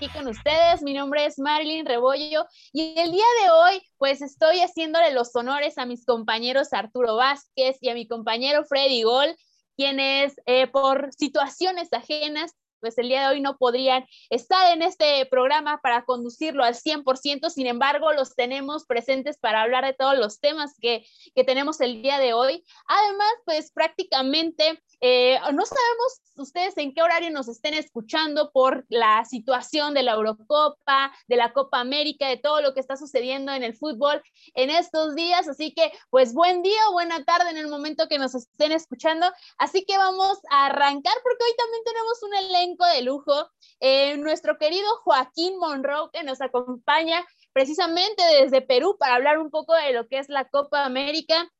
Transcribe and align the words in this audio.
Aquí 0.00 0.08
con 0.08 0.28
ustedes. 0.28 0.80
Mi 0.80 0.94
nombre 0.94 1.26
es 1.26 1.38
Marilyn 1.38 1.84
Rebollo 1.84 2.46
y 2.72 2.98
el 2.98 3.12
día 3.12 3.24
de 3.42 3.50
hoy 3.50 3.82
pues 3.98 4.22
estoy 4.22 4.60
haciéndole 4.60 5.12
los 5.12 5.36
honores 5.36 5.76
a 5.76 5.84
mis 5.84 6.06
compañeros 6.06 6.72
Arturo 6.72 7.16
Vázquez 7.16 7.76
y 7.82 7.90
a 7.90 7.94
mi 7.94 8.08
compañero 8.08 8.64
Freddy 8.64 9.02
Gol, 9.02 9.36
quienes 9.76 10.36
eh, 10.46 10.68
por 10.68 11.12
situaciones 11.12 11.92
ajenas 11.92 12.54
pues 12.80 12.96
el 12.96 13.08
día 13.08 13.28
de 13.28 13.34
hoy 13.34 13.40
no 13.42 13.58
podrían 13.58 14.06
estar 14.30 14.72
en 14.72 14.80
este 14.80 15.26
programa 15.26 15.80
para 15.82 16.06
conducirlo 16.06 16.64
al 16.64 16.74
100%, 16.74 17.50
sin 17.50 17.66
embargo, 17.66 18.14
los 18.14 18.34
tenemos 18.34 18.86
presentes 18.86 19.36
para 19.36 19.60
hablar 19.60 19.84
de 19.84 19.92
todos 19.92 20.16
los 20.16 20.40
temas 20.40 20.74
que, 20.80 21.04
que 21.34 21.44
tenemos 21.44 21.82
el 21.82 22.00
día 22.00 22.18
de 22.18 22.32
hoy. 22.32 22.64
Además, 22.86 23.32
pues 23.44 23.70
prácticamente 23.70 24.82
eh, 25.00 25.38
no 25.52 25.64
sabemos 25.64 26.20
ustedes 26.36 26.76
en 26.76 26.94
qué 26.94 27.02
horario 27.02 27.30
nos 27.30 27.48
estén 27.48 27.74
escuchando 27.74 28.50
por 28.52 28.84
la 28.88 29.24
situación 29.24 29.94
de 29.94 30.02
la 30.02 30.12
Eurocopa, 30.12 31.12
de 31.26 31.36
la 31.36 31.52
Copa 31.52 31.80
América, 31.80 32.28
de 32.28 32.36
todo 32.36 32.60
lo 32.60 32.74
que 32.74 32.80
está 32.80 32.96
sucediendo 32.96 33.52
en 33.52 33.62
el 33.62 33.74
fútbol 33.74 34.22
en 34.54 34.70
estos 34.70 35.14
días. 35.14 35.48
Así 35.48 35.72
que, 35.72 35.92
pues 36.10 36.34
buen 36.34 36.62
día 36.62 36.80
o 36.88 36.92
buena 36.92 37.24
tarde 37.24 37.50
en 37.50 37.56
el 37.56 37.68
momento 37.68 38.08
que 38.08 38.18
nos 38.18 38.34
estén 38.34 38.72
escuchando. 38.72 39.26
Así 39.58 39.84
que 39.84 39.96
vamos 39.96 40.38
a 40.50 40.66
arrancar 40.66 41.14
porque 41.22 41.44
hoy 41.44 41.56
también 41.56 41.82
tenemos 41.84 42.22
un 42.22 42.34
elenco 42.34 42.86
de 42.86 43.02
lujo. 43.02 43.50
Eh, 43.80 44.16
nuestro 44.18 44.58
querido 44.58 44.88
Joaquín 45.04 45.58
Monroe 45.58 46.10
que 46.12 46.22
nos 46.22 46.40
acompaña 46.40 47.24
precisamente 47.52 48.22
desde 48.40 48.60
Perú 48.60 48.96
para 48.98 49.14
hablar 49.14 49.38
un 49.38 49.50
poco 49.50 49.74
de 49.74 49.92
lo 49.92 50.08
que 50.08 50.18
es 50.18 50.28
la 50.28 50.48
Copa 50.48 50.84
América. 50.84 51.50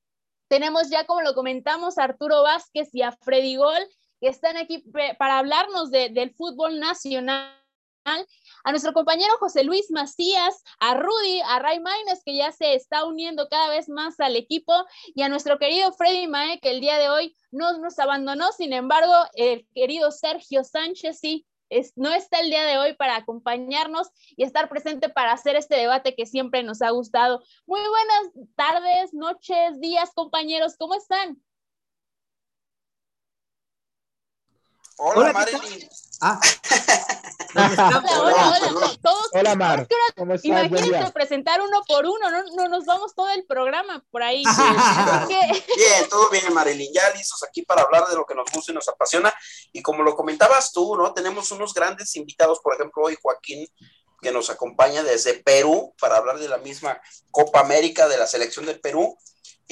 Tenemos 0.51 0.91
ya, 0.91 1.07
como 1.07 1.23
lo 1.23 1.33
comentamos, 1.33 1.97
a 1.97 2.03
Arturo 2.03 2.43
Vázquez 2.43 2.89
y 2.93 3.03
a 3.03 3.13
Freddy 3.13 3.55
Gol, 3.55 3.87
que 4.21 4.27
están 4.27 4.57
aquí 4.57 4.83
para 5.17 5.39
hablarnos 5.39 5.93
del 5.93 6.35
fútbol 6.35 6.81
nacional 6.81 7.55
a 8.05 8.71
nuestro 8.73 8.93
compañero 8.93 9.33
José 9.39 9.63
Luis 9.63 9.93
Macías, 9.93 10.65
a 10.81 10.95
Rudy, 10.95 11.41
a 11.47 11.61
Ray 11.61 11.79
Maines, 11.79 12.23
que 12.25 12.35
ya 12.35 12.51
se 12.51 12.75
está 12.75 13.05
uniendo 13.05 13.47
cada 13.49 13.69
vez 13.71 13.89
más 13.89 14.19
al 14.19 14.35
equipo, 14.35 14.73
y 15.15 15.23
a 15.23 15.29
nuestro 15.29 15.57
querido 15.57 15.93
Freddy 15.93 16.27
Mae, 16.27 16.59
que 16.59 16.71
el 16.71 16.81
día 16.81 16.99
de 16.99 17.11
hoy 17.11 17.37
no 17.53 17.79
nos 17.79 18.01
abandonó. 18.01 18.51
Sin 18.51 18.73
embargo, 18.73 19.15
el 19.35 19.69
querido 19.73 20.11
Sergio 20.11 20.65
Sánchez 20.65 21.21
sí 21.21 21.47
no 21.97 22.13
está 22.13 22.41
el 22.41 22.51
día 22.51 22.65
de 22.65 22.79
hoy 22.79 22.95
para 22.95 23.17
acompañarnos 23.17 24.11
y 24.37 24.45
estar 24.45 24.69
presente 24.69 25.09
para 25.09 25.33
hacer 25.33 25.57
este 25.57 25.77
debate 25.77 26.15
que 26.15 26.27
siempre 26.27 26.63
nos 26.63 26.83
ha 26.83 26.91
gustado. 26.91 27.43
Muy 27.67 27.81
buenas 27.81 28.49
tardes, 28.57 29.15
noches, 29.15 29.81
días, 29.81 30.11
compañeros, 30.15 30.77
¿cómo 30.77 30.95
están? 30.95 31.41
Hola, 35.03 35.33
Marilyn. 35.33 35.89
Ah. 36.21 36.39
hola, 37.55 37.95
hola, 38.21 38.73
hola. 38.77 38.91
Todos, 39.03 39.31
hola, 39.33 39.55
Mar. 39.55 39.89
¿Cómo 40.15 40.35
estás? 40.35 40.45
Imagínense 40.45 41.11
presentar 41.13 41.63
uno 41.63 41.81
por 41.89 42.05
uno, 42.05 42.31
no, 42.31 42.45
no, 42.55 42.69
nos 42.69 42.85
vamos 42.85 43.15
todo 43.15 43.31
el 43.31 43.47
programa 43.47 44.05
por 44.11 44.23
ahí. 44.23 44.45
Bien, 45.75 46.09
todo 46.11 46.29
bien, 46.29 46.53
Marilyn. 46.53 46.93
Ya 46.93 47.09
listos 47.15 47.43
aquí 47.45 47.63
para 47.63 47.81
hablar 47.81 48.09
de 48.09 48.17
lo 48.17 48.27
que 48.27 48.35
nos 48.35 48.51
gusta 48.53 48.73
y 48.73 48.75
nos 48.75 48.89
apasiona. 48.91 49.33
Y 49.73 49.81
como 49.81 50.03
lo 50.03 50.15
comentabas 50.15 50.71
tú, 50.71 50.95
¿no? 50.97 51.15
Tenemos 51.15 51.51
unos 51.51 51.73
grandes 51.73 52.15
invitados, 52.17 52.61
por 52.61 52.75
ejemplo, 52.75 53.05
hoy 53.05 53.17
Joaquín 53.23 53.67
que 54.21 54.33
nos 54.33 54.51
acompaña 54.51 55.03
desde 55.03 55.33
Perú 55.33 55.95
para 55.99 56.19
hablar 56.19 56.39
de 56.39 56.49
la 56.49 56.59
misma 56.59 57.01
Copa 57.31 57.61
América 57.61 58.07
de 58.07 58.19
la 58.19 58.27
selección 58.27 58.67
del 58.67 58.79
Perú 58.79 59.17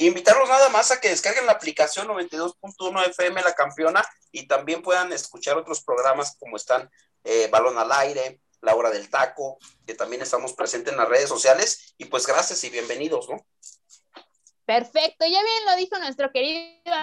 invitarlos 0.07 0.47
nada 0.47 0.69
más 0.69 0.91
a 0.91 1.01
que 1.01 1.09
descarguen 1.09 1.45
la 1.45 1.53
aplicación 1.53 2.07
92.1 2.07 3.09
FM 3.09 3.41
La 3.41 3.53
Campeona 3.53 4.03
y 4.31 4.47
también 4.47 4.81
puedan 4.81 5.11
escuchar 5.11 5.57
otros 5.57 5.83
programas 5.83 6.35
como 6.39 6.57
están 6.57 6.89
eh, 7.23 7.47
Balón 7.51 7.77
al 7.77 7.91
Aire, 7.91 8.41
La 8.61 8.75
Hora 8.75 8.91
del 8.91 9.09
Taco, 9.09 9.57
que 9.85 9.93
también 9.93 10.21
estamos 10.21 10.53
presentes 10.53 10.93
en 10.93 10.99
las 10.99 11.09
redes 11.09 11.29
sociales. 11.29 11.93
Y 11.97 12.05
pues 12.05 12.25
gracias 12.25 12.63
y 12.63 12.69
bienvenidos, 12.69 13.29
¿no? 13.29 13.45
Perfecto, 14.65 15.25
ya 15.25 15.43
bien 15.43 15.65
lo 15.65 15.75
dijo 15.75 15.97
nuestro 15.97 16.31
querido 16.31 16.93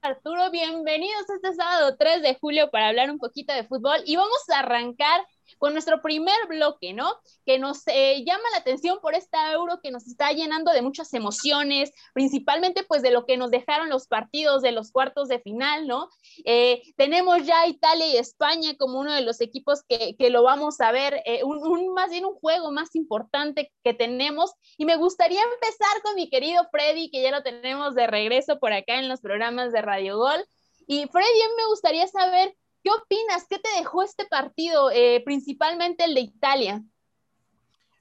Arturo, 0.00 0.50
bienvenidos 0.50 1.28
este 1.30 1.54
sábado 1.54 1.96
3 1.96 2.22
de 2.22 2.34
julio 2.34 2.70
para 2.70 2.88
hablar 2.88 3.10
un 3.10 3.18
poquito 3.18 3.54
de 3.54 3.64
fútbol 3.64 4.02
y 4.04 4.16
vamos 4.16 4.48
a 4.50 4.58
arrancar 4.58 5.24
con 5.58 5.72
nuestro 5.72 6.02
primer 6.02 6.34
bloque, 6.48 6.92
¿no? 6.92 7.14
Que 7.44 7.58
nos 7.58 7.82
eh, 7.86 8.24
llama 8.24 8.44
la 8.52 8.58
atención 8.58 8.98
por 9.00 9.14
esta 9.14 9.52
euro 9.52 9.80
que 9.82 9.90
nos 9.90 10.06
está 10.06 10.32
llenando 10.32 10.72
de 10.72 10.82
muchas 10.82 11.12
emociones, 11.14 11.92
principalmente 12.12 12.84
pues 12.84 13.02
de 13.02 13.10
lo 13.10 13.26
que 13.26 13.36
nos 13.36 13.50
dejaron 13.50 13.88
los 13.88 14.06
partidos 14.06 14.62
de 14.62 14.72
los 14.72 14.90
cuartos 14.90 15.28
de 15.28 15.40
final, 15.40 15.86
¿no? 15.86 16.08
Eh, 16.44 16.82
tenemos 16.96 17.44
ya 17.44 17.66
Italia 17.66 18.06
y 18.06 18.16
España 18.16 18.74
como 18.78 19.00
uno 19.00 19.12
de 19.12 19.22
los 19.22 19.40
equipos 19.40 19.82
que, 19.88 20.16
lo 20.30 20.42
vamos 20.42 20.80
a 20.80 20.90
ver, 20.90 21.22
eh, 21.26 21.44
un, 21.44 21.92
más 21.92 22.10
bien 22.10 22.24
un 22.24 22.34
juego 22.34 22.72
más 22.72 22.94
importante 22.94 23.72
que 23.84 23.94
tenemos. 23.94 24.52
Y 24.78 24.84
me 24.84 24.96
gustaría 24.96 25.42
empezar 25.42 26.02
con 26.02 26.14
mi 26.14 26.28
querido 26.28 26.66
Freddy, 26.70 27.10
que 27.10 27.22
ya 27.22 27.30
lo 27.30 27.42
tenemos 27.42 27.94
de 27.94 28.06
regreso 28.06 28.58
por 28.58 28.72
acá 28.72 28.98
en 28.98 29.08
los 29.08 29.20
programas 29.20 29.72
de 29.72 29.82
Radio 29.82 30.18
Gol. 30.18 30.44
Y 30.86 31.06
Freddy, 31.06 31.40
me 31.56 31.66
gustaría 31.66 32.06
saber 32.08 32.54
¿Qué 32.84 32.90
opinas? 32.90 33.46
¿Qué 33.48 33.58
te 33.58 33.70
dejó 33.78 34.02
este 34.02 34.26
partido, 34.26 34.90
eh, 34.90 35.22
principalmente 35.24 36.04
el 36.04 36.14
de 36.14 36.20
Italia? 36.20 36.84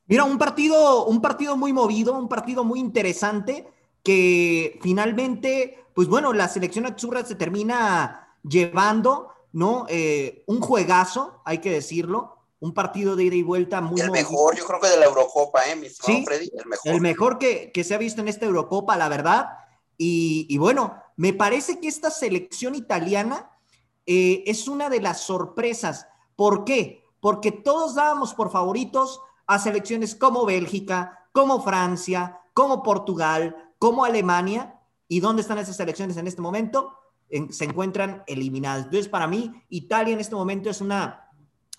Mira, 0.07 0.25
un 0.25 0.37
partido, 0.37 1.05
un 1.05 1.21
partido 1.21 1.55
muy 1.55 1.71
movido, 1.71 2.13
un 2.19 2.27
partido 2.27 2.65
muy 2.65 2.81
interesante, 2.81 3.65
que 4.03 4.77
finalmente, 4.81 5.85
pues 5.95 6.09
bueno, 6.09 6.33
la 6.33 6.49
selección 6.49 6.85
azurra 6.85 7.23
se 7.23 7.35
termina 7.35 8.35
llevando, 8.43 9.29
¿no? 9.53 9.85
Eh, 9.87 10.43
un 10.47 10.59
juegazo, 10.59 11.41
hay 11.45 11.59
que 11.59 11.71
decirlo, 11.71 12.39
un 12.59 12.73
partido 12.73 13.15
de 13.15 13.23
ida 13.23 13.35
y 13.35 13.43
vuelta 13.43 13.79
muy 13.79 14.01
El 14.01 14.11
mejor, 14.11 14.57
yo 14.57 14.65
creo 14.65 14.81
que 14.81 14.89
de 14.89 14.97
la 14.97 15.05
Eurocopa, 15.05 15.63
¿eh? 15.69 15.77
Mi 15.77 15.87
sí, 15.87 16.25
Freddy, 16.25 16.51
el 16.57 16.65
mejor. 16.65 16.91
El 16.91 16.99
mejor 16.99 17.39
que, 17.39 17.71
se 17.85 17.95
ha 17.95 17.97
visto 17.97 18.19
en 18.19 18.27
esta 18.27 18.45
Eurocopa, 18.45 18.97
la 18.97 19.07
verdad. 19.07 19.47
Y, 19.97 20.45
y 20.49 20.57
bueno, 20.57 21.01
me 21.15 21.31
parece 21.31 21.79
que 21.79 21.87
esta 21.87 22.11
selección 22.11 22.75
italiana 22.75 23.52
eh, 24.05 24.43
es 24.45 24.67
una 24.67 24.89
de 24.89 25.01
las 25.01 25.21
sorpresas. 25.21 26.07
¿Por 26.35 26.65
qué? 26.65 27.03
Porque 27.19 27.51
todos 27.51 27.95
dábamos 27.95 28.33
por 28.33 28.51
favoritos 28.51 29.21
a 29.47 29.59
selecciones 29.59 30.15
como 30.15 30.45
Bélgica, 30.45 31.27
como 31.31 31.61
Francia, 31.61 32.41
como 32.53 32.83
Portugal, 32.83 33.73
como 33.79 34.05
Alemania. 34.05 34.79
¿Y 35.07 35.19
dónde 35.19 35.41
están 35.41 35.57
esas 35.57 35.77
selecciones 35.77 36.17
en 36.17 36.27
este 36.27 36.41
momento? 36.41 36.97
se 37.49 37.65
encuentran 37.65 38.23
eliminadas. 38.27 38.85
Entonces, 38.85 39.07
para 39.07 39.25
mí, 39.25 39.51
Italia 39.69 40.13
en 40.13 40.19
este 40.19 40.35
momento 40.35 40.69
es 40.69 40.81
una, 40.81 41.31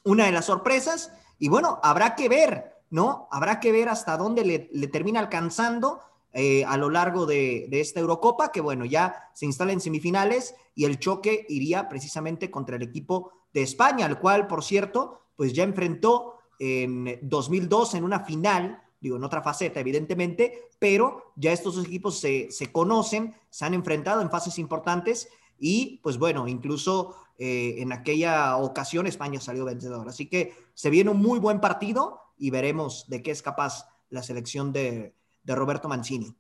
una 0.03 0.27
de 0.27 0.33
las 0.33 0.47
sorpresas. 0.47 1.13
Y 1.39 1.49
bueno, 1.49 1.79
habrá 1.81 2.17
que 2.17 2.29
ver, 2.29 2.83
¿no? 2.91 3.29
Habrá 3.31 3.61
que 3.61 3.71
ver 3.71 3.89
hasta 3.89 4.17
dónde 4.17 4.69
le 4.69 4.89
termina 4.89 5.21
alcanzando 5.21 6.01
eh, 6.35 6.65
a 6.65 6.77
lo 6.77 6.91
largo 6.91 7.25
de, 7.27 7.69
esta 7.71 8.01
Eurocopa, 8.01 8.53
que 8.53 8.61
bueno, 8.61 8.85
ya 8.85 9.31
se 9.35 9.47
instala 9.47 9.73
en 9.73 9.81
semifinales 9.81 10.55
y 10.75 10.85
el 10.85 10.99
choque 10.99 11.47
iría 11.49 11.89
precisamente 11.89 12.51
contra 12.51 12.77
el 12.77 12.83
equipo 12.83 13.33
de 13.53 13.63
España, 13.63 14.05
al 14.05 14.19
cual, 14.19 14.47
por 14.47 14.63
cierto, 14.63 15.21
pues 15.37 15.53
ya 15.53 15.63
enfrentó 15.63 16.35
en 16.59 17.19
2002 17.23 17.95
en 17.95 18.05
una 18.05 18.21
final 18.21 18.81
digo, 19.05 19.17
en 19.17 19.25
otra 19.25 19.43
faceta, 19.43 19.81
evidentemente, 19.81 20.71
pero 20.79 21.35
ya 21.37 21.53
estos 21.53 21.77
dos 21.77 21.85
equipos 21.85 22.19
se, 22.19 22.51
se 22.51 22.73
conocen, 22.73 23.35
se 23.51 23.67
han 23.67 23.75
enfrentado 23.75 24.23
en 24.23 24.31
fases 24.31 24.59
importantes 24.59 25.29
y, 25.59 26.01
pues 26.03 26.17
bueno, 26.17 26.49
incluso 26.49 27.15
eh, 27.39 27.77
en 27.79 27.93
aquella 27.93 28.57
ocasión 28.57 29.07
España 29.07 29.41
salió 29.41 29.67
vencedor. 29.67 30.09
Así 30.09 30.27
que 30.27 30.55
se 30.73 30.89
viene 30.89 31.11
un 31.11 31.19
muy 31.21 31.39
buen 31.39 31.61
partido 31.61 32.21
y 32.39 32.51
veremos 32.51 33.05
de 33.09 33.23
qué 33.23 33.31
es 33.31 33.43
capaz 33.43 33.89
la 34.09 34.23
selección 34.23 34.73
de, 34.73 35.15
de 35.45 35.55
Roberto 35.55 35.89
Mancini 35.89 36.35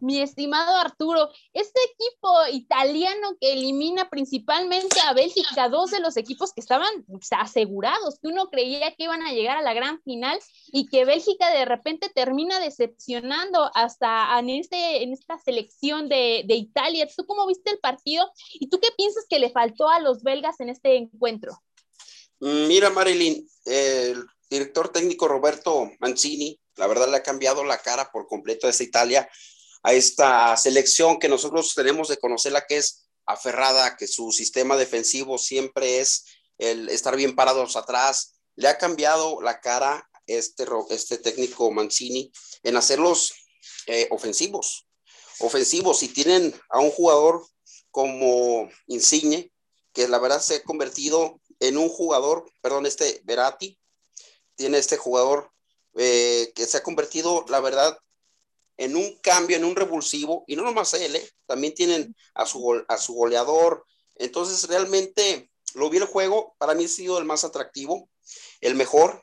mi 0.00 0.20
estimado 0.20 0.76
Arturo, 0.76 1.30
este 1.52 1.80
equipo 1.92 2.32
italiano 2.52 3.36
que 3.40 3.52
elimina 3.52 4.10
principalmente 4.10 5.00
a 5.00 5.14
Bélgica, 5.14 5.68
dos 5.68 5.90
de 5.90 6.00
los 6.00 6.16
equipos 6.16 6.52
que 6.52 6.60
estaban 6.60 6.88
asegurados, 7.30 8.18
que 8.20 8.28
uno 8.28 8.48
creía 8.50 8.94
que 8.94 9.04
iban 9.04 9.22
a 9.22 9.32
llegar 9.32 9.56
a 9.56 9.62
la 9.62 9.74
gran 9.74 10.00
final 10.02 10.38
y 10.68 10.86
que 10.86 11.04
Bélgica 11.04 11.50
de 11.50 11.64
repente 11.64 12.10
termina 12.14 12.60
decepcionando 12.60 13.70
hasta 13.74 14.38
en, 14.38 14.50
este, 14.50 15.02
en 15.02 15.12
esta 15.12 15.38
selección 15.38 16.08
de, 16.08 16.44
de 16.46 16.54
Italia. 16.54 17.08
¿Tú 17.14 17.24
cómo 17.26 17.46
viste 17.46 17.70
el 17.70 17.78
partido 17.78 18.30
y 18.54 18.68
tú 18.68 18.78
qué 18.80 18.88
piensas 18.96 19.24
que 19.28 19.38
le 19.38 19.50
faltó 19.50 19.88
a 19.88 20.00
los 20.00 20.22
belgas 20.22 20.60
en 20.60 20.68
este 20.68 20.96
encuentro? 20.96 21.62
Mira, 22.38 22.90
Marilyn, 22.90 23.48
el 23.64 24.26
director 24.48 24.90
técnico 24.90 25.28
Roberto 25.28 25.90
Mancini, 25.98 26.60
la 26.76 26.86
verdad 26.86 27.08
le 27.08 27.16
ha 27.16 27.22
cambiado 27.22 27.64
la 27.64 27.78
cara 27.78 28.10
por 28.10 28.26
completo 28.26 28.66
a 28.66 28.70
esta 28.70 28.84
Italia 28.84 29.28
a 29.86 29.92
esta 29.92 30.56
selección 30.56 31.20
que 31.20 31.28
nosotros 31.28 31.72
tenemos 31.72 32.08
de 32.08 32.16
conocerla, 32.16 32.66
que 32.66 32.78
es 32.78 33.06
aferrada, 33.24 33.96
que 33.96 34.08
su 34.08 34.32
sistema 34.32 34.76
defensivo 34.76 35.38
siempre 35.38 36.00
es 36.00 36.24
el 36.58 36.88
estar 36.88 37.14
bien 37.14 37.36
parados 37.36 37.76
atrás. 37.76 38.40
Le 38.56 38.66
ha 38.66 38.78
cambiado 38.78 39.40
la 39.42 39.60
cara 39.60 40.08
este, 40.26 40.66
este 40.90 41.18
técnico 41.18 41.70
Mancini 41.70 42.32
en 42.64 42.76
hacerlos 42.76 43.32
eh, 43.86 44.08
ofensivos. 44.10 44.88
Ofensivos, 45.38 46.00
si 46.00 46.08
tienen 46.08 46.52
a 46.68 46.80
un 46.80 46.90
jugador 46.90 47.46
como 47.92 48.68
Insigne, 48.88 49.52
que 49.92 50.08
la 50.08 50.18
verdad 50.18 50.40
se 50.40 50.56
ha 50.56 50.62
convertido 50.64 51.40
en 51.60 51.78
un 51.78 51.88
jugador, 51.88 52.50
perdón, 52.60 52.86
este 52.86 53.20
Verati, 53.22 53.78
tiene 54.56 54.78
este 54.78 54.96
jugador 54.96 55.52
eh, 55.94 56.52
que 56.54 56.66
se 56.66 56.78
ha 56.78 56.82
convertido, 56.82 57.44
la 57.48 57.60
verdad, 57.60 57.98
en 58.76 58.96
un 58.96 59.16
cambio, 59.22 59.56
en 59.56 59.64
un 59.64 59.76
revulsivo, 59.76 60.44
y 60.46 60.56
no 60.56 60.62
nomás 60.62 60.92
él, 60.94 61.16
¿eh? 61.16 61.30
también 61.46 61.74
tienen 61.74 62.14
a 62.34 62.44
su, 62.44 62.84
a 62.88 62.98
su 62.98 63.14
goleador. 63.14 63.86
Entonces, 64.16 64.68
realmente 64.68 65.50
lo 65.74 65.88
vi 65.90 65.98
el 65.98 66.06
juego, 66.06 66.54
para 66.58 66.74
mí 66.74 66.84
ha 66.84 66.88
sido 66.88 67.18
el 67.18 67.24
más 67.24 67.44
atractivo, 67.44 68.10
el 68.60 68.74
mejor. 68.74 69.22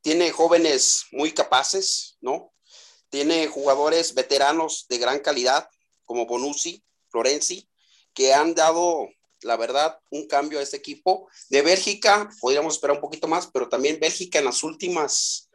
Tiene 0.00 0.30
jóvenes 0.30 1.06
muy 1.10 1.32
capaces, 1.32 2.16
¿no? 2.20 2.52
Tiene 3.10 3.48
jugadores 3.48 4.14
veteranos 4.14 4.86
de 4.88 4.98
gran 4.98 5.18
calidad, 5.20 5.68
como 6.04 6.26
Bonucci, 6.26 6.84
Florenzi, 7.08 7.68
que 8.14 8.32
han 8.32 8.54
dado, 8.54 9.08
la 9.42 9.56
verdad, 9.56 9.98
un 10.10 10.26
cambio 10.26 10.58
a 10.58 10.62
este 10.62 10.76
equipo. 10.76 11.28
De 11.48 11.62
Bélgica, 11.62 12.28
podríamos 12.40 12.74
esperar 12.74 12.96
un 12.96 13.02
poquito 13.02 13.28
más, 13.28 13.48
pero 13.52 13.68
también 13.68 14.00
Bélgica 14.00 14.38
en 14.38 14.44
las 14.44 14.62
últimas 14.62 15.48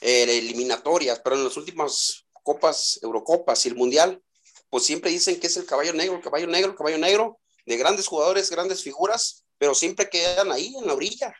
eh, 0.00 0.38
eliminatorias, 0.38 1.20
pero 1.22 1.36
en 1.36 1.44
las 1.44 1.56
últimas 1.56 2.24
copas, 2.42 2.98
Eurocopas 3.02 3.64
y 3.64 3.68
el 3.68 3.76
Mundial, 3.76 4.22
pues 4.70 4.84
siempre 4.84 5.10
dicen 5.10 5.38
que 5.38 5.48
es 5.48 5.56
el 5.56 5.66
caballo 5.66 5.92
negro, 5.92 6.16
el 6.16 6.22
caballo 6.22 6.46
negro, 6.46 6.70
el 6.70 6.76
caballo 6.76 6.98
negro, 6.98 7.38
de 7.66 7.76
grandes 7.76 8.06
jugadores, 8.06 8.50
grandes 8.50 8.82
figuras, 8.82 9.44
pero 9.58 9.74
siempre 9.74 10.08
quedan 10.08 10.50
ahí 10.52 10.74
en 10.76 10.86
la 10.86 10.94
orilla. 10.94 11.34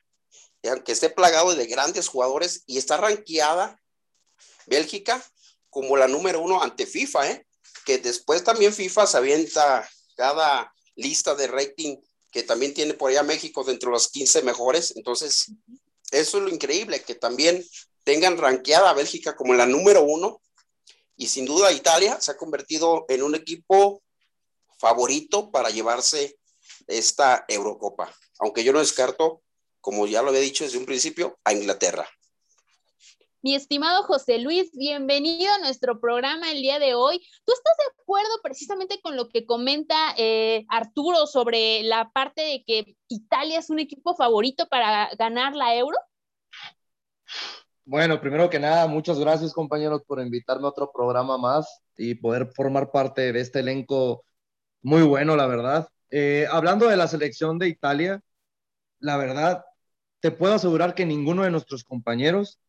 Y 0.63 0.69
aunque 0.69 0.93
esté 0.93 1.09
plagado 1.09 1.55
de 1.55 1.67
grandes 1.67 2.09
jugadores 2.09 2.63
y 2.67 2.77
está 2.79 2.97
ranqueada 2.97 3.81
Bélgica 4.67 5.25
como 5.71 5.97
la 5.97 6.09
número 6.09 6.41
uno 6.41 6.63
ante 6.63 6.87
FIFA, 6.87 7.31
¿eh? 7.31 7.47
que 7.85 7.99
después 7.99 8.45
también 8.45 8.75
FIFA 8.75 9.07
se 9.07 9.17
avienta 9.17 9.89
cada 10.17 10.73
lista 10.97 11.35
de 11.35 11.47
rating 11.47 11.97
que 12.31 12.43
también 12.43 12.75
tiene 12.75 12.95
por 12.95 13.11
allá 13.11 13.23
México 13.23 13.65
dentro 13.65 13.91
de 13.91 13.95
los 13.95 14.09
15 14.09 14.43
mejores. 14.43 14.95
Entonces, 14.97 15.53
eso 16.11 16.39
es 16.39 16.45
lo 16.45 16.49
increíble, 16.49 17.03
que 17.03 17.15
también 17.15 17.65
tengan 18.05 18.39
ranqueada 18.39 18.91
a 18.91 18.95
Bélgica 18.95 19.37
como 19.37 19.55
la 19.55 19.67
número 19.67 20.03
uno 20.03 20.41
y 21.17 21.27
sin 21.27 21.45
duda 21.45 21.71
Italia 21.73 22.19
se 22.21 22.31
ha 22.31 22.37
convertido 22.37 23.05
en 23.09 23.23
un 23.23 23.35
equipo 23.35 24.03
favorito 24.79 25.51
para 25.51 25.69
llevarse 25.69 26.39
esta 26.87 27.45
Eurocopa, 27.47 28.15
aunque 28.39 28.65
yo 28.65 28.73
no 28.73 28.79
descarto, 28.79 29.43
como 29.81 30.07
ya 30.07 30.23
lo 30.23 30.31
había 30.31 30.41
dicho 30.41 30.65
desde 30.65 30.79
un 30.79 30.87
principio, 30.87 31.39
a 31.45 31.53
Inglaterra. 31.53 32.09
Mi 33.43 33.55
estimado 33.55 34.03
José 34.03 34.39
Luis, 34.39 34.71
bienvenido 34.73 35.51
a 35.55 35.59
nuestro 35.61 35.99
programa 35.99 36.53
el 36.53 36.61
día 36.61 36.79
de 36.79 36.93
hoy. 36.93 37.19
¿Tú 37.47 37.55
estás 37.55 37.75
de 37.79 38.03
acuerdo 38.03 38.29
precisamente 38.43 39.01
con 39.01 39.17
lo 39.17 39.31
que 39.31 39.47
comenta 39.47 39.95
eh, 40.19 40.67
Arturo 40.69 41.27
sobre 41.27 41.83
la 41.83 42.11
parte 42.13 42.43
de 42.43 42.65
que 42.67 42.97
Italia 43.09 43.59
es 43.59 43.71
un 43.71 43.79
equipo 43.79 44.15
favorito 44.15 44.69
para 44.69 45.09
ganar 45.19 45.57
la 45.57 45.75
Euro? 45.75 45.97
Bueno, 47.87 48.21
primero 48.21 48.51
que 48.51 48.59
nada, 48.59 48.87
muchas 48.87 49.19
gracias 49.19 49.55
compañeros 49.55 50.03
por 50.07 50.21
invitarme 50.21 50.67
a 50.67 50.71
otro 50.71 50.93
programa 50.93 51.39
más 51.39 51.81
y 51.97 52.17
poder 52.17 52.53
formar 52.55 52.91
parte 52.91 53.33
de 53.33 53.41
este 53.41 53.61
elenco 53.61 54.23
muy 54.83 55.01
bueno, 55.01 55.35
la 55.35 55.47
verdad. 55.47 55.89
Eh, 56.11 56.47
hablando 56.51 56.89
de 56.89 56.99
la 56.99 57.09
selección 57.09 57.59
de 57.59 57.69
Italia, 57.69 58.21
la 58.99 59.17
verdad, 59.17 59.65
te 60.21 60.31
puedo 60.31 60.53
asegurar 60.53 60.95
que 60.95 61.07
ninguno 61.07 61.45
de 61.45 61.51
nuestros 61.51 61.85
compañeros 61.85 62.61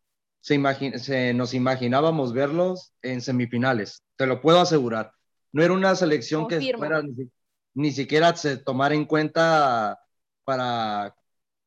se, 0.41 0.99
se 0.99 1.33
nos 1.33 1.53
imaginábamos 1.53 2.33
verlos 2.33 2.93
en 3.01 3.21
semifinales, 3.21 4.03
te 4.17 4.27
lo 4.27 4.41
puedo 4.41 4.59
asegurar. 4.59 5.13
No 5.53 5.63
era 5.63 5.73
una 5.73 5.95
selección 5.95 6.47
que 6.47 6.73
fuera, 6.75 7.01
ni, 7.01 7.29
ni, 7.73 7.91
siquiera 7.91 8.35
se 8.35 8.57
tomara 8.57 8.95
en 8.95 9.05
cuenta 9.05 9.99
para 10.43 11.15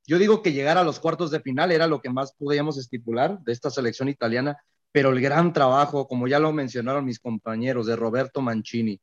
yo 0.06 0.18
digo 0.18 0.42
que 0.42 0.52
llegar 0.52 0.76
a 0.76 0.84
los 0.84 1.00
cuartos 1.00 1.30
de 1.30 1.40
final 1.40 1.72
era 1.72 1.86
lo 1.86 2.00
que 2.00 2.10
más 2.10 2.34
podíamos 2.34 2.76
estipular 2.78 3.40
de 3.40 3.52
esta 3.52 3.70
selección 3.70 4.08
italiana, 4.08 4.58
pero 4.92 5.10
el 5.10 5.20
gran 5.20 5.52
trabajo, 5.52 6.06
como 6.06 6.28
ya 6.28 6.38
lo 6.38 6.52
mencionaron 6.52 7.04
mis 7.04 7.18
compañeros, 7.18 7.86
de 7.86 7.96
Roberto 7.96 8.42
Mancini, 8.42 9.00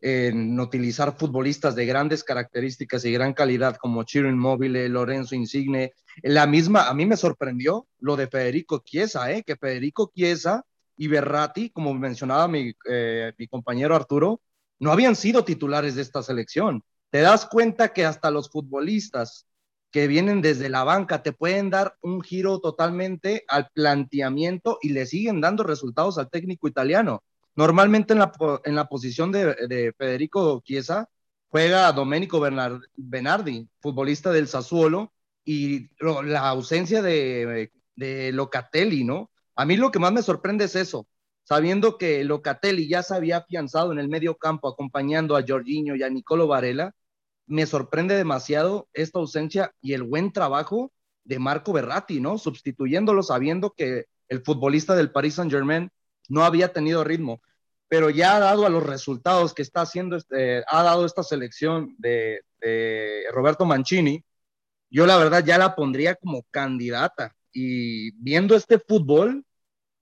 en 0.00 0.58
utilizar 0.60 1.16
futbolistas 1.16 1.74
de 1.74 1.86
grandes 1.86 2.22
características 2.22 3.04
y 3.04 3.12
gran 3.12 3.32
calidad 3.32 3.76
como 3.76 4.04
Chiro 4.04 4.28
Immobile, 4.28 4.88
Lorenzo 4.88 5.34
Insigne, 5.34 5.92
la 6.22 6.46
misma, 6.46 6.88
a 6.88 6.94
mí 6.94 7.06
me 7.06 7.16
sorprendió 7.16 7.86
lo 7.98 8.16
de 8.16 8.28
Federico 8.28 8.82
Chiesa, 8.84 9.30
¿eh? 9.32 9.42
que 9.42 9.56
Federico 9.56 10.10
Chiesa 10.14 10.64
y 10.96 11.08
Berratti, 11.08 11.70
como 11.70 11.92
mencionaba 11.94 12.48
mi, 12.48 12.72
eh, 12.88 13.32
mi 13.36 13.48
compañero 13.48 13.96
Arturo, 13.96 14.40
no 14.78 14.92
habían 14.92 15.16
sido 15.16 15.44
titulares 15.44 15.94
de 15.94 16.02
esta 16.02 16.22
selección. 16.22 16.82
Te 17.10 17.20
das 17.20 17.46
cuenta 17.46 17.92
que 17.92 18.04
hasta 18.04 18.30
los 18.30 18.50
futbolistas 18.50 19.46
que 19.94 20.08
vienen 20.08 20.42
desde 20.42 20.68
la 20.68 20.82
banca 20.82 21.22
te 21.22 21.32
pueden 21.32 21.70
dar 21.70 21.96
un 22.02 22.20
giro 22.20 22.58
totalmente 22.58 23.44
al 23.46 23.68
planteamiento 23.72 24.78
y 24.82 24.88
le 24.88 25.06
siguen 25.06 25.40
dando 25.40 25.62
resultados 25.62 26.18
al 26.18 26.30
técnico 26.30 26.66
italiano. 26.66 27.22
Normalmente 27.54 28.12
en 28.12 28.18
la, 28.18 28.32
en 28.64 28.74
la 28.74 28.88
posición 28.88 29.30
de, 29.30 29.94
Federico 29.96 30.60
Chiesa 30.64 31.08
juega 31.48 31.92
Domenico 31.92 32.40
Bernardi, 32.40 33.68
futbolista 33.80 34.32
del 34.32 34.48
Sassuolo, 34.48 35.12
y 35.44 35.90
la 36.00 36.48
ausencia 36.48 37.02
de, 37.02 37.70
Locatelli, 38.32 39.04
¿no? 39.04 39.30
A 39.54 39.64
mí 39.64 39.76
lo 39.76 39.90
que 39.90 39.98
más 39.98 40.12
me 40.12 40.22
sorprende 40.22 40.64
es 40.64 40.74
eso, 40.74 41.06
sabiendo 41.44 41.96
que 41.98 42.24
Locatelli 42.24 42.88
ya 42.88 43.02
se 43.02 43.14
había 43.14 43.38
afianzado 43.38 43.92
en 43.92 43.98
el 43.98 44.08
medio 44.08 44.36
campo 44.36 44.68
acompañando 44.68 45.36
a 45.36 45.44
Jorginho 45.46 45.94
y 45.94 46.02
a 46.02 46.10
Nicolo 46.10 46.48
Varela, 46.48 46.92
me 47.46 47.66
sorprende 47.66 48.16
demasiado 48.16 48.88
esta 48.94 49.18
ausencia 49.18 49.72
y 49.80 49.92
el 49.92 50.02
buen 50.02 50.32
trabajo 50.32 50.92
de 51.24 51.38
Marco 51.38 51.72
Berratti, 51.72 52.20
¿no? 52.20 52.38
Sustituyéndolo 52.38 53.22
sabiendo 53.22 53.72
que 53.76 54.06
el 54.28 54.42
futbolista 54.42 54.96
del 54.96 55.12
Paris 55.12 55.34
Saint 55.34 55.52
Germain 55.52 55.90
no 56.28 56.44
había 56.44 56.72
tenido 56.72 57.04
ritmo, 57.04 57.42
pero 57.86 58.10
ya 58.10 58.36
ha 58.36 58.40
dado 58.40 58.66
a 58.66 58.70
los 58.70 58.82
resultados 58.82 59.54
que 59.54 59.62
está 59.62 59.82
haciendo, 59.82 60.16
este, 60.16 60.64
ha 60.66 60.82
dado 60.82 61.04
esta 61.04 61.22
selección 61.22 61.94
de 61.98 62.40
Roberto 63.32 63.66
Mancini, 63.66 64.24
yo 64.94 65.06
la 65.06 65.16
verdad 65.16 65.44
ya 65.44 65.58
la 65.58 65.74
pondría 65.74 66.14
como 66.14 66.44
candidata 66.52 67.34
y 67.52 68.12
viendo 68.12 68.54
este 68.54 68.78
fútbol, 68.78 69.44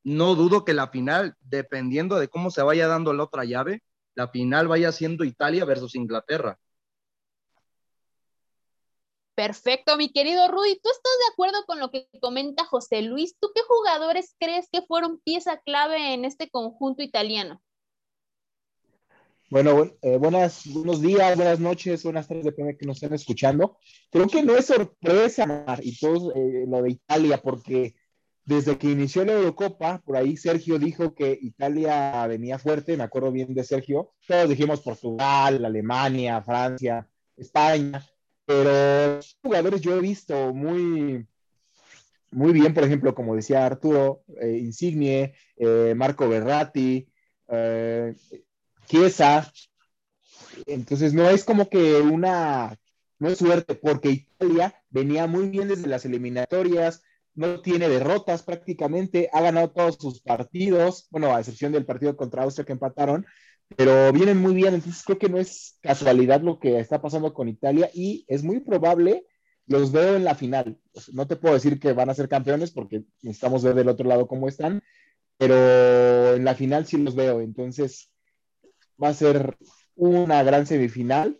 no 0.04 0.34
dudo 0.34 0.66
que 0.66 0.74
la 0.74 0.88
final, 0.88 1.34
dependiendo 1.40 2.18
de 2.18 2.28
cómo 2.28 2.50
se 2.50 2.60
vaya 2.60 2.88
dando 2.88 3.14
la 3.14 3.24
otra 3.24 3.46
llave, 3.46 3.82
la 4.14 4.28
final 4.28 4.68
vaya 4.68 4.92
siendo 4.92 5.24
Italia 5.24 5.64
versus 5.64 5.94
Inglaterra. 5.94 6.58
Perfecto, 9.34 9.96
mi 9.96 10.12
querido 10.12 10.46
Rudy. 10.48 10.78
¿Tú 10.82 10.90
estás 10.90 11.12
de 11.26 11.32
acuerdo 11.32 11.64
con 11.64 11.80
lo 11.80 11.90
que 11.90 12.06
comenta 12.20 12.66
José 12.66 13.00
Luis? 13.00 13.34
¿Tú 13.40 13.50
qué 13.54 13.62
jugadores 13.66 14.36
crees 14.38 14.68
que 14.70 14.82
fueron 14.82 15.20
pieza 15.20 15.58
clave 15.64 16.12
en 16.12 16.26
este 16.26 16.50
conjunto 16.50 17.02
italiano? 17.02 17.62
Bueno, 19.52 19.90
eh, 20.00 20.16
buenas, 20.16 20.66
buenos 20.72 21.02
días, 21.02 21.36
buenas 21.36 21.60
noches, 21.60 22.02
buenas 22.04 22.26
tardes, 22.26 22.46
depende 22.46 22.72
de 22.72 22.78
que 22.78 22.86
nos 22.86 22.96
estén 22.96 23.12
escuchando. 23.12 23.76
Creo 24.10 24.26
que 24.26 24.42
no 24.42 24.56
es 24.56 24.64
sorpresa, 24.64 25.66
y 25.82 25.98
todo 25.98 26.32
eh, 26.34 26.64
lo 26.66 26.80
de 26.80 26.92
Italia, 26.92 27.36
porque 27.36 27.94
desde 28.46 28.78
que 28.78 28.90
inició 28.90 29.26
la 29.26 29.34
Eurocopa, 29.34 30.00
por 30.06 30.16
ahí 30.16 30.38
Sergio 30.38 30.78
dijo 30.78 31.14
que 31.14 31.38
Italia 31.38 32.26
venía 32.28 32.58
fuerte, 32.58 32.96
me 32.96 33.02
acuerdo 33.02 33.30
bien 33.30 33.52
de 33.52 33.62
Sergio, 33.62 34.14
todos 34.26 34.48
dijimos 34.48 34.80
Portugal, 34.80 35.62
Alemania, 35.62 36.40
Francia, 36.40 37.06
España, 37.36 38.02
pero 38.46 39.20
jugadores 39.42 39.82
yo 39.82 39.98
he 39.98 40.00
visto 40.00 40.54
muy, 40.54 41.26
muy 42.30 42.52
bien, 42.54 42.72
por 42.72 42.84
ejemplo, 42.84 43.14
como 43.14 43.36
decía 43.36 43.66
Arturo, 43.66 44.22
eh, 44.40 44.56
Insigne, 44.62 45.34
eh, 45.58 45.92
Marco 45.94 46.26
Berratti, 46.26 47.06
Chiesa, 48.86 49.52
entonces 50.66 51.14
no 51.14 51.28
es 51.28 51.44
como 51.44 51.68
que 51.68 52.00
una, 52.00 52.76
no 53.18 53.28
es 53.28 53.38
suerte, 53.38 53.74
porque 53.74 54.10
Italia 54.10 54.74
venía 54.90 55.26
muy 55.26 55.48
bien 55.48 55.68
desde 55.68 55.88
las 55.88 56.04
eliminatorias, 56.04 57.02
no 57.34 57.62
tiene 57.62 57.88
derrotas 57.88 58.42
prácticamente, 58.42 59.30
ha 59.32 59.40
ganado 59.40 59.70
todos 59.70 59.96
sus 59.98 60.20
partidos, 60.20 61.06
bueno, 61.10 61.34
a 61.34 61.40
excepción 61.40 61.72
del 61.72 61.86
partido 61.86 62.16
contra 62.16 62.42
Austria 62.42 62.66
que 62.66 62.72
empataron, 62.72 63.26
pero 63.76 64.12
vienen 64.12 64.38
muy 64.38 64.54
bien, 64.54 64.74
entonces 64.74 65.02
creo 65.04 65.18
que 65.18 65.28
no 65.28 65.38
es 65.38 65.78
casualidad 65.80 66.42
lo 66.42 66.58
que 66.58 66.78
está 66.78 67.00
pasando 67.00 67.32
con 67.32 67.48
Italia 67.48 67.90
y 67.94 68.24
es 68.28 68.42
muy 68.42 68.60
probable, 68.60 69.24
los 69.66 69.92
veo 69.92 70.16
en 70.16 70.24
la 70.24 70.34
final. 70.34 70.78
No 71.12 71.26
te 71.26 71.36
puedo 71.36 71.54
decir 71.54 71.80
que 71.80 71.92
van 71.92 72.10
a 72.10 72.14
ser 72.14 72.28
campeones 72.28 72.70
porque 72.72 73.04
necesitamos 73.22 73.62
ver 73.62 73.74
del 73.74 73.88
otro 73.88 74.06
lado 74.06 74.26
cómo 74.26 74.48
están, 74.48 74.82
pero 75.38 76.34
en 76.34 76.44
la 76.44 76.54
final 76.54 76.86
sí 76.86 76.98
los 76.98 77.14
veo, 77.14 77.40
entonces 77.40 78.11
va 79.02 79.08
a 79.08 79.14
ser 79.14 79.56
una 79.96 80.42
gran 80.42 80.66
semifinal 80.66 81.38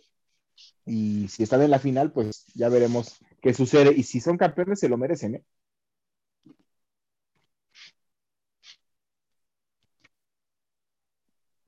y 0.85 1.27
si 1.29 1.43
están 1.43 1.61
en 1.61 1.71
la 1.71 1.79
final, 1.79 2.11
pues 2.11 2.45
ya 2.53 2.69
veremos 2.69 3.15
qué 3.41 3.53
sucede 3.53 3.93
y 3.95 4.03
si 4.03 4.19
son 4.19 4.37
campeones 4.37 4.79
se 4.79 4.89
lo 4.89 4.97
merecen, 4.97 5.35
¿eh? 5.35 5.43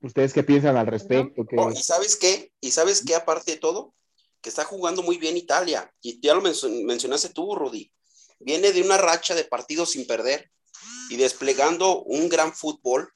¿Ustedes 0.02 0.32
qué 0.32 0.44
piensan 0.44 0.76
al 0.76 0.86
respecto? 0.86 1.44
Oh, 1.56 1.72
¿Y 1.72 1.82
sabes 1.82 2.16
qué? 2.16 2.52
¿Y 2.60 2.70
sabes 2.70 3.02
qué 3.04 3.16
aparte 3.16 3.52
de 3.52 3.56
todo? 3.56 3.92
Que 4.40 4.50
está 4.50 4.64
jugando 4.64 5.02
muy 5.02 5.16
bien 5.18 5.36
Italia. 5.36 5.92
Y 6.00 6.20
ya 6.20 6.34
lo 6.34 6.42
mencionaste 6.42 7.30
tú, 7.30 7.56
Rudy. 7.56 7.90
Viene 8.38 8.72
de 8.72 8.82
una 8.82 8.98
racha 8.98 9.34
de 9.34 9.44
partidos 9.44 9.92
sin 9.92 10.06
perder 10.06 10.50
y 11.10 11.16
desplegando 11.16 12.04
un 12.04 12.28
gran 12.28 12.52
fútbol 12.52 13.12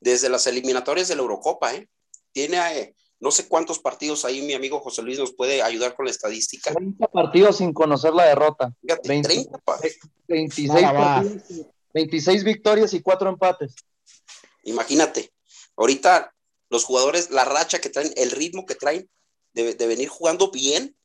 desde 0.00 0.28
las 0.28 0.48
eliminatorias 0.48 1.06
de 1.06 1.14
la 1.14 1.22
Eurocopa. 1.22 1.74
¿eh? 1.74 1.88
Tiene 2.34 2.58
eh, 2.78 2.94
no 3.20 3.30
sé 3.30 3.48
cuántos 3.48 3.78
partidos 3.78 4.24
ahí 4.24 4.42
mi 4.42 4.54
amigo 4.54 4.80
José 4.80 5.00
Luis 5.02 5.18
nos 5.18 5.32
puede 5.32 5.62
ayudar 5.62 5.94
con 5.94 6.04
la 6.04 6.10
estadística. 6.10 6.74
30 6.74 7.06
partidos 7.08 7.58
sin 7.58 7.72
conocer 7.72 8.12
la 8.12 8.26
derrota. 8.26 8.74
26, 8.82 9.48
26 11.94 12.44
victorias 12.44 12.92
y 12.92 13.00
4 13.00 13.28
empates. 13.30 13.76
Imagínate. 14.64 15.30
Ahorita 15.76 16.34
los 16.70 16.84
jugadores, 16.84 17.30
la 17.30 17.44
racha 17.44 17.78
que 17.78 17.88
traen, 17.88 18.12
el 18.16 18.32
ritmo 18.32 18.66
que 18.66 18.74
traen 18.74 19.08
de, 19.52 19.74
venir 19.86 20.08
jugando 20.08 20.50
bien, 20.50 20.96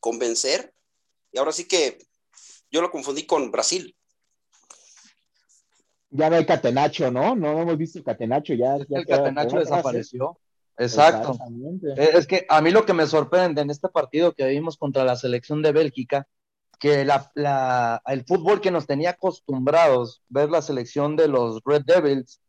convencer. 0.00 0.74
Y 1.30 1.38
ahora 1.38 1.52
sí 1.52 1.68
que 1.68 1.98
yo 2.72 2.82
lo 2.82 2.90
confundí 2.90 3.24
con 3.24 3.52
Brasil. 3.52 3.96
Ya 6.10 6.28
no 6.28 6.36
hay 6.36 6.44
Catenacho, 6.44 7.10
¿no? 7.12 7.36
No 7.36 7.60
hemos 7.60 7.78
visto 7.78 8.02
Catenacho 8.02 8.54
ya. 8.54 8.76
el 8.76 9.06
Catenacho 9.06 9.60
desapareció. 9.60 10.36
Exacto. 10.78 11.36
Es 11.96 12.26
que 12.26 12.46
a 12.48 12.60
mí 12.60 12.70
lo 12.70 12.84
que 12.84 12.92
me 12.92 13.06
sorprende 13.06 13.62
en 13.62 13.70
este 13.70 13.88
partido 13.88 14.32
que 14.32 14.46
vimos 14.46 14.76
contra 14.76 15.04
la 15.04 15.16
selección 15.16 15.62
de 15.62 15.72
Bélgica, 15.72 16.26
que 16.78 17.04
la, 17.04 18.02
el 18.06 18.24
fútbol 18.24 18.60
que 18.60 18.70
nos 18.70 18.86
tenía 18.86 19.10
acostumbrados 19.10 20.22
ver 20.28 20.50
la 20.50 20.60
selección 20.60 21.16
de 21.16 21.28
los 21.28 21.62
Red 21.64 21.82
Devils, 21.86 22.40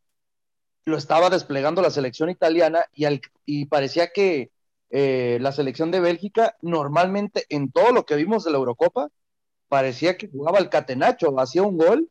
lo 0.84 0.96
estaba 0.96 1.30
desplegando 1.30 1.82
la 1.82 1.90
selección 1.90 2.30
italiana 2.30 2.84
y, 2.94 3.06
y 3.46 3.66
parecía 3.66 4.08
que 4.08 4.50
eh, 4.90 5.38
la 5.40 5.52
selección 5.52 5.90
de 5.90 6.00
Bélgica 6.00 6.56
normalmente 6.62 7.44
en 7.50 7.70
todo 7.70 7.92
lo 7.92 8.04
que 8.04 8.16
vimos 8.16 8.44
de 8.44 8.50
la 8.50 8.58
Eurocopa 8.58 9.10
parecía 9.68 10.16
que 10.16 10.28
jugaba 10.28 10.58
el 10.58 10.70
catenacho, 10.70 11.38
hacía 11.38 11.62
un 11.62 11.76
gol 11.76 12.08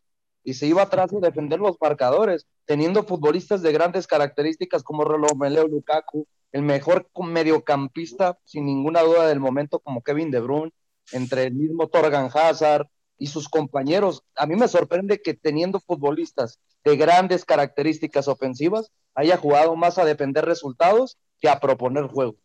y 0.47 0.53
se 0.53 0.65
iba 0.65 0.81
atrás 0.81 1.11
a 1.13 1.19
defender 1.19 1.59
los 1.59 1.75
marcadores, 1.81 2.47
teniendo 2.63 3.03
futbolistas 3.03 3.61
de 3.61 3.73
grandes 3.73 4.07
características 4.07 4.81
como 4.81 5.03
Romelu 5.03 5.67
Lukaku, 5.67 6.25
el 6.53 6.61
mejor 6.61 7.09
mediocampista 7.21 8.39
sin 8.45 8.65
ninguna 8.65 9.01
duda 9.01 9.27
del 9.27 9.41
momento 9.41 9.79
como 9.79 10.01
Kevin 10.01 10.31
De 10.31 10.39
Bruyne, 10.39 10.71
entre 11.11 11.43
el 11.43 11.53
mismo 11.53 11.89
Torgan 11.89 12.29
Hazard 12.33 12.87
y 13.17 13.27
sus 13.27 13.49
compañeros. 13.49 14.23
A 14.37 14.45
mí 14.45 14.55
me 14.55 14.69
sorprende 14.69 15.21
que 15.21 15.33
teniendo 15.33 15.81
futbolistas 15.81 16.61
de 16.85 16.95
grandes 16.95 17.43
características 17.43 18.29
ofensivas, 18.29 18.89
haya 19.15 19.35
jugado 19.35 19.75
más 19.75 19.97
a 19.97 20.05
defender 20.05 20.45
resultados 20.45 21.17
que 21.41 21.49
a 21.49 21.59
proponer 21.59 22.07
juego. 22.07 22.37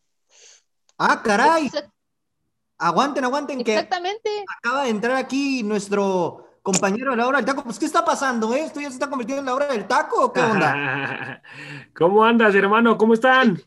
Ah, 0.99 1.23
caray. 1.23 1.71
Aguanten, 2.79 3.23
aguanten 3.23 3.61
Exactamente. 3.61 4.29
que 4.29 4.45
acaba 4.59 4.83
de 4.83 4.91
entrar 4.91 5.15
aquí 5.15 5.63
nuestro 5.63 6.49
compañero 6.63 7.11
de 7.11 7.17
la 7.17 7.27
hora 7.27 7.39
del 7.39 7.47
taco. 7.47 7.65
Pues, 7.65 7.79
¿qué 7.79 7.87
está 7.87 8.05
pasando? 8.05 8.55
Eh? 8.55 8.61
¿Esto 8.61 8.81
ya 8.81 8.89
se 8.89 8.95
está 8.95 9.11
convirtiendo 9.11 9.41
en 9.41 9.47
la 9.47 9.55
hora 9.55 9.67
del 9.67 9.87
taco 9.87 10.27
o 10.27 10.33
qué 10.33 10.41
onda? 10.41 11.43
¿Cómo 11.95 12.25
andas, 12.25 12.55
hermano? 12.55 12.97
¿Cómo 12.97 13.15
están? 13.15 13.61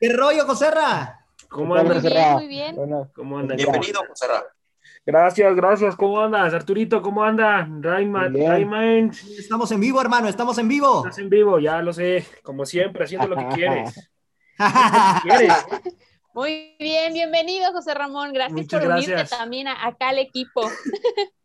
¿Qué 0.00 0.12
rollo, 0.12 0.46
Joserra? 0.46 1.26
¿Cómo 1.48 1.74
andas? 1.74 2.02
Muy 2.02 2.12
bien, 2.12 2.34
muy 2.34 2.46
bien. 2.46 2.76
¿Cómo 3.14 3.38
andas? 3.38 3.56
Bienvenido, 3.56 4.00
Joserra. 4.08 4.44
Gracias, 5.04 5.56
gracias. 5.56 5.96
¿Cómo 5.96 6.20
andas, 6.20 6.54
Arturito? 6.54 7.02
¿Cómo 7.02 7.24
anda? 7.24 7.66
Rayman, 7.80 9.10
Estamos 9.38 9.72
en 9.72 9.80
vivo, 9.80 10.00
hermano, 10.00 10.28
estamos 10.28 10.56
en 10.58 10.68
vivo. 10.68 10.98
Estás 10.98 11.18
en 11.18 11.30
vivo, 11.30 11.58
ya 11.58 11.82
lo 11.82 11.92
sé. 11.92 12.24
Como 12.42 12.64
siempre, 12.64 13.04
haciendo 13.04 13.28
lo 13.28 13.36
que 13.36 13.46
quieres. 13.54 13.94
Muy 16.32 16.76
bien, 16.78 17.12
bienvenido, 17.12 17.72
José 17.72 17.94
Ramón. 17.94 18.32
Gracias 18.32 18.66
por 18.66 18.86
unirte 18.86 19.24
también 19.24 19.68
acá 19.68 20.10
al 20.10 20.18
equipo. 20.18 20.62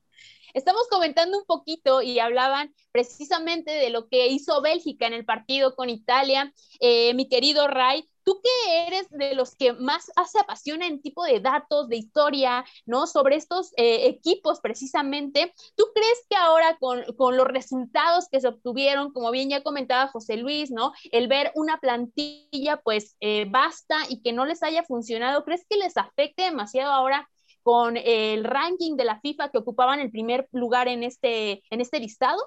Estamos 0.55 0.87
comentando 0.89 1.37
un 1.37 1.43
poquito 1.43 2.01
y 2.01 2.17
hablaban 2.19 2.73
precisamente 2.93 3.71
de 3.71 3.89
lo 3.89 4.07
que 4.07 4.27
hizo 4.27 4.61
Bélgica 4.61 5.05
en 5.05 5.11
el 5.11 5.25
partido 5.25 5.75
con 5.75 5.89
Italia. 5.89 6.53
Eh, 6.79 7.13
mi 7.13 7.27
querido 7.27 7.67
Ray, 7.67 8.07
tú 8.23 8.39
que 8.41 8.87
eres 8.87 9.09
de 9.09 9.35
los 9.35 9.53
que 9.57 9.73
más 9.73 10.05
se 10.05 10.39
apasiona 10.39 10.87
en 10.87 11.01
tipo 11.01 11.25
de 11.25 11.41
datos, 11.41 11.89
de 11.89 11.97
historia, 11.97 12.63
¿no? 12.85 13.05
Sobre 13.05 13.35
estos 13.35 13.73
eh, 13.75 14.07
equipos 14.07 14.61
precisamente, 14.61 15.53
¿tú 15.75 15.87
crees 15.93 16.25
que 16.29 16.37
ahora 16.37 16.77
con, 16.79 17.03
los 17.35 17.47
resultados 17.49 18.29
que 18.31 18.39
se 18.39 18.47
obtuvieron, 18.47 19.11
como 19.11 19.31
bien 19.31 19.49
ya 19.49 19.61
comentaba 19.61 20.07
José 20.07 20.37
Luis, 20.37 20.71
¿no? 20.71 20.93
El 21.11 21.27
ver 21.27 21.51
una 21.55 21.81
plantilla 21.81 22.77
pues 22.81 23.17
eh, 23.19 23.45
basta 23.49 23.97
y 24.07 24.21
que 24.21 24.31
no 24.31 24.45
les 24.45 24.63
haya 24.63 24.83
funcionado, 24.83 25.43
¿crees 25.43 25.65
que 25.69 25.75
les 25.75 25.97
afecte 25.97 26.43
demasiado 26.43 26.93
ahora 26.93 27.29
con 27.65 27.97
el 27.97 28.43
ranking 28.43 28.95
de 28.95 29.05
la 29.05 29.19
FIFA 29.19 29.49
que 29.49 29.57
ocupaban 29.57 29.99
el 29.99 30.11
primer 30.11 30.47
lugar 30.51 30.87
en 30.87 31.01
este, 31.01 31.63
en 31.71 31.81
este 31.81 31.99
listado? 31.99 32.37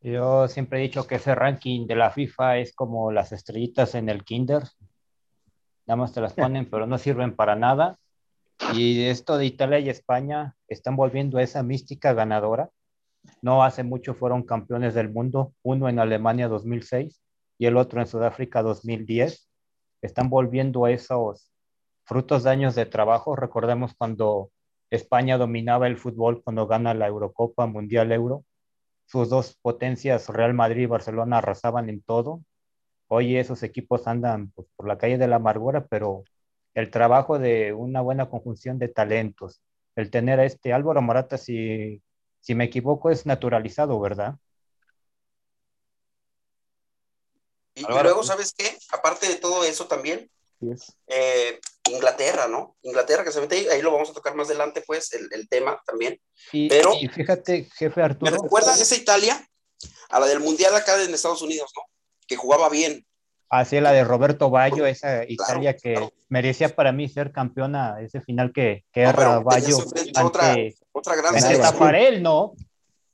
Yo 0.00 0.48
siempre 0.48 0.80
he 0.80 0.82
dicho 0.82 1.06
que 1.06 1.14
ese 1.14 1.36
ranking 1.36 1.86
de 1.86 1.94
la 1.94 2.10
FIFA 2.10 2.58
es 2.58 2.74
como 2.74 3.12
las 3.12 3.30
estrellitas 3.30 3.94
en 3.94 4.08
el 4.08 4.24
kinder. 4.24 4.64
Nada 5.86 5.98
más 5.98 6.12
te 6.12 6.20
las 6.20 6.34
ponen, 6.34 6.68
pero 6.68 6.88
no 6.88 6.98
sirven 6.98 7.36
para 7.36 7.54
nada. 7.54 7.96
Y 8.74 9.04
esto 9.04 9.38
de 9.38 9.46
Italia 9.46 9.78
y 9.78 9.88
España 9.88 10.56
están 10.66 10.96
volviendo 10.96 11.38
a 11.38 11.44
esa 11.44 11.62
mística 11.62 12.12
ganadora. 12.12 12.70
No 13.40 13.62
hace 13.62 13.84
mucho 13.84 14.14
fueron 14.14 14.42
campeones 14.42 14.94
del 14.94 15.10
mundo, 15.10 15.54
uno 15.62 15.88
en 15.88 16.00
Alemania 16.00 16.48
2006 16.48 17.22
y 17.56 17.66
el 17.66 17.76
otro 17.76 18.00
en 18.00 18.08
Sudáfrica 18.08 18.62
2010. 18.62 19.48
Están 20.02 20.28
volviendo 20.28 20.86
a 20.86 20.90
esos 20.90 21.49
frutos 22.10 22.42
de 22.42 22.50
años 22.50 22.74
de 22.74 22.86
trabajo. 22.86 23.36
Recordemos 23.36 23.94
cuando 23.96 24.50
España 24.90 25.38
dominaba 25.38 25.86
el 25.86 25.96
fútbol, 25.96 26.42
cuando 26.42 26.66
gana 26.66 26.92
la 26.92 27.06
Eurocopa 27.06 27.66
Mundial 27.66 28.10
Euro 28.10 28.44
sus 29.06 29.28
dos 29.28 29.56
potencias, 29.62 30.28
Real 30.28 30.54
Madrid 30.54 30.82
y 30.82 30.86
Barcelona, 30.86 31.38
arrasaban 31.38 31.88
en 31.88 32.02
todo. 32.02 32.42
Hoy 33.06 33.36
esos 33.36 33.62
equipos 33.62 34.08
andan 34.08 34.50
pues, 34.50 34.66
por 34.74 34.88
la 34.88 34.98
calle 34.98 35.18
de 35.18 35.28
la 35.28 35.36
amargura, 35.36 35.86
pero 35.86 36.24
el 36.74 36.90
trabajo 36.90 37.38
de 37.38 37.72
una 37.72 38.00
buena 38.00 38.28
conjunción 38.28 38.80
de 38.80 38.88
talentos, 38.88 39.62
el 39.94 40.10
tener 40.10 40.40
a 40.40 40.44
este 40.44 40.72
Álvaro 40.72 41.00
Morata, 41.02 41.38
si, 41.38 42.02
si 42.40 42.56
me 42.56 42.64
equivoco, 42.64 43.10
es 43.10 43.24
naturalizado, 43.24 44.00
¿verdad? 44.00 44.36
Y, 47.74 47.82
luego, 47.82 48.24
¿sabes 48.24 48.52
qué? 48.56 48.78
Aparte 48.92 49.28
de 49.28 49.36
todo 49.36 49.64
eso 49.64 49.86
también, 49.86 50.28
eh, 51.06 51.60
Inglaterra, 51.90 52.48
¿no? 52.48 52.76
Inglaterra 52.82 53.24
que 53.24 53.32
se 53.32 53.40
mete 53.40 53.56
ahí, 53.56 53.66
ahí 53.68 53.82
lo 53.82 53.92
vamos 53.92 54.10
a 54.10 54.14
tocar 54.14 54.34
más 54.34 54.48
adelante, 54.48 54.82
pues, 54.86 55.12
el, 55.12 55.48
tema 55.48 55.80
también. 55.86 56.20
Y, 56.52 56.68
Pero, 56.68 56.94
y 57.00 57.08
fíjate, 57.08 57.68
jefe 57.74 58.02
Arturo. 58.02 58.30
¿Me 58.30 58.38
recuerda 58.38 58.74
esa 58.74 58.96
Italia? 58.96 59.46
A 60.10 60.20
la 60.20 60.26
del 60.26 60.40
Mundial 60.40 60.74
acá 60.74 61.02
en 61.02 61.14
Estados 61.14 61.42
Unidos, 61.42 61.72
¿no? 61.76 61.82
Que 62.26 62.36
jugaba 62.36 62.68
bien. 62.68 63.04
Así 63.48 63.80
la 63.80 63.90
de 63.90 64.04
Roberto 64.04 64.48
Baggio, 64.48 64.86
esa 64.86 65.24
Italia 65.24 65.76
que 65.76 66.08
merecía 66.28 66.68
para 66.68 66.92
mí 66.92 67.08
ser 67.08 67.32
campeona, 67.32 68.00
ese 68.00 68.20
final 68.20 68.52
que, 68.52 68.84
que 68.92 69.00
era 69.00 69.40
Baggio 69.40 69.76
ante, 70.14 70.76
Otra 70.92 71.16
gran 71.16 71.34
Ese 71.34 71.48
selección. 71.48 71.72
Tafarel, 71.72 72.22
¿no? 72.22 72.54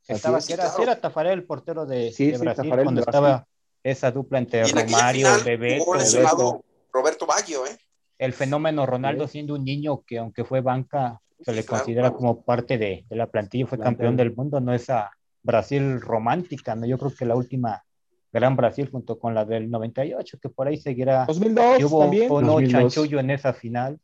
Estaba, 0.07 0.39
es, 0.39 0.47
que 0.47 0.53
era, 0.53 0.65
claro. 0.65 0.83
era 0.83 1.01
Tafarel 1.01 1.33
el 1.33 1.45
portero 1.45 1.87
de, 1.87 2.13
Sí, 2.13 2.27
de 2.27 2.39
sí, 2.39 2.45
Brasil 2.45 2.65
Tafarel 2.65 2.85
cuando 2.85 3.03
Brasil. 3.03 3.25
estaba 3.25 3.47
esa 3.83 4.11
dupla 4.11 4.39
entre 4.39 4.65
Romario, 4.65 5.27
final 5.27 5.43
Bebeto, 5.43 5.95
lesionado 5.95 6.65
Roberto 6.97 7.27
Baggio, 7.27 7.67
¿eh? 7.67 7.79
el 8.19 8.33
fenómeno 8.33 8.87
Ronaldo 8.87 9.29
siendo 9.29 9.55
un 9.55 9.65
niño 9.65 10.03
que 10.07 10.19
aunque 10.19 10.45
fue 10.45 10.61
banca, 10.63 11.21
se 11.41 11.53
le 11.53 11.65
claro, 11.65 11.83
considera 11.83 12.09
claro. 12.09 12.17
como 12.17 12.43
parte 12.45 12.79
de, 12.79 13.05
de 13.09 13.17
la 13.17 13.27
plantilla, 13.27 13.67
fue 13.67 13.79
campeón 13.79 14.17
del 14.17 14.35
mundo, 14.35 14.61
no 14.61 14.73
esa 14.73 15.11
Brasil 15.43 16.01
romántica, 16.01 16.75
¿no? 16.75 16.87
Yo 16.87 16.99
creo 16.99 17.15
que 17.15 17.27
la 17.27 17.37
última 17.37 17.85
gran 18.33 18.57
Brasil 18.57 18.89
junto 18.91 19.19
con 19.19 19.35
la 19.35 19.45
del 19.45 19.71
98, 19.71 20.39
que 20.41 20.49
por 20.49 20.67
ahí 20.67 20.79
seguirá. 20.79 21.27
2002 21.27 21.81
Y 21.81 21.85
hubo 21.85 22.01
también. 22.01 22.31
o 22.31 22.41
no 22.41 22.55
2002. 22.55 22.95
chanchullo 22.95 23.21
en 23.21 23.31
esa 23.31 23.53
final. 23.53 24.01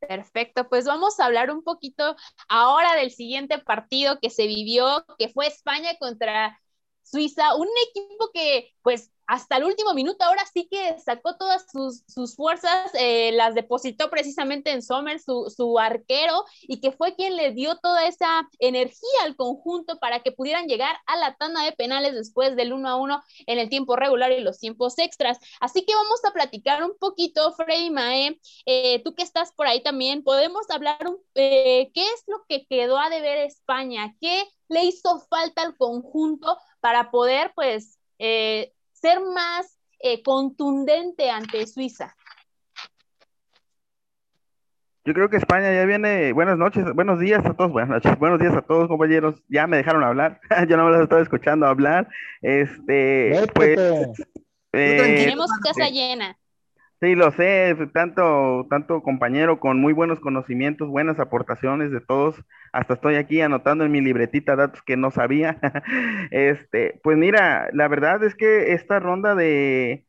Perfecto, 0.00 0.68
pues 0.68 0.84
vamos 0.84 1.18
a 1.18 1.24
hablar 1.24 1.50
un 1.50 1.62
poquito 1.64 2.14
ahora 2.48 2.94
del 2.94 3.10
siguiente 3.10 3.58
partido 3.58 4.18
que 4.20 4.28
se 4.28 4.46
vivió, 4.46 5.04
que 5.18 5.30
fue 5.30 5.46
España 5.46 5.92
contra 5.98 6.60
Suiza, 7.04 7.54
un 7.56 7.68
equipo 7.88 8.30
que 8.32 8.72
pues 8.82 9.10
hasta 9.26 9.56
el 9.56 9.64
último 9.64 9.94
minuto 9.94 10.24
ahora 10.24 10.42
sí 10.52 10.68
que 10.70 10.98
sacó 10.98 11.36
todas 11.36 11.66
sus, 11.70 12.36
fuerzas, 12.36 12.90
eh, 12.94 13.32
las 13.32 13.54
depositó 13.54 14.10
precisamente 14.10 14.70
en 14.70 14.82
Sommer, 14.82 15.18
su, 15.20 15.52
su 15.54 15.78
arquero, 15.78 16.44
y 16.62 16.80
que 16.80 16.92
fue 16.92 17.14
quien 17.14 17.36
le 17.36 17.52
dio 17.52 17.76
toda 17.76 18.06
esa 18.06 18.48
energía 18.58 19.22
al 19.22 19.36
conjunto 19.36 19.98
para 19.98 20.20
que 20.20 20.32
pudieran 20.32 20.66
llegar 20.66 20.96
a 21.06 21.16
la 21.16 21.34
tanda 21.36 21.62
de 21.62 21.72
penales 21.72 22.14
después 22.14 22.56
del 22.56 22.72
1 22.72 22.88
a 22.88 22.96
1 22.96 23.22
en 23.46 23.58
el 23.58 23.68
tiempo 23.68 23.96
regular 23.96 24.32
y 24.32 24.40
los 24.40 24.58
tiempos 24.58 24.98
extras. 24.98 25.38
Así 25.60 25.84
que 25.84 25.94
vamos 25.94 26.20
a 26.24 26.32
platicar 26.32 26.84
un 26.84 26.96
poquito, 26.98 27.52
Freddy 27.54 27.90
Mae, 27.90 28.38
eh, 28.66 29.02
tú 29.04 29.14
que 29.14 29.22
estás 29.22 29.52
por 29.52 29.66
ahí 29.66 29.82
también, 29.82 30.22
podemos 30.22 30.68
hablar 30.70 30.98
un, 31.06 31.18
eh, 31.34 31.90
qué 31.94 32.02
es 32.02 32.24
lo 32.26 32.44
que 32.48 32.66
quedó 32.66 32.98
a 32.98 33.08
deber 33.08 33.38
España, 33.38 34.14
qué 34.20 34.44
le 34.68 34.84
hizo 34.84 35.20
falta 35.28 35.62
al 35.62 35.76
conjunto 35.76 36.56
para 36.80 37.10
poder, 37.10 37.52
pues, 37.54 37.98
eh, 38.18 38.72
ser 38.92 39.20
más 39.20 39.78
eh, 40.00 40.22
contundente 40.22 41.30
ante 41.30 41.66
Suiza. 41.66 42.14
Yo 45.06 45.12
creo 45.12 45.28
que 45.28 45.36
España 45.36 45.70
ya 45.70 45.84
viene. 45.84 46.32
Buenas 46.32 46.56
noches, 46.56 46.82
buenos 46.94 47.20
días 47.20 47.44
a 47.44 47.52
todos, 47.52 47.70
buenas 47.72 47.90
noches, 47.90 48.18
buenos 48.18 48.40
días 48.40 48.54
a 48.54 48.62
todos, 48.62 48.88
compañeros. 48.88 49.42
Ya 49.48 49.66
me 49.66 49.76
dejaron 49.76 50.02
hablar. 50.02 50.40
Yo 50.68 50.78
no 50.78 50.86
me 50.86 50.92
los 50.92 51.02
estaba 51.02 51.20
escuchando 51.20 51.66
hablar. 51.66 52.08
Este, 52.40 53.46
pues, 53.54 53.76
Vete. 53.76 54.12
eh, 54.72 55.14
Tenemos 55.16 55.50
casa 55.62 55.90
llena. 55.90 56.38
Sí, 57.04 57.14
lo 57.16 57.30
sé, 57.32 57.76
tanto, 57.92 58.66
tanto 58.70 59.02
compañero 59.02 59.60
con 59.60 59.78
muy 59.78 59.92
buenos 59.92 60.20
conocimientos, 60.20 60.88
buenas 60.88 61.20
aportaciones 61.20 61.90
de 61.90 62.00
todos. 62.00 62.36
Hasta 62.72 62.94
estoy 62.94 63.16
aquí 63.16 63.42
anotando 63.42 63.84
en 63.84 63.92
mi 63.92 64.00
libretita 64.00 64.56
datos 64.56 64.80
que 64.82 64.96
no 64.96 65.10
sabía. 65.10 65.58
Este, 66.30 67.00
pues 67.02 67.18
mira, 67.18 67.68
la 67.74 67.88
verdad 67.88 68.24
es 68.24 68.34
que 68.34 68.72
esta 68.72 69.00
ronda 69.00 69.34
de 69.34 70.06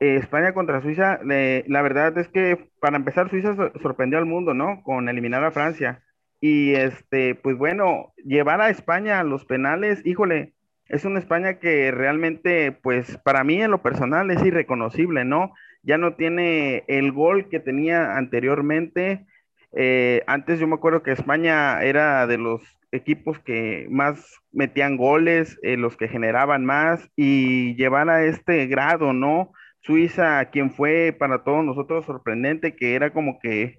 eh, 0.00 0.16
España 0.16 0.54
contra 0.54 0.82
Suiza, 0.82 1.20
la 1.24 1.82
verdad 1.82 2.18
es 2.18 2.28
que 2.28 2.70
para 2.80 2.96
empezar 2.96 3.30
Suiza 3.30 3.54
sor- 3.56 3.72
sorprendió 3.82 4.18
al 4.18 4.26
mundo, 4.26 4.54
¿no? 4.54 4.82
Con 4.84 5.08
eliminar 5.08 5.44
a 5.44 5.52
Francia. 5.52 6.02
Y 6.40 6.74
este, 6.74 7.34
pues 7.36 7.56
bueno, 7.58 8.14
llevar 8.24 8.60
a 8.62 8.70
España 8.70 9.20
a 9.20 9.24
los 9.24 9.44
penales, 9.46 10.04
híjole, 10.06 10.54
es 10.86 11.04
una 11.04 11.18
España 11.20 11.58
que 11.60 11.90
realmente, 11.92 12.72
pues 12.72 13.18
para 13.24 13.44
mí 13.44 13.62
en 13.62 13.70
lo 13.70 13.82
personal 13.82 14.30
es 14.30 14.44
irreconocible, 14.44 15.24
¿no? 15.24 15.52
Ya 15.82 15.98
no 15.98 16.14
tiene 16.14 16.84
el 16.88 17.12
gol 17.12 17.48
que 17.48 17.60
tenía 17.60 18.16
anteriormente. 18.16 19.26
Eh, 19.74 20.22
antes 20.26 20.60
yo 20.60 20.66
me 20.66 20.74
acuerdo 20.74 21.02
que 21.02 21.12
España 21.12 21.82
era 21.82 22.26
de 22.26 22.38
los 22.38 22.62
equipos 22.92 23.38
que 23.40 23.86
más 23.90 24.40
metían 24.52 24.96
goles, 24.96 25.58
eh, 25.62 25.76
los 25.76 25.96
que 25.96 26.08
generaban 26.08 26.64
más 26.64 27.08
y 27.16 27.74
llevar 27.76 28.10
a 28.10 28.24
este 28.24 28.66
grado, 28.66 29.12
¿no? 29.12 29.52
Suiza, 29.80 30.44
quien 30.50 30.70
fue 30.70 31.16
para 31.18 31.42
todos 31.42 31.64
nosotros 31.64 32.04
sorprendente, 32.06 32.76
que 32.76 32.94
era 32.94 33.12
como 33.12 33.38
que 33.40 33.78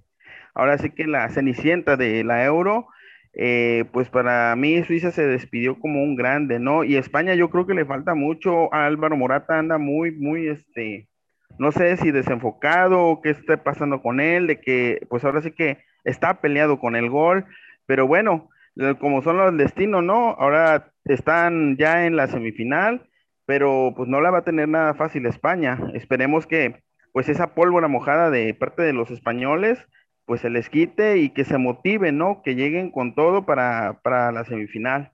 ahora 0.54 0.78
sí 0.78 0.90
que 0.90 1.08
la 1.08 1.30
cenicienta 1.30 1.96
de 1.98 2.24
la 2.24 2.44
euro, 2.46 2.88
eh, 3.36 3.86
pues 3.94 4.10
para 4.10 4.56
mí 4.56 4.84
Suiza 4.84 5.12
se 5.12 5.26
despidió 5.26 5.80
como 5.80 6.04
un 6.04 6.16
grande, 6.16 6.60
¿no? 6.60 6.84
Y 6.84 6.98
España 6.98 7.36
yo 7.36 7.50
creo 7.50 7.66
que 7.66 7.74
le 7.74 7.86
falta 7.86 8.16
mucho, 8.16 8.74
Álvaro 8.74 9.18
Morata 9.18 9.60
anda 9.60 9.78
muy, 9.78 10.12
muy, 10.12 10.48
este, 10.48 11.08
no 11.60 11.72
sé 11.72 11.98
si 11.98 12.12
desenfocado 12.12 13.02
o 13.04 13.22
qué 13.22 13.32
esté 13.32 13.58
pasando 13.58 14.02
con 14.02 14.20
él, 14.20 14.48
de 14.48 14.60
que 14.60 15.06
pues 15.10 15.24
ahora 15.24 15.42
sí 15.42 15.52
que 15.52 15.80
está 16.04 16.42
peleado 16.42 16.80
con 16.80 16.96
el 16.96 17.10
gol, 17.10 17.46
pero 17.86 18.08
bueno, 18.08 18.50
eh, 18.78 18.96
como 19.00 19.22
son 19.22 19.38
los 19.38 19.56
destinos, 19.58 20.04
¿no? 20.04 20.30
Ahora 20.32 20.92
están 21.06 21.78
ya 21.78 22.06
en 22.06 22.16
la 22.16 22.28
semifinal, 22.28 23.10
pero 23.46 23.94
pues 23.96 24.10
no 24.10 24.22
la 24.22 24.32
va 24.32 24.40
a 24.40 24.46
tener 24.46 24.68
nada 24.68 24.94
fácil 24.96 25.26
España. 25.26 25.80
Esperemos 25.94 26.48
que 26.48 26.84
pues 27.12 27.30
esa 27.30 27.54
pólvora 27.54 27.88
mojada 27.88 28.30
de 28.30 28.54
parte 28.54 28.82
de 28.82 28.94
los 28.94 29.12
españoles 29.12 29.80
pues 30.26 30.42
se 30.42 30.50
les 30.50 30.70
quite 30.70 31.18
y 31.18 31.30
que 31.32 31.44
se 31.44 31.58
motiven, 31.58 32.18
¿no? 32.18 32.42
Que 32.44 32.56
lleguen 32.56 32.92
con 32.92 33.14
todo 33.14 33.46
para, 33.46 34.00
para 34.04 34.32
la 34.32 34.46
semifinal. 34.46 35.12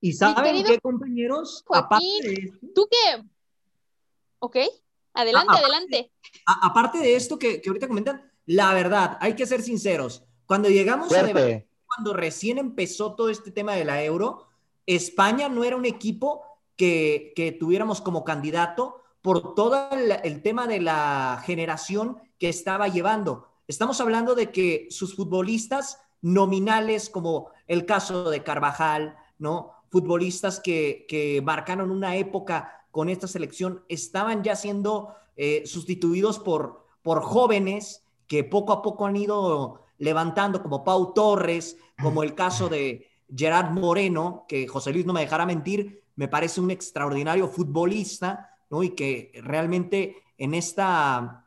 ¿Y 0.00 0.12
saben 0.12 0.44
querido 0.44 0.70
qué, 0.70 0.78
compañeros? 0.78 1.64
Joaquín. 1.66 1.98
Aparte 1.98 2.30
de 2.30 2.52
¿Tú 2.74 2.88
qué? 2.90 3.22
Ok, 4.38 4.56
adelante, 5.20 5.52
Ah, 5.52 5.56
ah, 5.56 5.60
adelante. 5.60 6.12
a- 6.46 6.66
aparte 6.66 6.98
de 6.98 7.14
esto 7.16 7.38
que, 7.38 7.60
que 7.60 7.68
ahorita 7.70 7.88
comentan, 7.88 8.30
la 8.46 8.74
verdad, 8.74 9.16
hay 9.20 9.34
que 9.34 9.46
ser 9.46 9.62
sinceros. 9.62 10.24
Cuando 10.46 10.68
llegamos 10.68 11.12
a 11.12 11.22
debate, 11.22 11.32
Fuerte. 11.32 11.68
cuando 11.86 12.12
recién 12.14 12.58
empezó 12.58 13.14
todo 13.14 13.28
este 13.30 13.50
tema 13.50 13.74
de 13.74 13.84
la 13.84 14.02
euro, 14.02 14.48
España 14.86 15.48
no 15.48 15.62
era 15.64 15.76
un 15.76 15.84
equipo 15.84 16.42
que, 16.76 17.32
que 17.36 17.52
tuviéramos 17.52 18.00
como 18.00 18.24
candidato 18.24 19.02
por 19.22 19.54
todo 19.54 19.90
el, 19.92 20.12
el 20.24 20.42
tema 20.42 20.66
de 20.66 20.80
la 20.80 21.42
generación 21.44 22.16
que 22.38 22.48
estaba 22.48 22.88
llevando. 22.88 23.46
Estamos 23.68 24.00
hablando 24.00 24.34
de 24.34 24.50
que 24.50 24.88
sus 24.90 25.14
futbolistas 25.14 26.00
nominales, 26.22 27.10
como 27.10 27.50
el 27.68 27.84
caso 27.86 28.30
de 28.30 28.42
Carvajal, 28.42 29.16
¿no? 29.38 29.72
Futbolistas 29.90 30.58
que, 30.60 31.04
que 31.08 31.40
marcaron 31.42 31.90
una 31.90 32.16
época 32.16 32.79
con 32.90 33.08
esta 33.08 33.26
selección, 33.26 33.84
estaban 33.88 34.42
ya 34.42 34.56
siendo 34.56 35.14
eh, 35.36 35.62
sustituidos 35.66 36.38
por, 36.38 36.86
por 37.02 37.22
jóvenes 37.22 38.04
que 38.26 38.44
poco 38.44 38.72
a 38.72 38.82
poco 38.82 39.06
han 39.06 39.16
ido 39.16 39.84
levantando, 39.98 40.62
como 40.62 40.84
Pau 40.84 41.12
Torres, 41.14 41.76
como 42.00 42.22
el 42.22 42.34
caso 42.34 42.68
de 42.68 43.08
Gerard 43.34 43.70
Moreno, 43.70 44.44
que 44.48 44.66
José 44.66 44.92
Luis 44.92 45.06
no 45.06 45.12
me 45.12 45.20
dejará 45.20 45.46
mentir, 45.46 46.04
me 46.16 46.28
parece 46.28 46.60
un 46.60 46.70
extraordinario 46.70 47.48
futbolista, 47.48 48.56
¿no? 48.70 48.82
Y 48.82 48.90
que 48.90 49.32
realmente 49.42 50.16
en 50.38 50.54
esta 50.54 51.46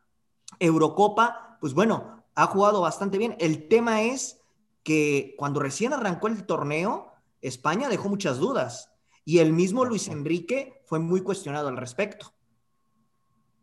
Eurocopa, 0.60 1.58
pues 1.60 1.74
bueno, 1.74 2.24
ha 2.36 2.48
jugado 2.48 2.82
bastante 2.82 3.18
bien. 3.18 3.36
El 3.40 3.68
tema 3.68 4.02
es 4.04 4.42
que 4.84 5.36
cuando 5.38 5.60
recién 5.60 5.94
arrancó 5.94 6.28
el 6.28 6.46
torneo, 6.46 7.12
España 7.42 7.90
dejó 7.90 8.10
muchas 8.10 8.38
dudas 8.38 8.93
y 9.26 9.40
el 9.40 9.54
mismo 9.54 9.86
Luis 9.86 10.08
Enrique 10.08 10.82
fue 10.86 11.00
muy 11.00 11.22
cuestionado 11.22 11.68
al 11.68 11.78
respecto. 11.78 12.34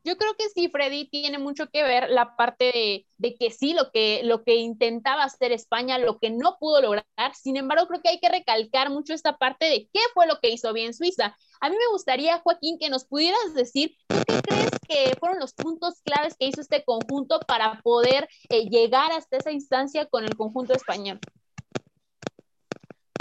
Yo 0.02 0.16
creo 0.16 0.34
que 0.34 0.48
sí, 0.48 0.70
Freddy, 0.70 1.10
tiene 1.10 1.38
mucho 1.38 1.68
que 1.68 1.82
ver 1.82 2.08
la 2.08 2.34
parte 2.34 2.64
de, 2.72 3.06
de, 3.18 3.34
que 3.34 3.50
sí, 3.50 3.74
lo 3.74 3.90
que, 3.90 4.22
lo 4.24 4.44
que 4.44 4.56
intentaba 4.56 5.24
hacer 5.24 5.52
España, 5.52 5.98
lo 5.98 6.18
que 6.18 6.30
no 6.30 6.56
pudo 6.58 6.80
lograr. 6.80 7.04
Sin 7.34 7.58
embargo, 7.58 7.86
creo 7.86 8.00
que 8.00 8.08
hay 8.08 8.18
que 8.18 8.30
recalcar 8.30 8.88
mucho 8.88 9.12
esta 9.12 9.36
parte 9.36 9.66
de 9.66 9.90
qué 9.92 10.00
fue 10.14 10.26
lo 10.26 10.40
que 10.40 10.50
hizo 10.50 10.72
bien 10.72 10.94
Suiza. 10.94 11.36
A 11.60 11.68
mí 11.68 11.76
me 11.76 11.92
gustaría, 11.92 12.38
Joaquín, 12.38 12.78
que 12.78 12.88
nos 12.88 13.04
pudieras 13.04 13.52
decir 13.54 13.94
qué 14.08 14.40
crees 14.40 14.70
que 14.88 15.14
fueron 15.20 15.38
los 15.38 15.52
puntos 15.52 16.00
claves 16.02 16.34
que 16.38 16.46
hizo 16.46 16.62
este 16.62 16.82
conjunto 16.82 17.38
para 17.46 17.82
poder 17.82 18.26
eh, 18.48 18.70
llegar 18.70 19.12
hasta 19.12 19.36
esa 19.36 19.52
instancia 19.52 20.06
con 20.06 20.24
el 20.24 20.34
conjunto 20.34 20.72
español. 20.72 21.20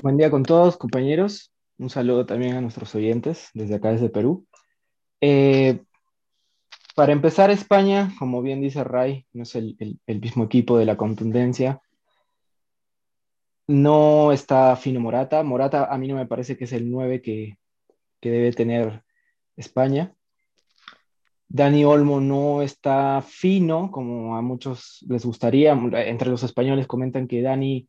Buen 0.01 0.15
día 0.15 0.31
con 0.31 0.43
todos, 0.43 0.77
compañeros. 0.77 1.51
Un 1.79 1.89
saludo 1.89 2.25
también 2.25 2.55
a 2.55 2.61
nuestros 2.61 2.93
oyentes 2.93 3.49
desde 3.53 3.75
acá, 3.75 3.91
desde 3.91 4.09
Perú. 4.09 4.45
Eh, 5.21 5.81
para 6.93 7.13
empezar, 7.13 7.49
España, 7.51 8.13
como 8.19 8.41
bien 8.41 8.59
dice 8.59 8.83
Ray, 8.83 9.25
no 9.31 9.43
es 9.43 9.55
el, 9.55 9.77
mismo 10.05 10.43
equipo 10.43 10.77
de 10.77 10.85
la 10.85 10.97
contundencia. 10.97 11.81
No 13.67 14.33
está 14.33 14.75
fino 14.75 14.99
Morata. 14.99 15.41
Morata 15.43 15.85
a 15.85 15.97
mí 15.97 16.09
no 16.09 16.15
me 16.15 16.25
parece 16.25 16.57
que 16.57 16.65
es 16.65 16.73
el 16.73 16.91
9 16.91 17.21
que, 17.21 17.57
que 18.19 18.29
debe 18.29 18.51
tener 18.51 19.03
España. 19.55 20.13
Dani 21.47 21.85
Olmo 21.85 22.19
no 22.19 22.61
está 22.61 23.21
fino, 23.21 23.89
como 23.89 24.35
a 24.35 24.41
muchos 24.41 25.05
les 25.07 25.25
gustaría. 25.25 25.71
Entre 25.71 26.29
los 26.29 26.43
españoles 26.43 26.87
comentan 26.87 27.25
que 27.25 27.41
Dani 27.41 27.87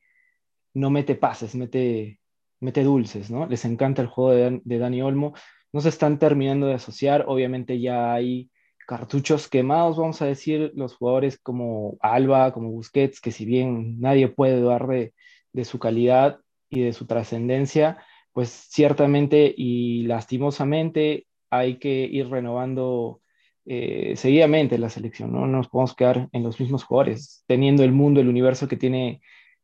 no 0.74 0.90
mete 0.90 1.16
pases, 1.16 1.56
mete, 1.56 2.19
mete 2.60 2.84
dulces, 2.84 3.30
¿no? 3.30 3.46
Les 3.46 3.64
encanta 3.64 4.02
el 4.02 4.08
juego 4.08 4.60
de, 4.64 4.78
Dani 4.78 5.02
Olmo. 5.02 5.34
No 5.72 5.80
se 5.80 5.88
están 5.88 6.18
terminando 6.18 6.66
de 6.66 6.74
asociar. 6.74 7.24
Obviamente 7.26 7.80
ya 7.80 8.12
hay 8.12 8.50
cartuchos 8.86 9.48
quemados, 9.48 9.96
vamos 9.98 10.20
a 10.20 10.26
decir, 10.26 10.72
los 10.74 10.96
jugadores 10.96 11.38
como 11.38 11.96
Alba, 12.00 12.52
como 12.52 12.70
Busquets, 12.70 13.20
que 13.20 13.30
si 13.30 13.44
bien 13.44 14.00
nadie 14.00 14.28
puede 14.28 14.60
dudar 14.60 14.86
de, 14.88 15.64
su 15.64 15.78
calidad 15.78 16.40
y 16.68 16.80
de 16.80 16.92
su 16.92 17.06
trascendencia, 17.06 17.98
pues 18.32 18.50
ciertamente 18.50 19.52
y 19.56 20.02
lastimosamente 20.04 21.26
hay 21.50 21.78
que 21.78 22.04
ir 22.04 22.28
renovando 22.28 23.20
eh, 23.64 24.14
seguidamente 24.16 24.78
la 24.78 24.88
selección, 24.88 25.32
¿no? 25.32 25.46
nos 25.46 25.68
podemos 25.68 25.94
quedar 25.94 26.28
en 26.32 26.42
los 26.42 26.58
mismos 26.58 26.82
jugadores. 26.82 27.44
Teniendo 27.46 27.84
el 27.84 27.92
mundo, 27.92 28.20
el 28.20 28.28
universo 28.28 28.66
que 28.66 28.76
tiene 28.76 29.20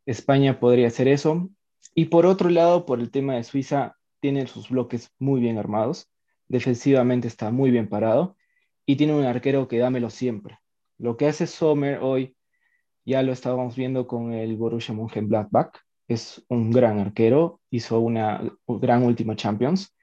España 0.06 0.60
podría 0.60 0.86
hacer 0.86 1.08
eso. 1.08 1.50
Y 1.98 2.04
por 2.04 2.26
otro 2.26 2.50
lado, 2.50 2.84
por 2.84 3.00
el 3.00 3.10
tema 3.10 3.36
de 3.36 3.42
Suiza, 3.42 3.96
tiene 4.20 4.46
sus 4.46 4.68
bloques 4.68 5.10
muy 5.18 5.40
bien 5.40 5.56
armados, 5.56 6.10
defensivamente 6.46 7.26
está 7.26 7.50
muy 7.50 7.70
bien 7.70 7.88
parado 7.88 8.36
y 8.84 8.96
tiene 8.96 9.14
un 9.14 9.24
arquero 9.24 9.66
que 9.66 9.78
dámelo 9.78 10.10
siempre. 10.10 10.58
Lo 10.98 11.16
que 11.16 11.26
hace 11.26 11.46
Sommer 11.46 12.00
hoy, 12.02 12.36
ya 13.06 13.22
lo 13.22 13.32
estábamos 13.32 13.76
viendo 13.76 14.06
con 14.06 14.34
el 14.34 14.56
Borussia 14.56 14.94
Mönchengladbach, 14.94 15.74
es 16.06 16.44
un 16.48 16.70
gran 16.70 16.98
arquero, 16.98 17.60
hizo 17.70 17.98
una 17.98 18.42
gran 18.66 19.02
última 19.02 19.34
Champions. 19.34 19.96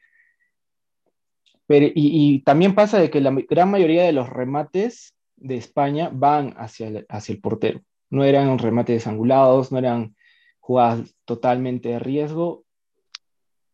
Pero, 1.68 1.92
y, 1.94 2.40
también 2.40 2.74
pasa 2.74 3.00
de 3.00 3.12
que 3.12 3.22
la 3.22 3.32
gran 3.48 3.70
mayoría 3.70 4.02
de 4.02 4.14
los 4.14 4.30
remates 4.30 5.14
de 5.36 5.58
España 5.58 6.10
van 6.12 6.56
hacia 6.58 6.88
el, 6.88 7.06
hacia 7.08 7.34
el 7.34 7.40
portero. 7.40 7.82
No 8.10 8.24
eran 8.24 8.58
remates 8.58 9.06
angulados, 9.06 9.72
no 9.72 9.78
eran 9.78 10.16
jugadas 10.64 11.14
totalmente 11.26 11.90
de 11.90 12.00
riesgo. 12.00 12.64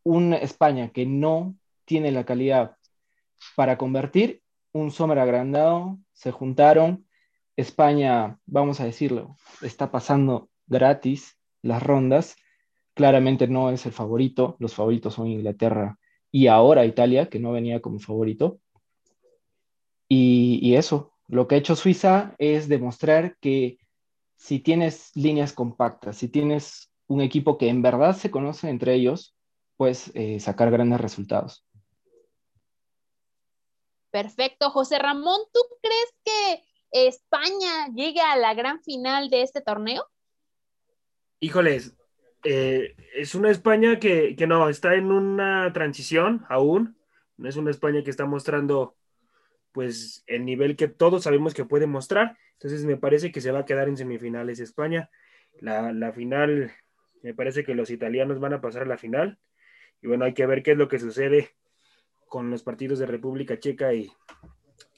Una 0.03 0.37
España 0.37 0.89
que 0.89 1.05
no 1.05 1.55
tiene 1.85 2.11
la 2.11 2.25
calidad 2.25 2.77
para 3.55 3.77
convertir 3.77 4.41
un 4.71 4.89
Sommer 4.89 5.19
agrandado, 5.19 5.99
se 6.13 6.31
juntaron. 6.31 7.05
España, 7.55 8.39
vamos 8.47 8.79
a 8.79 8.85
decirlo, 8.85 9.35
está 9.61 9.91
pasando 9.91 10.49
gratis 10.65 11.37
las 11.61 11.83
rondas. 11.83 12.35
Claramente 12.95 13.47
no 13.47 13.69
es 13.69 13.85
el 13.85 13.91
favorito, 13.91 14.55
los 14.59 14.73
favoritos 14.73 15.13
son 15.13 15.27
Inglaterra 15.27 15.99
y 16.31 16.47
ahora 16.47 16.85
Italia, 16.85 17.29
que 17.29 17.39
no 17.39 17.51
venía 17.51 17.81
como 17.81 17.99
favorito. 17.99 18.59
Y, 20.07 20.59
y 20.63 20.75
eso, 20.75 21.13
lo 21.27 21.47
que 21.47 21.53
ha 21.55 21.59
hecho 21.59 21.75
Suiza 21.75 22.33
es 22.39 22.67
demostrar 22.67 23.37
que 23.39 23.77
si 24.39 24.59
tienes 24.59 25.11
líneas 25.15 25.51
compactas, 25.51 26.15
si 26.17 26.29
tienes 26.29 26.89
un 27.07 27.19
equipo 27.19 27.57
que 27.57 27.67
en 27.67 27.81
verdad 27.81 28.15
se 28.15 28.31
conoce 28.31 28.69
entre 28.69 28.93
ellos, 28.93 29.35
puedes 29.75 30.11
eh, 30.15 30.39
sacar 30.39 30.71
grandes 30.71 31.01
resultados. 31.01 31.65
Perfecto. 34.11 34.69
José 34.71 34.97
Ramón, 34.97 35.41
¿tú 35.53 35.59
crees 35.81 36.13
que 36.23 36.63
España 37.07 37.89
llegue 37.93 38.21
a 38.21 38.37
la 38.37 38.53
gran 38.53 38.81
final 38.81 39.29
de 39.29 39.41
este 39.41 39.61
torneo? 39.61 40.07
Híjoles, 41.41 41.97
eh, 42.45 42.95
es 43.15 43.35
una 43.35 43.51
España 43.51 43.99
que, 43.99 44.37
que, 44.37 44.47
no, 44.47 44.69
está 44.69 44.95
en 44.95 45.11
una 45.11 45.71
transición 45.73 46.45
aún. 46.47 46.97
No 47.35 47.49
es 47.49 47.57
una 47.57 47.71
España 47.71 48.03
que 48.03 48.09
está 48.09 48.25
mostrando 48.25 48.95
pues 49.71 50.23
el 50.27 50.45
nivel 50.45 50.75
que 50.75 50.87
todos 50.87 51.23
sabemos 51.23 51.53
que 51.53 51.65
puede 51.65 51.87
mostrar. 51.87 52.37
Entonces 52.53 52.85
me 52.85 52.97
parece 52.97 53.31
que 53.31 53.41
se 53.41 53.51
va 53.51 53.59
a 53.59 53.65
quedar 53.65 53.87
en 53.87 53.97
semifinales 53.97 54.59
España. 54.59 55.09
La, 55.59 55.93
la 55.93 56.11
final, 56.11 56.71
me 57.21 57.33
parece 57.33 57.63
que 57.63 57.75
los 57.75 57.89
italianos 57.89 58.39
van 58.39 58.53
a 58.53 58.61
pasar 58.61 58.83
a 58.83 58.87
la 58.87 58.97
final. 58.97 59.37
Y 60.01 60.07
bueno, 60.07 60.25
hay 60.25 60.33
que 60.33 60.45
ver 60.45 60.63
qué 60.63 60.71
es 60.71 60.77
lo 60.77 60.87
que 60.87 60.99
sucede 60.99 61.49
con 62.27 62.49
los 62.49 62.63
partidos 62.63 62.99
de 62.99 63.05
República 63.05 63.59
Checa 63.59 63.93
y, 63.93 64.11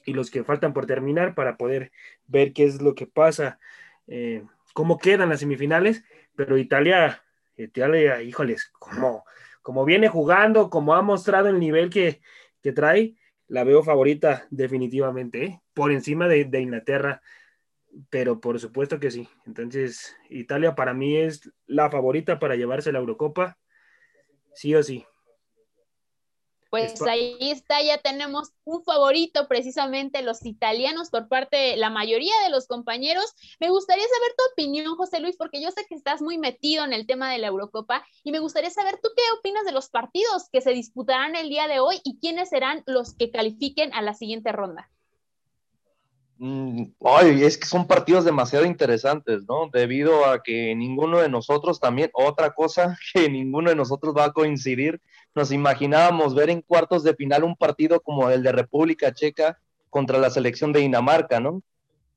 y 0.04 0.12
los 0.12 0.30
que 0.30 0.44
faltan 0.44 0.72
por 0.72 0.86
terminar 0.86 1.34
para 1.34 1.56
poder 1.56 1.90
ver 2.26 2.52
qué 2.52 2.64
es 2.64 2.80
lo 2.82 2.94
que 2.94 3.06
pasa, 3.06 3.58
eh, 4.06 4.44
cómo 4.74 4.98
quedan 4.98 5.30
las 5.30 5.40
semifinales. 5.40 6.04
Pero 6.36 6.56
Italia, 6.58 7.22
Italia, 7.56 8.22
híjoles, 8.22 8.70
como, 8.78 9.24
como 9.62 9.84
viene 9.84 10.08
jugando, 10.08 10.70
como 10.70 10.94
ha 10.94 11.02
mostrado 11.02 11.48
el 11.48 11.58
nivel 11.58 11.90
que, 11.90 12.20
que 12.62 12.72
trae, 12.72 13.16
la 13.48 13.64
veo 13.64 13.82
favorita 13.82 14.46
definitivamente, 14.50 15.44
¿eh? 15.44 15.60
por 15.74 15.92
encima 15.92 16.28
de, 16.28 16.44
de, 16.44 16.60
Inglaterra, 16.60 17.22
pero 18.10 18.40
por 18.40 18.58
supuesto 18.58 18.98
que 18.98 19.10
sí. 19.10 19.28
Entonces, 19.46 20.16
Italia 20.30 20.74
para 20.74 20.94
mí 20.94 21.16
es 21.16 21.52
la 21.66 21.90
favorita 21.90 22.38
para 22.38 22.56
llevarse 22.56 22.92
la 22.92 22.98
Eurocopa, 22.98 23.58
sí 24.54 24.74
o 24.74 24.82
sí. 24.82 25.04
Pues 26.72 27.02
ahí 27.02 27.36
está, 27.38 27.82
ya 27.82 27.98
tenemos 27.98 28.54
un 28.64 28.82
favorito, 28.82 29.46
precisamente 29.46 30.22
los 30.22 30.42
italianos 30.46 31.10
por 31.10 31.28
parte 31.28 31.54
de 31.54 31.76
la 31.76 31.90
mayoría 31.90 32.32
de 32.44 32.48
los 32.48 32.66
compañeros. 32.66 33.34
Me 33.60 33.68
gustaría 33.68 34.04
saber 34.04 34.34
tu 34.38 34.44
opinión, 34.52 34.96
José 34.96 35.20
Luis, 35.20 35.36
porque 35.36 35.60
yo 35.60 35.70
sé 35.70 35.84
que 35.86 35.94
estás 35.94 36.22
muy 36.22 36.38
metido 36.38 36.82
en 36.86 36.94
el 36.94 37.06
tema 37.06 37.30
de 37.30 37.36
la 37.36 37.48
Eurocopa 37.48 38.06
y 38.24 38.32
me 38.32 38.38
gustaría 38.38 38.70
saber 38.70 38.98
tú 39.02 39.10
qué 39.14 39.22
opinas 39.38 39.66
de 39.66 39.72
los 39.72 39.90
partidos 39.90 40.48
que 40.50 40.62
se 40.62 40.70
disputarán 40.70 41.36
el 41.36 41.50
día 41.50 41.68
de 41.68 41.78
hoy 41.78 42.00
y 42.04 42.18
quiénes 42.20 42.48
serán 42.48 42.82
los 42.86 43.12
que 43.12 43.30
califiquen 43.30 43.92
a 43.92 44.00
la 44.00 44.14
siguiente 44.14 44.50
ronda. 44.50 44.88
Mm, 46.44 46.94
ay, 47.04 47.44
es 47.44 47.56
que 47.56 47.66
son 47.66 47.86
partidos 47.86 48.24
demasiado 48.24 48.64
interesantes, 48.64 49.44
¿no? 49.46 49.70
Debido 49.72 50.26
a 50.26 50.42
que 50.42 50.74
ninguno 50.74 51.18
de 51.20 51.28
nosotros 51.28 51.78
también, 51.78 52.10
otra 52.14 52.50
cosa 52.52 52.98
que 53.14 53.30
ninguno 53.30 53.70
de 53.70 53.76
nosotros 53.76 54.12
va 54.16 54.24
a 54.24 54.32
coincidir, 54.32 55.00
nos 55.36 55.52
imaginábamos 55.52 56.34
ver 56.34 56.50
en 56.50 56.60
cuartos 56.60 57.04
de 57.04 57.14
final 57.14 57.44
un 57.44 57.54
partido 57.54 58.00
como 58.00 58.28
el 58.28 58.42
de 58.42 58.50
República 58.50 59.14
Checa 59.14 59.60
contra 59.88 60.18
la 60.18 60.30
selección 60.30 60.72
de 60.72 60.80
Dinamarca, 60.80 61.38
¿no? 61.38 61.62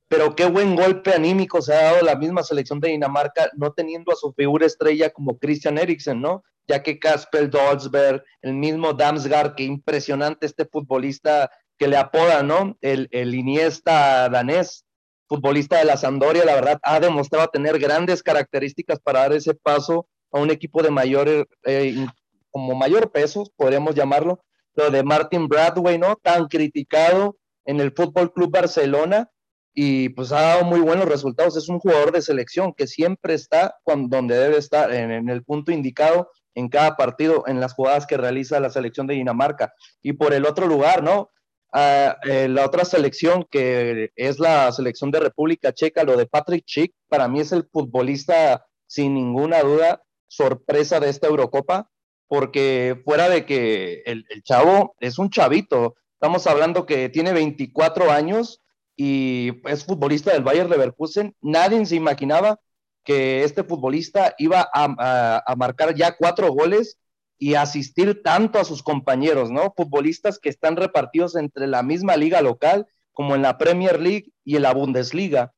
Pero 0.08 0.36
qué 0.36 0.48
buen 0.48 0.76
golpe 0.76 1.14
anímico 1.14 1.62
se 1.62 1.76
ha 1.76 1.92
dado 1.92 2.02
la 2.02 2.16
misma 2.16 2.42
selección 2.42 2.80
de 2.80 2.90
Dinamarca, 2.90 3.52
no 3.56 3.74
teniendo 3.74 4.12
a 4.12 4.16
su 4.16 4.34
figura 4.34 4.66
estrella 4.66 5.12
como 5.12 5.38
Christian 5.38 5.78
Eriksen, 5.78 6.20
¿no? 6.20 6.44
Ya 6.68 6.82
que 6.82 6.98
Kasper 6.98 7.48
Dolzberg, 7.48 8.24
el 8.42 8.56
mismo 8.56 8.92
Damsgaard, 8.94 9.54
qué 9.54 9.66
impresionante 9.66 10.48
este 10.48 10.66
futbolista 10.66 11.52
que 11.78 11.88
le 11.88 11.98
apoda, 11.98 12.44
¿no? 12.44 12.78
El, 12.82 13.08
el 13.12 13.36
Iniesta 13.36 14.30
danés, 14.30 14.86
futbolista 15.28 15.78
de 15.78 15.86
la 15.86 15.98
Sampdoria, 15.98 16.46
la 16.46 16.56
verdad, 16.56 16.80
ha 16.84 17.00
demostrado 17.00 17.48
tener 17.48 17.80
grandes 17.80 18.24
características 18.24 19.00
para 19.00 19.22
dar 19.22 19.34
ese 19.34 19.54
paso 19.54 20.08
a 20.32 20.40
un 20.40 20.52
equipo 20.52 20.84
de 20.84 20.92
mayor, 20.92 21.48
eh, 21.64 22.06
como 22.52 22.76
mayor 22.76 23.12
peso, 23.12 23.44
podríamos 23.56 23.96
llamarlo, 23.96 24.44
lo 24.76 24.90
de 24.92 25.04
Martin 25.04 25.48
Bradway, 25.48 25.98
¿no? 25.98 26.16
Tan 26.18 26.48
criticado 26.48 27.38
en 27.66 27.80
el 27.80 27.92
Fútbol 27.92 28.32
Club 28.34 28.52
Barcelona 28.52 29.30
y 29.74 30.10
pues 30.10 30.32
ha 30.32 30.42
dado 30.42 30.66
muy 30.66 30.80
buenos 30.80 31.06
resultados. 31.06 31.58
Es 31.58 31.70
un 31.70 31.80
jugador 31.80 32.12
de 32.12 32.22
selección 32.22 32.74
que 32.74 32.88
siempre 32.88 33.34
está 33.34 33.76
cuando, 33.84 34.16
donde 34.16 34.38
debe 34.38 34.58
estar, 34.58 34.94
en, 34.94 35.12
en 35.12 35.30
el 35.30 35.44
punto 35.44 35.72
indicado 35.72 36.30
en 36.54 36.70
cada 36.70 36.96
partido, 36.96 37.44
en 37.48 37.60
las 37.60 37.74
jugadas 37.74 38.06
que 38.06 38.18
realiza 38.18 38.60
la 38.60 38.70
selección 38.70 39.08
de 39.08 39.16
Dinamarca. 39.16 39.74
Y 40.02 40.14
por 40.14 40.34
el 40.34 40.46
otro 40.46 40.68
lugar, 40.68 41.04
¿no? 41.04 41.32
Eh, 41.74 42.48
la 42.50 42.66
otra 42.66 42.86
selección 42.86 43.46
que 43.50 44.12
es 44.16 44.40
la 44.40 44.72
selección 44.72 45.12
de 45.12 45.20
República 45.20 45.74
Checa, 45.74 46.04
lo 46.04 46.16
de 46.16 46.26
Patrick 46.26 46.66
Chick, 46.66 46.94
para 47.10 47.28
mí 47.28 47.42
es 47.42 47.52
el 47.52 47.68
futbolista 47.70 48.66
sin 48.88 49.14
ninguna 49.14 49.62
duda 49.62 50.02
sorpresa 50.28 51.00
de 51.00 51.10
esta 51.10 51.28
Eurocopa, 51.28 51.90
porque 52.28 53.02
fuera 53.04 53.28
de 53.30 53.46
que 53.46 54.04
el, 54.06 54.26
chavo 54.44 54.96
es 55.00 55.20
un 55.20 55.30
chavito, 55.30 55.96
estamos 56.14 56.48
hablando 56.48 56.86
que 56.86 57.10
tiene 57.10 57.34
24 57.34 58.10
años 58.10 58.62
y 58.96 59.52
es 59.66 59.86
futbolista 59.86 60.32
del 60.32 60.44
Bayern 60.44 60.70
Leverkusen, 60.70 61.36
nadie 61.42 61.86
se 61.86 61.96
imaginaba 61.96 62.60
que 63.04 63.44
este 63.44 63.64
futbolista 63.64 64.34
iba 64.38 64.68
a 64.74 65.56
marcar 65.58 65.94
ya 65.94 66.16
cuatro 66.16 66.52
goles 66.52 66.98
y 67.38 67.56
asistir 67.56 68.22
tanto 68.24 68.60
a 68.60 68.66
sus 68.66 68.82
compañeros, 68.82 69.52
¿no? 69.52 69.74
Futbolistas 69.76 70.40
que 70.40 70.50
están 70.50 70.76
repartidos 70.76 71.36
entre 71.36 71.68
la 71.68 71.84
misma 71.84 72.16
liga 72.16 72.42
local, 72.42 72.88
como 73.12 73.36
en 73.36 73.42
la 73.42 73.58
Premier 73.58 74.00
League 74.00 74.32
y 74.44 74.56
en 74.56 74.62
la 74.62 74.74
Bundesliga. 74.74 75.54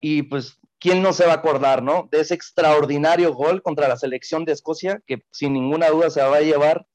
Y 0.00 0.22
pues, 0.22 0.58
¿quién 0.78 1.02
no 1.02 1.12
se 1.12 1.26
va 1.26 1.32
a 1.32 1.36
acordar, 1.36 1.82
¿no? 1.82 2.08
De 2.10 2.20
ese 2.20 2.34
extraordinario 2.34 3.34
gol 3.34 3.62
contra 3.62 3.88
la 3.88 3.96
selección 3.96 4.44
de 4.44 4.52
Escocia, 4.52 5.02
que 5.06 5.22
sin 5.30 5.52
ninguna 5.52 5.88
duda 5.88 6.10
se 6.10 6.22
va 6.22 6.36
a 6.36 6.40
llevar 6.40 6.86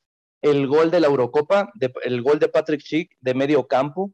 el 0.41 0.67
gol 0.67 0.91
de 0.91 0.99
la 0.99 1.07
Eurocopa, 1.07 1.71
el 2.03 2.21
gol 2.21 2.39
de 2.39 2.49
Patrick 2.49 2.81
Schick 2.81 3.15
de 3.21 3.33
medio 3.33 3.67
campo. 3.67 4.11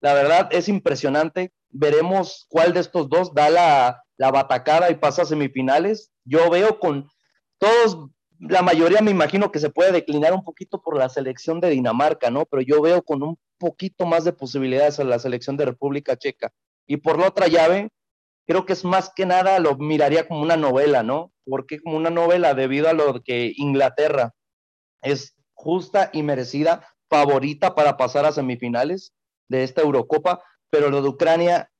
La 0.00 0.14
verdad 0.14 0.48
es 0.50 0.68
impresionante. 0.68 1.52
Veremos 1.68 2.46
cuál 2.48 2.72
de 2.72 2.80
estos 2.80 3.08
dos 3.08 3.34
da 3.34 3.50
la, 3.50 4.02
la 4.16 4.30
batacada 4.30 4.90
y 4.90 4.94
pasa 4.94 5.22
a 5.22 5.26
semifinales. 5.26 6.10
Yo 6.24 6.48
veo 6.50 6.78
con 6.78 7.08
todos 7.58 8.10
la 8.38 8.62
mayoría 8.62 9.00
me 9.00 9.10
imagino 9.10 9.50
que 9.50 9.58
se 9.58 9.70
puede 9.70 9.92
declinar 9.92 10.32
un 10.32 10.44
poquito 10.44 10.82
por 10.82 10.96
la 10.96 11.08
selección 11.08 11.60
de 11.60 11.70
Dinamarca, 11.70 12.30
¿no? 12.30 12.44
Pero 12.46 12.62
yo 12.62 12.82
veo 12.82 13.02
con 13.02 13.22
un 13.22 13.38
poquito 13.58 14.06
más 14.06 14.24
de 14.24 14.32
posibilidades 14.32 15.00
a 15.00 15.04
la 15.04 15.18
selección 15.18 15.56
de 15.56 15.64
República 15.64 16.16
Checa. 16.16 16.52
Y 16.86 16.98
por 16.98 17.18
la 17.18 17.28
otra 17.28 17.48
llave, 17.48 17.90
creo 18.46 18.66
que 18.66 18.72
es 18.74 18.84
más 18.84 19.12
que 19.14 19.26
nada, 19.26 19.58
lo 19.58 19.76
miraría 19.76 20.28
como 20.28 20.42
una 20.42 20.56
novela, 20.56 21.02
¿no? 21.02 21.32
Porque 21.44 21.80
como 21.80 21.96
una 21.96 22.10
novela 22.10 22.54
debido 22.54 22.88
a 22.88 22.92
lo 22.92 23.22
que 23.22 23.52
Inglaterra 23.56 24.34
es 25.02 25.34
justa 25.54 26.10
y 26.12 26.22
merecida 26.22 26.86
favorita 27.08 27.74
para 27.74 27.96
pasar 27.96 28.26
a 28.26 28.32
semifinales 28.32 29.14
de 29.48 29.62
esta 29.62 29.82
Eurocopa, 29.82 30.42
pero 30.70 30.90
lo 30.90 31.02
de 31.02 31.08
Ucrania 31.08 31.70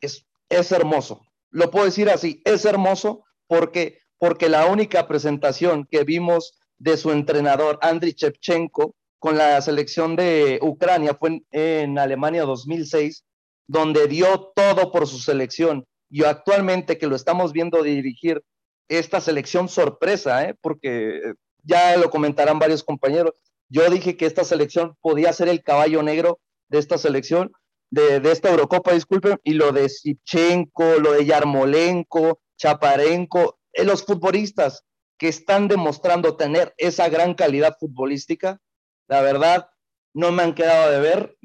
es, 0.00 0.26
es 0.48 0.72
hermoso. 0.72 1.22
Lo 1.50 1.70
puedo 1.70 1.84
decir 1.84 2.10
así, 2.10 2.42
es 2.44 2.64
hermoso 2.64 3.24
porque, 3.46 3.98
porque 4.22 4.48
la 4.48 4.66
única 4.66 5.08
presentación 5.08 5.84
que 5.90 6.04
vimos 6.04 6.56
de 6.78 6.96
su 6.96 7.10
entrenador, 7.10 7.80
Andriy 7.82 8.14
Shevchenko, 8.16 8.94
con 9.18 9.36
la 9.36 9.60
selección 9.60 10.14
de 10.14 10.60
Ucrania 10.62 11.16
fue 11.18 11.42
en, 11.50 11.98
Alemania 11.98 12.44
2006, 12.44 13.24
donde 13.66 14.06
dio 14.06 14.52
todo 14.54 14.92
por 14.92 15.08
su 15.08 15.18
selección. 15.18 15.84
Y 16.08 16.22
actualmente 16.22 16.98
que 16.98 17.08
lo 17.08 17.16
estamos 17.16 17.52
viendo 17.52 17.82
dirigir 17.82 18.44
esta 18.86 19.20
selección 19.20 19.68
sorpresa, 19.68 20.44
¿eh? 20.44 20.54
porque 20.60 21.34
ya 21.64 21.96
lo 21.96 22.08
comentarán 22.08 22.60
varios 22.60 22.84
compañeros, 22.84 23.32
yo 23.68 23.90
dije 23.90 24.16
que 24.16 24.26
esta 24.26 24.44
selección 24.44 24.96
podía 25.00 25.32
ser 25.32 25.48
el 25.48 25.64
caballo 25.64 26.00
negro 26.00 26.38
de 26.68 26.78
esta 26.78 26.96
selección, 26.96 27.50
de, 27.90 28.22
esta 28.30 28.50
Eurocopa, 28.50 28.92
disculpen, 28.92 29.40
y 29.42 29.54
lo 29.54 29.72
de 29.72 29.88
Sipchenko, 29.88 31.00
lo 31.00 31.10
de 31.10 31.24
Yarmolenko, 31.24 32.38
Chaparenko, 32.56 33.58
eh, 33.58 33.61
los 33.74 34.04
futbolistas 34.04 34.84
que 35.18 35.28
están 35.28 35.68
demostrando 35.68 36.36
tener 36.36 36.74
esa 36.78 37.08
gran 37.08 37.34
calidad 37.34 37.76
futbolística, 37.78 38.60
la 39.08 39.20
verdad, 39.20 39.68
no 40.14 40.32
me 40.32 40.42
han 40.42 40.54
quedado 40.54 40.90
de 40.90 41.00
ver, 41.00 41.36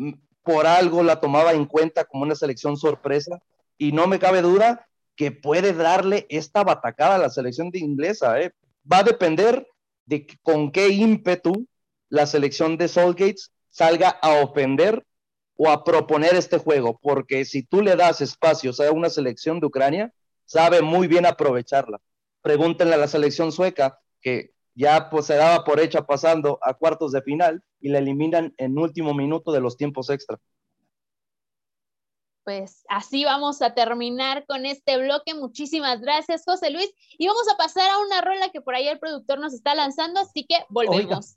por 0.44 0.66
algo 0.66 1.04
la 1.04 1.20
tomaba 1.20 1.54
en 1.54 1.66
cuenta 1.66 2.06
como 2.06 2.24
una 2.24 2.36
selección 2.36 2.78
sorpresa, 2.78 3.40
y 3.78 3.92
no 3.92 4.08
me 4.08 4.20
cabe 4.20 4.42
duda 4.42 4.88
que 5.16 5.32
puede 5.32 5.74
darle 5.74 6.26
esta 6.30 6.64
batacada 6.64 7.16
a 7.16 7.20
la 7.20 7.30
selección 7.30 7.70
inglesa. 7.74 8.40
¿eh? 8.40 8.52
Va 8.92 9.00
a 9.00 9.04
depender 9.04 9.68
de 10.06 10.28
con 10.44 10.72
qué 10.72 10.90
ímpetu 10.90 11.68
la 12.10 12.26
selección 12.26 12.78
de 12.78 12.88
Solgates 12.88 13.52
salga 13.70 14.10
a 14.10 14.42
ofender 14.42 15.06
o 15.56 15.70
a 15.70 15.84
proponer 15.84 16.36
este 16.36 16.60
juego, 16.60 17.00
porque 17.02 17.44
si 17.46 17.64
tú 17.64 17.82
le 17.82 17.96
das 17.96 18.22
espacios 18.22 18.80
a 18.80 18.92
una 18.92 19.10
selección 19.10 19.60
de 19.60 19.68
Ucrania, 19.68 20.14
sabe 20.46 20.82
muy 20.82 21.08
bien 21.08 21.26
aprovecharla. 21.26 22.00
Pregúntenle 22.42 22.96
a 22.96 22.98
la 22.98 23.08
selección 23.08 23.52
sueca, 23.52 24.00
que 24.22 24.52
ya 24.76 25.10
pues 25.10 25.26
se 25.26 25.36
daba 25.36 25.64
por 25.64 25.80
hecha 25.80 26.06
pasando 26.06 26.60
a 26.62 26.74
cuartos 26.76 27.12
de 27.12 27.22
final 27.22 27.64
y 27.80 27.90
la 27.90 28.00
eliminan 28.00 28.54
en 28.58 28.78
último 28.78 29.14
minuto 29.14 29.52
de 29.52 29.60
los 29.60 29.76
tiempos 29.76 30.10
extra. 30.10 30.40
Pues 32.44 32.86
así 32.88 33.26
vamos 33.26 33.62
a 33.62 33.74
terminar 33.74 34.46
con 34.46 34.66
este 34.66 34.98
bloque. 34.98 35.34
Muchísimas 35.34 36.00
gracias, 36.00 36.44
José 36.46 36.70
Luis. 36.70 36.90
Y 37.18 37.28
vamos 37.28 37.46
a 37.52 37.58
pasar 37.58 37.90
a 37.90 37.98
una 38.00 38.22
rola 38.22 38.50
que 38.50 38.62
por 38.62 38.74
ahí 38.74 38.88
el 38.88 39.00
productor 39.00 39.40
nos 39.40 39.54
está 39.54 39.76
lanzando, 39.76 40.22
así 40.22 40.46
que 40.46 40.56
volvemos. 40.70 41.36
Oiga. 41.36 41.37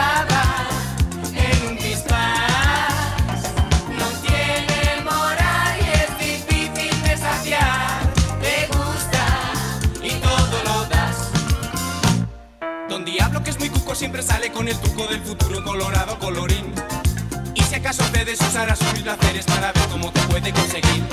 Siempre 13.93 14.23
sale 14.23 14.51
con 14.51 14.67
el 14.67 14.75
truco 14.79 15.05
del 15.05 15.21
futuro 15.21 15.63
colorado 15.63 16.17
colorín. 16.17 16.73
Y 17.53 17.61
si 17.61 17.75
acaso 17.75 18.03
puedes 18.05 18.41
usar 18.41 18.67
a 18.71 18.75
sus 18.75 18.87
placeres 18.87 19.45
para 19.45 19.71
ver 19.73 19.87
cómo 19.89 20.11
te 20.11 20.21
puede 20.21 20.51
conseguir. 20.51 21.03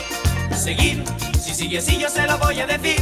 Seguir, 0.56 1.04
si 1.38 1.54
sigue 1.54 1.78
así 1.78 1.98
yo 1.98 2.08
se 2.08 2.26
lo 2.26 2.38
voy 2.38 2.60
a 2.60 2.66
decir. 2.66 2.96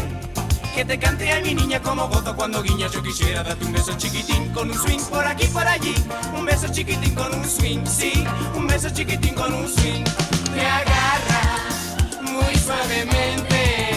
Que 0.75 0.85
te 0.85 0.99
cante 0.99 1.33
a 1.33 1.41
mi 1.41 1.55
niña 1.55 1.81
como 1.81 2.09
gozo 2.09 2.35
cuando 2.35 2.63
guiñas. 2.63 2.91
Yo 2.91 3.03
quisiera 3.03 3.45
darte 3.45 3.65
un 3.65 3.73
beso 3.75 3.97
chiquitín 3.97 4.53
con 4.53 4.71
un 4.71 4.77
swing 4.77 4.99
por 5.09 5.25
aquí, 5.25 5.47
por 5.47 5.69
allí. 5.69 5.95
Un 6.37 6.47
beso 6.47 6.67
chiquitín 6.73 7.15
con 7.15 7.33
un 7.33 7.45
swing, 7.45 7.87
sí. 7.87 8.25
Un 8.57 8.67
beso 8.67 8.91
chiquitín 8.91 9.35
con 9.35 9.55
un 9.55 9.69
swing. 9.69 10.05
Te 10.53 10.67
agarra 10.67 11.43
muy 12.23 12.57
suavemente. 12.57 13.91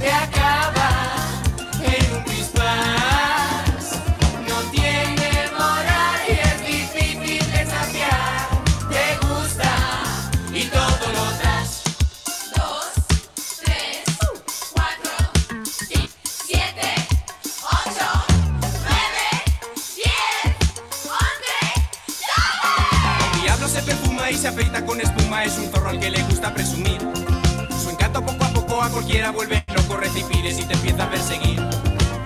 Te 0.00 0.10
acaba 0.10 0.90
en 1.84 2.16
un 2.16 2.24
disparo. 2.24 3.09
Al 25.90 25.98
que 25.98 26.10
le 26.10 26.22
gusta 26.22 26.54
presumir. 26.54 27.00
Su 27.82 27.90
encanto 27.90 28.24
poco 28.24 28.44
a 28.44 28.48
poco 28.50 28.82
a 28.82 28.88
cualquiera 28.90 29.32
vuelve 29.32 29.64
loco, 29.74 29.98
pides 30.30 30.60
y 30.60 30.64
te 30.64 30.74
empieza 30.74 31.04
a 31.04 31.10
perseguir. 31.10 31.60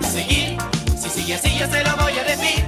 Seguir, 0.01 0.57
si 0.95 1.09
sigue 1.09 1.33
así 1.33 1.57
yo 1.57 1.67
se 1.67 1.83
lo 1.83 1.95
voy 1.97 2.13
a 2.17 2.23
decir. 2.23 2.63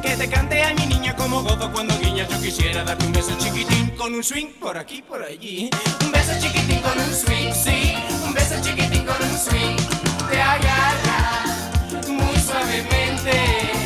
Que 0.00 0.16
te 0.16 0.28
cante 0.28 0.62
a 0.62 0.74
mi 0.74 0.86
niña 0.86 1.14
como 1.16 1.42
gozo 1.42 1.70
cuando 1.72 1.98
guiñas. 1.98 2.28
Yo 2.30 2.40
quisiera 2.40 2.82
darte 2.82 3.04
un 3.04 3.12
beso 3.12 3.36
chiquitín 3.38 3.90
con 3.90 4.14
un 4.14 4.24
swing 4.24 4.48
por 4.58 4.78
aquí, 4.78 5.02
por 5.02 5.22
allí. 5.22 5.68
Un 6.02 6.12
beso 6.12 6.32
chiquitín 6.40 6.80
con 6.80 6.98
un 6.98 7.14
swing, 7.14 7.52
sí. 7.52 7.94
Un 8.24 8.32
beso 8.32 8.54
chiquitín 8.62 9.04
con 9.04 9.22
un 9.22 9.36
swing. 9.36 9.76
Te 10.30 10.40
agarra 10.40 11.44
muy 12.08 12.36
suavemente. 12.40 13.81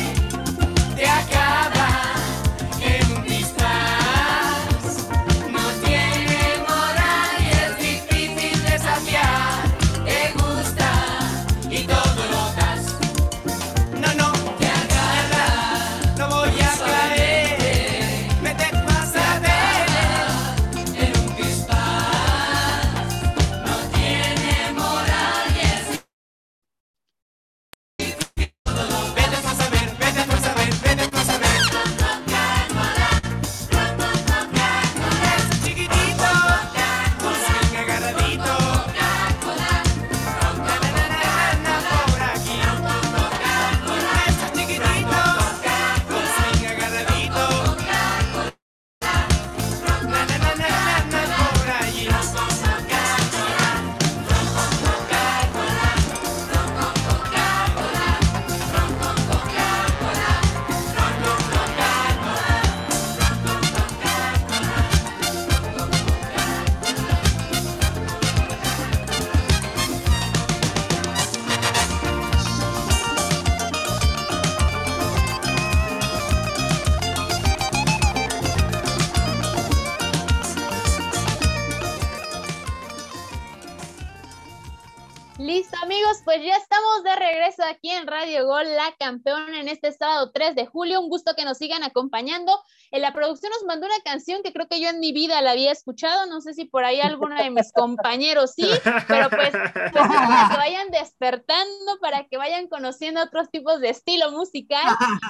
Amigos, 85.39 86.21
pues 86.25 86.43
ya 86.43 86.55
estamos 86.55 87.03
de 87.03 87.15
regreso 87.15 87.63
aquí 87.69 87.91
en 87.91 88.07
Radio 88.07 88.45
Gol, 88.47 88.65
la 88.75 88.93
campeona 88.99 89.59
en 89.59 89.67
este 89.67 89.91
sábado 89.91 90.31
3 90.33 90.55
de 90.55 90.65
julio. 90.65 90.99
Un 90.99 91.09
gusto 91.09 91.33
que 91.35 91.45
nos 91.45 91.57
sigan 91.57 91.83
acompañando. 91.83 92.51
En 92.91 93.01
la 93.01 93.13
producción 93.13 93.51
nos 93.51 93.63
mandó 93.65 93.85
una 93.85 93.99
canción 94.03 94.41
que 94.43 94.51
creo 94.51 94.67
que 94.67 94.81
yo 94.81 94.89
en 94.89 94.99
mi 94.99 95.11
vida 95.13 95.41
la 95.41 95.51
había 95.51 95.71
escuchado. 95.71 96.25
No 96.27 96.41
sé 96.41 96.53
si 96.53 96.65
por 96.65 96.85
ahí 96.85 97.01
alguno 97.01 97.35
de 97.35 97.51
mis 97.51 97.71
compañeros 97.73 98.53
sí, 98.55 98.67
pero 99.07 99.29
pues, 99.29 99.51
pues 99.51 100.07
para 100.07 100.49
que 100.49 100.57
vayan 100.57 100.89
despertando, 100.89 101.99
para 102.01 102.23
que 102.27 102.37
vayan 102.37 102.67
conociendo 102.67 103.21
otros 103.21 103.49
tipos 103.51 103.79
de 103.79 103.89
estilo 103.89 104.31
musical. 104.31 104.85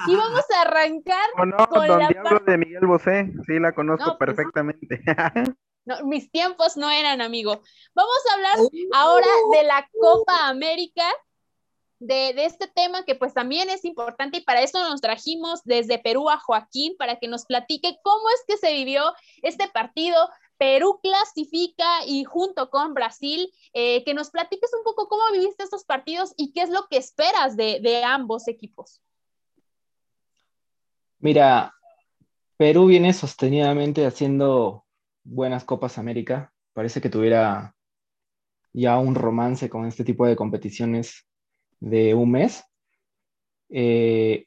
Y 0.06 0.16
vamos 0.16 0.44
a 0.56 0.62
arrancar 0.62 1.28
¿O 1.36 1.44
no? 1.44 1.56
con 1.68 1.86
Don 1.86 1.98
la 1.98 2.08
Diablo 2.08 2.30
parte- 2.30 2.52
de 2.52 2.58
Miguel 2.58 2.86
Bosé, 2.86 3.32
sí, 3.46 3.58
la 3.58 3.72
conozco 3.72 4.06
No, 4.06 4.18
pues, 4.18 4.34
perfectamente. 4.34 5.00
No, 5.84 6.04
mis 6.04 6.30
tiempos 6.30 6.76
no 6.76 6.90
eran, 6.90 7.20
amigo. 7.20 7.62
Vamos 7.94 8.18
a 8.30 8.34
hablar 8.34 8.58
ahora 8.92 9.26
de 9.52 9.62
la 9.64 9.88
Copa 9.98 10.48
América, 10.48 11.04
de, 11.98 12.32
de 12.34 12.44
este 12.44 12.68
tema 12.68 13.04
que 13.04 13.14
pues 13.14 13.34
también 13.34 13.70
es 13.70 13.84
importante 13.84 14.38
y 14.38 14.42
para 14.42 14.62
eso 14.62 14.78
nos 14.88 15.00
trajimos 15.00 15.62
desde 15.64 15.98
Perú 15.98 16.28
a 16.28 16.38
Joaquín 16.38 16.94
para 16.98 17.16
que 17.16 17.26
nos 17.26 17.44
platique 17.44 17.98
cómo 18.02 18.28
es 18.30 18.44
que 18.46 18.56
se 18.56 18.72
vivió 18.72 19.02
este 19.42 19.68
partido. 19.68 20.16
Perú 20.58 20.98
clasifica 21.00 22.04
y 22.04 22.24
junto 22.24 22.68
con 22.68 22.92
Brasil, 22.92 23.48
eh, 23.72 24.04
que 24.04 24.12
nos 24.12 24.30
platiques 24.30 24.70
un 24.76 24.82
poco 24.82 25.08
cómo 25.08 25.22
viviste 25.32 25.62
estos 25.62 25.84
partidos 25.84 26.34
y 26.36 26.52
qué 26.52 26.62
es 26.62 26.70
lo 26.70 26.88
que 26.88 26.96
esperas 26.96 27.56
de, 27.56 27.78
de 27.80 28.02
ambos 28.02 28.48
equipos. 28.48 29.00
Mira, 31.20 31.74
Perú 32.56 32.86
viene 32.86 33.12
sostenidamente 33.12 34.04
haciendo 34.04 34.84
buenas 35.28 35.64
Copas 35.64 35.98
América. 35.98 36.52
Parece 36.72 37.00
que 37.00 37.10
tuviera 37.10 37.74
ya 38.72 38.98
un 38.98 39.14
romance 39.14 39.68
con 39.68 39.86
este 39.86 40.04
tipo 40.04 40.26
de 40.26 40.36
competiciones 40.36 41.26
de 41.80 42.14
un 42.14 42.30
mes. 42.30 42.64
Eh, 43.68 44.46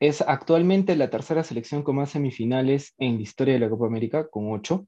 es 0.00 0.20
actualmente 0.22 0.96
la 0.96 1.10
tercera 1.10 1.44
selección 1.44 1.82
con 1.82 1.96
más 1.96 2.10
semifinales 2.10 2.94
en 2.98 3.16
la 3.16 3.22
historia 3.22 3.54
de 3.54 3.60
la 3.60 3.70
Copa 3.70 3.86
América, 3.86 4.28
con 4.28 4.52
ocho. 4.52 4.86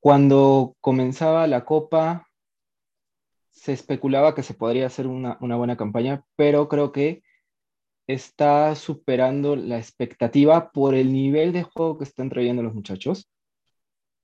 Cuando 0.00 0.76
comenzaba 0.80 1.46
la 1.46 1.64
Copa, 1.64 2.28
se 3.50 3.72
especulaba 3.72 4.34
que 4.34 4.42
se 4.42 4.52
podría 4.52 4.86
hacer 4.86 5.06
una, 5.06 5.38
una 5.40 5.56
buena 5.56 5.76
campaña, 5.76 6.24
pero 6.36 6.68
creo 6.68 6.92
que 6.92 7.22
está 8.06 8.74
superando 8.74 9.56
la 9.56 9.78
expectativa 9.78 10.70
por 10.72 10.94
el 10.94 11.12
nivel 11.12 11.52
de 11.52 11.62
juego 11.62 11.96
que 11.96 12.04
están 12.04 12.28
trayendo 12.28 12.62
los 12.62 12.74
muchachos. 12.74 13.30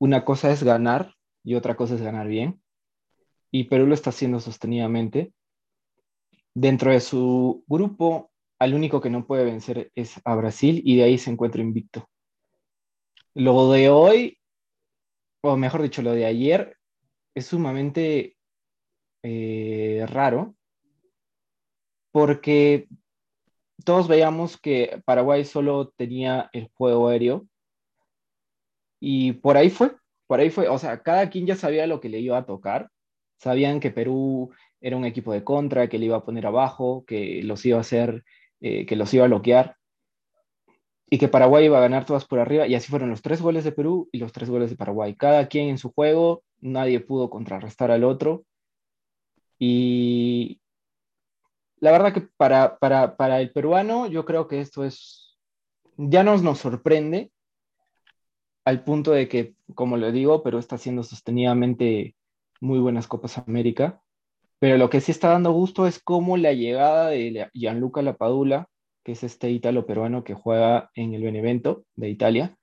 Una 0.01 0.25
cosa 0.25 0.51
es 0.51 0.63
ganar 0.63 1.15
y 1.45 1.55
otra 1.57 1.77
cosa 1.77 1.95
es 1.95 2.01
ganar 2.01 2.27
bien. 2.27 2.63
Y 3.51 3.65
Perú 3.65 3.87
lo 3.87 3.95
está 3.95 4.11
haciendo 4.11 4.41
sostenidamente. 4.41 5.35
Dentro 6.55 6.91
de 6.91 7.01
su 7.01 7.65
grupo, 7.67 8.31
al 8.59 8.73
único 8.75 9.03
que 9.03 9.11
no 9.11 9.27
puede 9.27 9.45
vencer 9.45 9.93
es 9.95 10.19
a 10.25 10.35
Brasil 10.35 10.81
y 10.85 10.97
de 10.97 11.03
ahí 11.05 11.19
se 11.19 11.31
encuentra 11.31 11.61
invicto. 11.61 12.09
Lo 13.35 13.71
de 13.71 13.91
hoy, 13.91 14.39
o 15.43 15.57
mejor 15.57 15.83
dicho, 15.83 16.01
lo 16.01 16.13
de 16.13 16.25
ayer, 16.25 16.79
es 17.35 17.47
sumamente 17.47 18.37
eh, 19.23 20.07
raro 20.09 20.55
porque 22.11 22.89
todos 23.85 24.09
veíamos 24.09 24.59
que 24.59 25.03
Paraguay 25.05 25.45
solo 25.45 25.91
tenía 25.91 26.49
el 26.55 26.71
juego 26.75 27.09
aéreo 27.09 27.50
y 29.01 29.33
por 29.33 29.57
ahí 29.57 29.71
fue, 29.71 29.97
por 30.27 30.41
ahí 30.41 30.51
fue, 30.51 30.69
o 30.69 30.79
sea, 30.79 31.03
cada 31.03 31.31
quien 31.31 31.47
ya 31.47 31.57
sabía 31.57 31.87
lo 31.87 32.01
que 32.01 32.11
le 32.11 32.21
iba 32.21 32.39
a 32.39 32.47
tocar, 32.47 32.91
sabían 33.39 33.81
que 33.81 33.91
Perú 33.91 34.51
era 34.81 34.97
un 34.97 35.05
equipo 35.05 35.33
de 35.33 35.43
contra, 35.43 35.89
que 35.89 35.99
le 35.99 36.07
iba 36.07 36.19
a 36.19 36.25
poner 36.25 36.47
abajo, 36.47 37.05
que 37.07 37.43
los 37.43 37.65
iba 37.67 37.79
a 37.79 37.81
hacer, 37.81 38.25
eh, 38.61 38.87
que 38.87 38.97
los 38.97 39.13
iba 39.15 39.25
a 39.25 39.29
bloquear 39.29 39.77
y 41.11 41.19
que 41.19 41.29
Paraguay 41.29 41.65
iba 41.65 41.79
a 41.79 41.83
ganar 41.83 42.07
todas 42.07 42.25
por 42.25 42.39
arriba 42.39 42.69
y 42.69 42.75
así 42.77 42.89
fueron 42.89 43.11
los 43.11 43.21
tres 43.23 43.43
goles 43.43 43.65
de 43.65 43.73
Perú 43.73 44.09
y 44.13 44.19
los 44.19 44.33
tres 44.33 44.49
goles 44.49 44.71
de 44.71 44.77
Paraguay, 44.77 45.17
cada 45.17 45.49
quien 45.49 45.69
en 45.69 45.79
su 45.79 45.93
juego, 45.93 46.45
nadie 46.61 47.01
pudo 47.01 47.31
contrarrestar 47.31 47.91
al 47.91 48.05
otro 48.05 48.45
y 49.59 50.61
la 51.81 51.91
verdad 51.91 52.13
que 52.13 52.21
para, 52.21 52.79
para, 52.79 53.17
para 53.17 53.41
el 53.41 53.51
peruano 53.51 54.07
yo 54.07 54.25
creo 54.25 54.47
que 54.47 54.61
esto 54.61 54.85
es, 54.85 55.37
ya 55.97 56.23
nos, 56.23 56.43
nos 56.43 56.59
sorprende 56.59 57.33
al 58.65 58.85
punto 58.85 59.13
de 59.13 59.29
que, 59.29 59.55
como 59.75 59.97
le 59.97 60.13
digo, 60.13 60.43
Perú 60.43 60.59
está 60.59 60.77
haciendo 60.77 61.03
sostenidamente 61.03 62.15
muy 62.61 62.79
buenas 62.79 63.07
Copas 63.07 63.39
América, 63.39 64.03
pero 64.59 64.77
lo 64.77 64.91
que 64.91 65.01
sí 65.01 65.13
está 65.13 65.29
dando 65.31 65.53
gusto 65.53 65.87
es 65.87 66.03
cómo 66.03 66.37
la 66.37 66.53
llegada 66.53 67.09
de 67.09 67.49
Gianluca 67.55 68.03
Lapadula, 68.03 68.69
que 69.03 69.13
es 69.13 69.25
este 69.25 69.51
ítalo 69.51 69.87
peruano 69.87 70.23
que 70.25 70.35
juega 70.35 70.91
en 70.95 71.15
el 71.15 71.23
Benevento 71.23 71.85
de 71.97 72.11
Italia, 72.11 72.57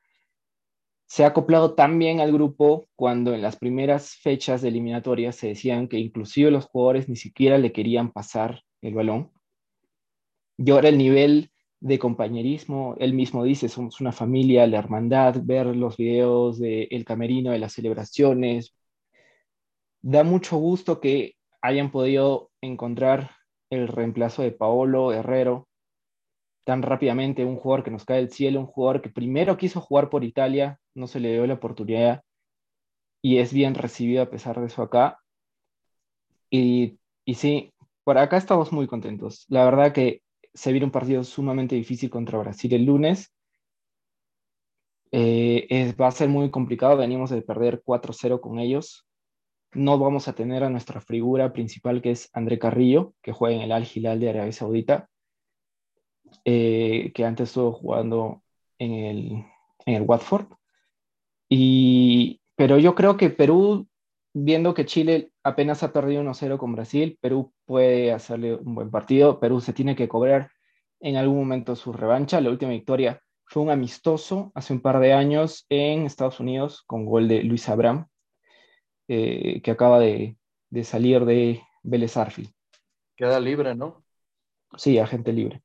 se 1.07 1.23
ha 1.23 1.27
acoplado 1.27 1.73
tan 1.73 1.97
bien 1.97 2.19
al 2.19 2.33
grupo 2.33 2.88
cuando 2.95 3.33
en 3.33 3.41
las 3.41 3.55
primeras 3.55 4.15
fechas 4.15 4.62
de 4.62 4.67
eliminatorias 4.67 5.38
se 5.38 5.47
decían 5.47 5.88
que 5.88 5.97
inclusive 5.97 6.51
los 6.51 6.65
jugadores 6.65 7.07
ni 7.10 7.15
siquiera 7.15 7.57
le 7.57 7.71
querían 7.71 8.12
pasar 8.12 8.62
el 8.81 8.93
balón. 8.93 9.31
Y 10.57 10.69
ahora 10.69 10.89
el 10.89 10.97
nivel 10.97 11.51
de 11.79 11.99
compañerismo, 11.99 12.95
él 12.99 13.13
mismo 13.13 13.43
dice, 13.43 13.69
somos 13.69 14.01
una 14.01 14.11
familia, 14.11 14.67
la 14.67 14.79
hermandad, 14.79 15.35
ver 15.43 15.67
los 15.75 15.97
videos 15.97 16.59
del 16.59 16.87
el 16.91 17.05
camerino, 17.05 17.51
de 17.51 17.59
las 17.59 17.73
celebraciones, 17.73 18.75
da 20.01 20.23
mucho 20.23 20.57
gusto 20.57 20.99
que 20.99 21.35
hayan 21.61 21.91
podido 21.91 22.49
encontrar 22.61 23.31
el 23.69 23.87
reemplazo 23.87 24.41
de 24.41 24.51
Paolo 24.51 25.11
Herrero 25.13 25.67
tan 26.65 26.81
rápidamente, 26.81 27.45
un 27.45 27.55
jugador 27.57 27.83
que 27.83 27.91
nos 27.91 28.05
cae 28.05 28.17
del 28.17 28.31
cielo, 28.31 28.59
un 28.59 28.67
jugador 28.67 29.01
que 29.01 29.09
primero 29.09 29.57
quiso 29.57 29.79
jugar 29.81 30.09
por 30.09 30.23
Italia, 30.23 30.79
no 30.95 31.07
se 31.07 31.19
le 31.19 31.31
dio 31.31 31.47
la 31.47 31.55
oportunidad 31.55 32.23
y 33.21 33.37
es 33.37 33.53
bien 33.53 33.75
recibido 33.75 34.23
a 34.23 34.29
pesar 34.29 34.59
de 34.59 34.67
eso 34.67 34.81
acá. 34.81 35.19
Y, 36.49 36.99
y 37.25 37.35
sí, 37.35 37.73
por 38.03 38.17
acá 38.17 38.37
estamos 38.37 38.71
muy 38.71 38.87
contentos. 38.87 39.45
La 39.49 39.65
verdad 39.65 39.93
que 39.93 40.21
se 40.57 40.71
viene 40.71 40.85
un 40.85 40.91
partido 40.91 41.23
sumamente 41.23 41.75
difícil 41.75 42.09
contra 42.09 42.39
Brasil 42.39 42.73
el 42.73 42.83
lunes. 42.85 43.31
Eh, 45.11 45.67
es, 45.69 45.95
va 45.95 46.07
a 46.07 46.11
ser 46.11 46.29
muy 46.29 46.49
complicado, 46.49 46.97
venimos 46.97 47.29
de 47.29 47.43
perder 47.43 47.83
4-0 47.85 48.41
con 48.41 48.57
ellos. 48.57 49.07
No 49.73 49.99
vamos 49.99 50.27
a 50.27 50.33
tener 50.33 50.63
a 50.63 50.69
nuestra 50.71 50.99
figura 50.99 51.53
principal 51.53 52.01
que 52.01 52.11
es 52.11 52.29
André 52.33 52.57
Carrillo, 52.57 53.13
que 53.21 53.33
juega 53.33 53.55
en 53.55 53.61
el 53.61 53.71
Al 53.71 53.87
Hilal 53.87 54.19
de 54.19 54.29
Arabia 54.29 54.51
Saudita, 54.51 55.09
eh, 56.43 57.11
que 57.13 57.23
antes 57.23 57.49
estuvo 57.49 57.73
jugando 57.73 58.41
en 58.79 58.93
el, 58.93 59.31
en 59.85 59.95
el 59.95 60.01
Watford. 60.01 60.47
Y, 61.49 62.41
pero 62.55 62.79
yo 62.79 62.95
creo 62.95 63.15
que 63.15 63.29
Perú, 63.29 63.87
viendo 64.43 64.73
que 64.73 64.86
Chile 64.86 65.32
apenas 65.43 65.84
ha 65.84 65.91
perdido 65.91 66.21
1-0 66.21 66.58
con 66.58 66.73
Brasil, 66.73 67.17
Perú 67.21 67.54
puede 67.65 68.12
hacerle 68.12 68.56
un 68.56 68.76
buen 68.76 68.91
partido. 68.91 69.39
Perú 69.39 69.62
se 69.62 69.73
tiene 69.73 69.95
que 69.95 70.08
cobrar 70.08 70.52
en 71.00 71.15
algún 71.15 71.38
momento 71.38 71.76
su 71.76 71.91
revancha. 71.91 72.41
La 72.41 72.50
última 72.50 72.71
victoria 72.71 73.21
fue 73.45 73.63
un 73.63 73.71
amistoso 73.71 74.52
hace 74.54 74.73
un 74.73 74.82
par 74.82 75.00
de 75.00 75.13
años 75.13 75.65
en 75.69 76.06
Estados 76.06 76.39
Unidos 76.39 76.84
con 76.86 77.06
gol 77.06 77.28
de 77.28 77.43
Luis 77.43 77.67
Abraham, 77.69 78.08
eh, 79.08 79.62
que 79.62 79.71
acaba 79.71 80.00
de, 80.00 80.38
de, 80.69 80.84
salir 80.84 81.26
de 81.26 81.62
Vélez 81.82 82.15
Arfield. 82.17 82.52
Queda 83.15 83.39
libre, 83.39 83.73
¿no? 83.73 84.04
Sí, 84.76 85.00
agente 85.00 85.34
libre. 85.34 85.63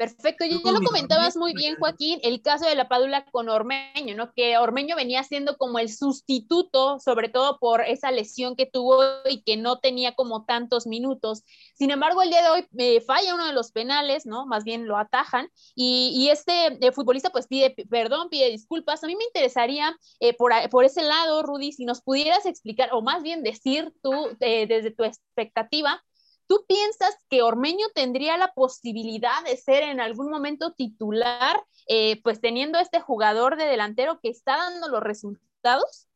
Perfecto, 0.00 0.46
y 0.46 0.62
ya 0.64 0.72
lo 0.72 0.80
comentabas 0.80 1.36
muy 1.36 1.52
bien, 1.52 1.76
Joaquín, 1.78 2.20
el 2.22 2.40
caso 2.40 2.64
de 2.64 2.74
la 2.74 2.88
Padula 2.88 3.26
con 3.26 3.50
Ormeño, 3.50 4.16
¿no? 4.16 4.32
Que 4.32 4.56
Ormeño 4.56 4.96
venía 4.96 5.22
siendo 5.24 5.58
como 5.58 5.78
el 5.78 5.92
sustituto, 5.92 6.98
sobre 7.00 7.28
todo 7.28 7.58
por 7.58 7.82
esa 7.82 8.10
lesión 8.10 8.56
que 8.56 8.64
tuvo 8.64 9.02
y 9.28 9.42
que 9.42 9.58
no 9.58 9.78
tenía 9.78 10.14
como 10.14 10.46
tantos 10.46 10.86
minutos. 10.86 11.44
Sin 11.74 11.90
embargo, 11.90 12.22
el 12.22 12.30
día 12.30 12.42
de 12.42 12.48
hoy 12.48 12.66
eh, 12.78 13.02
falla 13.02 13.34
uno 13.34 13.44
de 13.44 13.52
los 13.52 13.72
penales, 13.72 14.24
¿no? 14.24 14.46
Más 14.46 14.64
bien 14.64 14.88
lo 14.88 14.96
atajan, 14.96 15.50
y, 15.74 16.12
y 16.14 16.30
este 16.30 16.78
eh, 16.80 16.92
futbolista 16.92 17.28
pues 17.28 17.46
pide 17.46 17.74
perdón, 17.90 18.30
pide 18.30 18.48
disculpas. 18.48 19.04
A 19.04 19.06
mí 19.06 19.16
me 19.16 19.24
interesaría 19.24 19.94
eh, 20.18 20.32
por, 20.34 20.54
por, 20.70 20.86
ese 20.86 21.02
lado, 21.02 21.42
Rudy, 21.42 21.72
si 21.72 21.84
nos 21.84 22.00
pudieras 22.00 22.46
explicar, 22.46 22.88
o 22.94 23.02
más 23.02 23.22
bien 23.22 23.42
decir 23.42 23.92
tú, 24.02 24.14
eh, 24.40 24.66
desde 24.66 24.92
tu 24.92 25.04
expectativa, 25.04 26.02
¿Tú 26.50 26.64
piensas 26.66 27.16
que 27.28 27.42
Ormeño 27.42 27.86
tendría 27.94 28.36
la 28.36 28.52
posibilidad 28.52 29.44
de 29.44 29.56
ser 29.56 29.84
en 29.84 30.00
algún 30.00 30.28
momento 30.28 30.72
titular, 30.72 31.62
eh, 31.86 32.20
pues 32.24 32.40
teniendo 32.40 32.80
este 32.80 33.00
jugador 33.00 33.56
de 33.56 33.66
delantero 33.66 34.18
que 34.20 34.30
está 34.30 34.56
dando 34.56 34.88
los 34.88 35.00
resultados? 35.00 36.08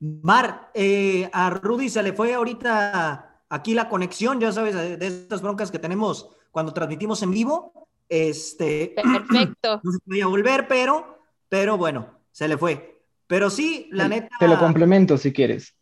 Mar, 0.00 0.70
eh, 0.72 1.28
a 1.34 1.50
Rudy 1.50 1.90
se 1.90 2.02
le 2.02 2.14
fue 2.14 2.32
ahorita 2.32 3.42
aquí 3.50 3.74
la 3.74 3.90
conexión, 3.90 4.40
ya 4.40 4.52
sabes, 4.52 4.74
de 4.74 5.06
estas 5.06 5.42
broncas 5.42 5.70
que 5.70 5.78
tenemos 5.78 6.30
cuando 6.50 6.72
transmitimos 6.72 7.22
en 7.22 7.32
vivo. 7.32 7.90
Este, 8.08 8.94
Perfecto. 9.28 9.82
No 9.84 9.92
se 9.92 9.98
podía 9.98 10.28
volver, 10.28 10.66
pero, 10.66 11.18
pero 11.50 11.76
bueno, 11.76 12.22
se 12.32 12.48
le 12.48 12.56
fue. 12.56 13.02
Pero 13.26 13.50
sí, 13.50 13.90
la 13.92 14.08
neta. 14.08 14.30
Te 14.40 14.48
lo 14.48 14.58
complemento 14.58 15.18
si 15.18 15.30
quieres. 15.30 15.74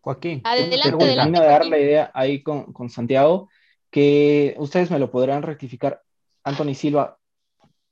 Joaquín. 0.00 0.40
Adelante, 0.44 1.36
dar 1.36 1.66
la 1.66 1.78
idea 1.78 2.10
ahí 2.14 2.42
con, 2.42 2.72
con 2.72 2.88
Santiago, 2.88 3.48
que 3.90 4.54
ustedes 4.58 4.90
me 4.90 4.98
lo 4.98 5.10
podrán 5.10 5.42
rectificar. 5.42 6.02
Anthony 6.44 6.74
Silva 6.74 7.18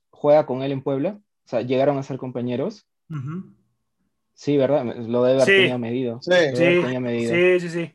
juega 0.09 0.45
con 0.45 0.63
él 0.63 0.71
en 0.71 0.81
Puebla, 0.81 1.19
o 1.19 1.49
sea, 1.49 1.61
llegaron 1.61 1.97
a 1.97 2.03
ser 2.03 2.17
compañeros. 2.17 2.87
Sí, 4.33 4.57
¿verdad? 4.57 4.85
Lo 4.95 5.23
debe 5.23 5.41
haber 5.41 5.55
Sí. 5.55 5.61
tenido 5.61 5.79
medido. 5.79 6.21
Sí. 6.21 6.31
Sí, 6.53 6.63
tenido 6.81 7.01
medido. 7.01 7.35
sí, 7.35 7.59
sí, 7.59 7.69
sí. 7.69 7.93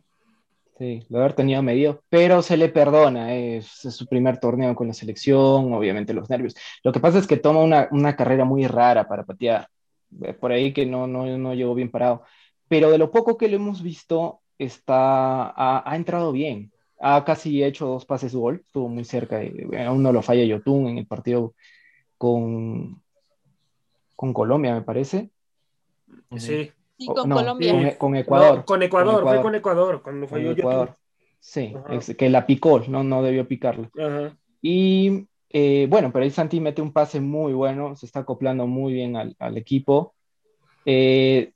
Sí, 0.78 1.00
lo 1.10 1.18
debe 1.18 1.24
haber 1.26 1.36
tenido 1.36 1.62
medido, 1.62 2.02
pero 2.08 2.42
se 2.42 2.56
le 2.56 2.68
perdona, 2.68 3.34
es, 3.34 3.84
es 3.84 3.94
su 3.94 4.06
primer 4.06 4.38
torneo 4.40 4.74
con 4.74 4.88
la 4.88 4.94
selección, 4.94 5.72
obviamente 5.72 6.14
los 6.14 6.28
nervios. 6.30 6.56
Lo 6.82 6.92
que 6.92 6.98
pasa 6.98 7.18
es 7.18 7.26
que 7.26 7.36
toma 7.36 7.60
una, 7.60 7.88
una 7.92 8.16
carrera 8.16 8.44
muy 8.44 8.66
rara 8.66 9.06
para 9.06 9.24
patear, 9.24 9.68
eh, 10.22 10.32
por 10.32 10.50
ahí 10.50 10.72
que 10.72 10.86
no, 10.86 11.06
no, 11.06 11.26
no 11.38 11.54
llegó 11.54 11.74
bien 11.74 11.90
parado, 11.90 12.24
pero 12.72 12.90
de 12.90 12.96
lo 12.96 13.10
poco 13.10 13.36
que 13.36 13.48
lo 13.48 13.56
hemos 13.56 13.82
visto, 13.82 14.40
está, 14.56 15.50
ha, 15.50 15.82
ha 15.84 15.94
entrado 15.94 16.32
bien, 16.32 16.72
ha 16.98 17.22
casi 17.22 17.62
hecho 17.62 17.86
dos 17.86 18.06
pases 18.06 18.34
gol, 18.34 18.62
estuvo 18.64 18.88
muy 18.88 19.04
cerca, 19.04 19.44
y, 19.44 19.48
eh, 19.72 19.84
aún 19.84 20.02
no 20.02 20.10
lo 20.10 20.22
falla 20.22 20.42
Yotun 20.42 20.86
en 20.88 20.96
el 20.96 21.06
partido 21.06 21.54
con, 22.16 23.02
con 24.16 24.32
Colombia, 24.32 24.72
me 24.72 24.80
parece. 24.80 25.28
Sí. 26.38 26.70
Sí, 26.96 27.08
O- 27.08 27.14
con 27.14 27.28
no, 27.28 27.34
Colombia. 27.36 27.72
Con, 27.72 27.90
con 27.98 28.16
Ecuador. 28.16 28.56
No, 28.56 28.64
con 28.64 28.82
Ecuador, 28.82 29.20
Con 29.20 29.28
fue 29.28 29.42
con 29.42 29.54
Ecuador, 29.54 30.02
cuando 30.02 30.26
con 30.26 30.38
falló 30.38 30.52
Ecuador. 30.52 30.88
Yotun. 30.88 31.02
Sí, 31.40 31.74
es 31.90 32.16
que 32.16 32.30
la 32.30 32.46
picó, 32.46 32.80
no, 32.88 33.04
no 33.04 33.22
debió 33.22 33.46
picarla. 33.46 33.90
Ajá. 33.98 34.34
Y 34.62 35.26
eh, 35.50 35.86
bueno, 35.90 36.10
pero 36.10 36.24
ahí 36.24 36.30
Santi 36.30 36.58
mete 36.58 36.80
un 36.80 36.94
pase 36.94 37.20
muy 37.20 37.52
bueno, 37.52 37.96
se 37.96 38.06
está 38.06 38.20
acoplando 38.20 38.66
muy 38.66 38.94
bien 38.94 39.16
al, 39.16 39.36
al 39.38 39.58
equipo. 39.58 40.14
Eh, 40.86 41.51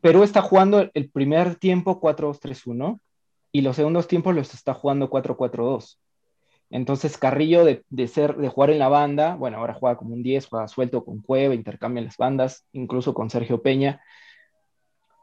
Perú 0.00 0.22
está 0.22 0.42
jugando 0.42 0.90
el 0.94 1.10
primer 1.10 1.56
tiempo 1.56 2.00
4-2-3-1 2.00 3.00
y 3.52 3.62
los 3.62 3.76
segundos 3.76 4.08
tiempos 4.08 4.34
los 4.34 4.54
está 4.54 4.74
jugando 4.74 5.10
4-4-2. 5.10 5.98
Entonces 6.70 7.16
Carrillo 7.16 7.64
de, 7.64 7.84
de 7.90 8.08
ser, 8.08 8.36
de 8.36 8.48
jugar 8.48 8.70
en 8.70 8.78
la 8.78 8.88
banda, 8.88 9.36
bueno, 9.36 9.58
ahora 9.58 9.74
juega 9.74 9.96
como 9.96 10.14
un 10.14 10.22
10, 10.22 10.48
juega 10.48 10.68
suelto 10.68 11.04
con 11.04 11.20
Cueva, 11.20 11.54
intercambia 11.54 12.02
las 12.02 12.16
bandas, 12.16 12.66
incluso 12.72 13.14
con 13.14 13.30
Sergio 13.30 13.62
Peña. 13.62 14.00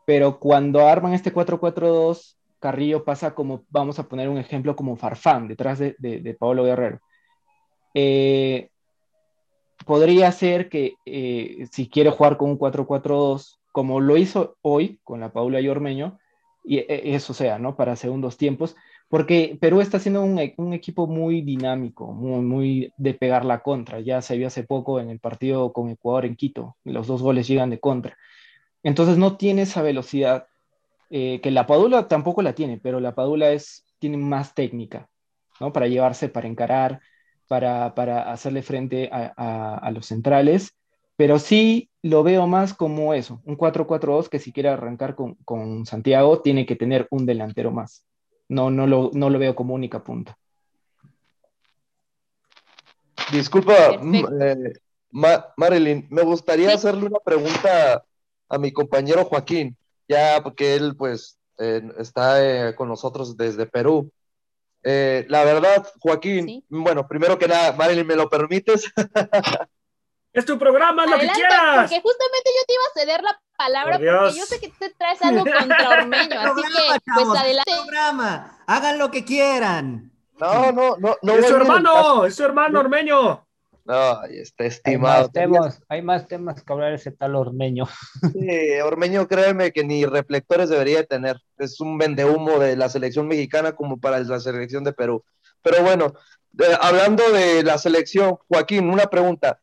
Pero 0.06 0.40
cuando 0.40 0.88
arman 0.88 1.14
este 1.14 1.34
4-4-2, 1.34 2.38
Carrillo 2.60 3.04
pasa 3.04 3.36
como, 3.36 3.66
vamos 3.70 4.00
a 4.00 4.08
poner 4.08 4.30
un 4.30 4.38
ejemplo, 4.38 4.76
como 4.76 4.96
Farfán, 4.96 5.48
detrás 5.48 5.80
de, 5.80 5.96
de, 6.00 6.20
de 6.20 6.34
Pablo 6.34 6.64
Guerrero. 6.64 7.02
Eh, 7.94 8.70
podría 9.86 10.32
ser 10.32 10.70
que 10.70 10.96
eh, 11.06 11.68
si 11.72 11.90
quiere 11.90 12.10
jugar 12.10 12.38
con 12.38 12.52
un 12.52 12.58
4-4-2, 12.58 13.60
como 13.74 14.02
lo 14.02 14.18
hizo 14.18 14.58
hoy 14.64 15.02
con 15.04 15.22
la 15.22 15.34
Paula 15.34 15.62
y 15.62 15.70
Ormeño, 15.70 16.20
y 16.64 16.80
eh, 16.80 17.16
eso 17.16 17.34
sea, 17.36 17.60
¿no? 17.60 17.76
Para 17.78 17.98
segundos 17.98 18.38
tiempos, 18.38 18.78
porque 19.10 19.58
Perú 19.62 19.82
está 19.82 20.00
siendo 20.00 20.24
un, 20.24 20.40
e- 20.40 20.56
un 20.58 20.74
equipo 20.74 21.08
muy 21.08 21.42
dinámico, 21.42 22.14
muy, 22.14 22.42
muy 22.44 22.94
de 22.98 23.16
pegar 23.16 23.46
la 23.46 23.62
contra. 23.62 24.00
Ya 24.02 24.22
se 24.22 24.38
vio 24.38 24.48
hace 24.48 24.64
poco 24.64 25.00
en 25.02 25.10
el 25.10 25.20
partido 25.20 25.74
con 25.74 25.90
Ecuador 25.90 26.26
en 26.26 26.38
Quito, 26.38 26.78
los 26.86 27.08
dos 27.08 27.22
goles 27.24 27.48
llegan 27.48 27.72
de 27.72 27.82
contra. 27.82 28.18
Entonces 28.84 29.18
no 29.18 29.38
tiene 29.38 29.64
esa 29.64 29.82
velocidad, 29.82 30.48
eh, 31.12 31.42
que 31.42 31.52
la 31.52 31.68
Padula 31.68 32.08
tampoco 32.10 32.42
la 32.42 32.56
tiene, 32.56 32.80
pero 32.80 33.00
la 33.00 33.16
Padula 33.16 33.52
es, 33.52 33.86
tiene 34.00 34.18
más 34.18 34.56
técnica, 34.56 35.10
¿no? 35.60 35.74
Para 35.74 35.88
llevarse, 35.88 36.30
para 36.30 36.48
encarar, 36.48 37.02
para, 37.48 37.96
para 37.96 38.32
hacerle 38.32 38.64
frente 38.64 39.10
a 39.12 39.92
los 39.94 40.08
centrales, 40.08 40.76
pero 41.16 41.40
sí 41.40 41.90
lo 42.02 42.24
veo 42.24 42.48
más 42.48 42.74
como 42.74 43.14
eso, 43.14 43.42
un 43.46 43.56
4-4-2 43.56 44.30
que 44.30 44.40
si 44.40 44.52
quiere 44.52 44.70
arrancar 44.70 45.16
con, 45.16 45.36
con 45.46 45.86
Santiago 45.86 46.42
tiene 46.42 46.66
que 46.66 46.76
tener 46.76 47.08
un 47.12 47.26
delantero 47.26 47.72
más. 47.72 48.06
No, 48.50 48.70
no, 48.70 48.88
lo, 48.88 49.10
no 49.14 49.30
lo 49.30 49.40
veo 49.40 49.56
como 49.56 49.74
única 49.74 50.04
punta. 50.04 50.38
Disculpa, 53.32 53.74
mm, 54.02 54.26
eh, 54.42 54.74
Ma- 55.12 55.46
Marilyn, 55.58 56.08
me 56.10 56.24
gustaría 56.24 56.70
Sí. 56.70 56.76
hacerle 56.76 57.06
una 57.06 57.20
pregunta 57.20 58.04
a 58.50 58.58
mi 58.58 58.72
compañero 58.72 59.24
Joaquín, 59.26 59.78
ya 60.08 60.42
porque 60.44 60.76
él 60.76 60.96
pues 60.98 61.40
eh, 61.60 61.82
está 62.00 62.70
eh, 62.70 62.76
con 62.76 62.90
nosotros 62.90 63.38
desde 63.38 63.66
Perú. 63.66 64.12
Eh, 64.84 65.26
la 65.30 65.46
verdad, 65.46 65.88
Joaquín, 66.00 66.46
Sí. 66.48 66.64
bueno, 66.68 67.08
primero 67.08 67.38
que 67.38 67.48
nada, 67.48 67.72
Marilyn, 67.74 68.06
¿me 68.08 68.16
lo 68.16 68.30
permites? 68.30 68.92
Es 70.34 70.46
tu 70.46 70.58
programa, 70.58 71.06
lo 71.06 71.18
que 71.20 71.28
quieras. 71.28 71.82
porque 71.82 72.02
justamente 72.02 72.50
yo 72.58 72.66
te 72.68 72.74
iba 72.74 72.84
a 72.84 73.00
ceder 73.00 73.22
la 73.24 73.40
palabra 73.56 73.94
Por 73.94 74.02
Dios. 74.02 74.20
porque 74.24 74.40
yo 74.40 74.46
sé 74.46 74.60
que 74.60 74.68
tú 74.70 74.94
traes 74.98 75.22
algo 75.22 75.44
contra 75.60 75.90
Ormeño, 75.90 76.40
así 76.40 76.62
que 76.64 77.24
pues 77.24 77.40
adelante. 77.40 77.72
programa. 77.76 78.58
Hagan 78.68 78.98
lo 78.98 79.12
que 79.12 79.24
quieran. 79.26 80.12
No, 80.40 80.72
no, 80.72 80.96
no, 80.98 81.16
no. 81.22 81.34
es 81.36 81.48
su 81.48 81.56
hermano, 81.56 82.26
es 82.26 82.36
su 82.36 82.44
hermano 82.44 82.80
ormeño. 82.80 83.46
No, 83.86 84.24
está 84.24 84.64
Hay 84.64 84.70
estimado. 84.70 85.24
más 85.24 85.32
temas, 85.34 85.82
hay 85.90 86.02
más 86.02 86.28
temas 86.28 86.64
que 86.64 86.74
hablar 86.74 86.94
ese 86.94 87.12
tal 87.12 87.36
Ormeño. 87.36 87.86
Sí, 88.32 88.80
Ormeño, 88.82 89.28
créeme 89.28 89.72
que 89.74 89.84
ni 89.84 90.06
reflectores 90.06 90.70
debería 90.70 91.00
de 91.00 91.04
tener. 91.04 91.38
Es 91.58 91.80
un 91.82 91.98
vendehumo 91.98 92.60
de 92.60 92.78
la 92.78 92.88
selección 92.90 93.28
mexicana 93.28 93.74
como 93.74 94.00
para 94.00 94.20
la 94.20 94.40
selección 94.40 94.84
de 94.86 94.94
Perú. 94.94 95.24
Pero 95.62 95.84
bueno, 95.84 96.14
de- 96.54 96.78
hablando 96.82 97.30
de 97.32 97.62
la 97.64 97.78
selección, 97.78 98.38
Joaquín, 98.48 98.90
una 98.90 99.06
pregunta. 99.08 99.60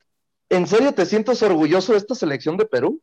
¿En 0.50 0.66
serio 0.66 0.92
te 0.92 1.06
sientes 1.06 1.42
orgulloso 1.42 1.92
de 1.92 1.98
esta 1.98 2.16
selección 2.16 2.56
de 2.56 2.66
Perú? 2.66 3.00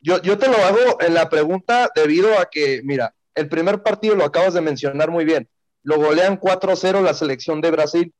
Yo, 0.00 0.22
yo 0.22 0.38
te 0.38 0.46
lo 0.46 0.56
hago 0.56 1.00
en 1.00 1.12
la 1.12 1.28
pregunta 1.28 1.90
debido 1.94 2.38
a 2.38 2.46
que, 2.48 2.80
mira, 2.84 3.12
el 3.34 3.48
primer 3.48 3.82
partido 3.82 4.14
lo 4.14 4.24
acabas 4.24 4.54
de 4.54 4.60
mencionar 4.60 5.10
muy 5.10 5.24
bien. 5.24 5.48
Lo 5.82 5.96
golean 5.96 6.38
4-0 6.38 7.02
la 7.02 7.12
selección 7.12 7.60
de 7.60 7.72
Brasil. 7.72 8.14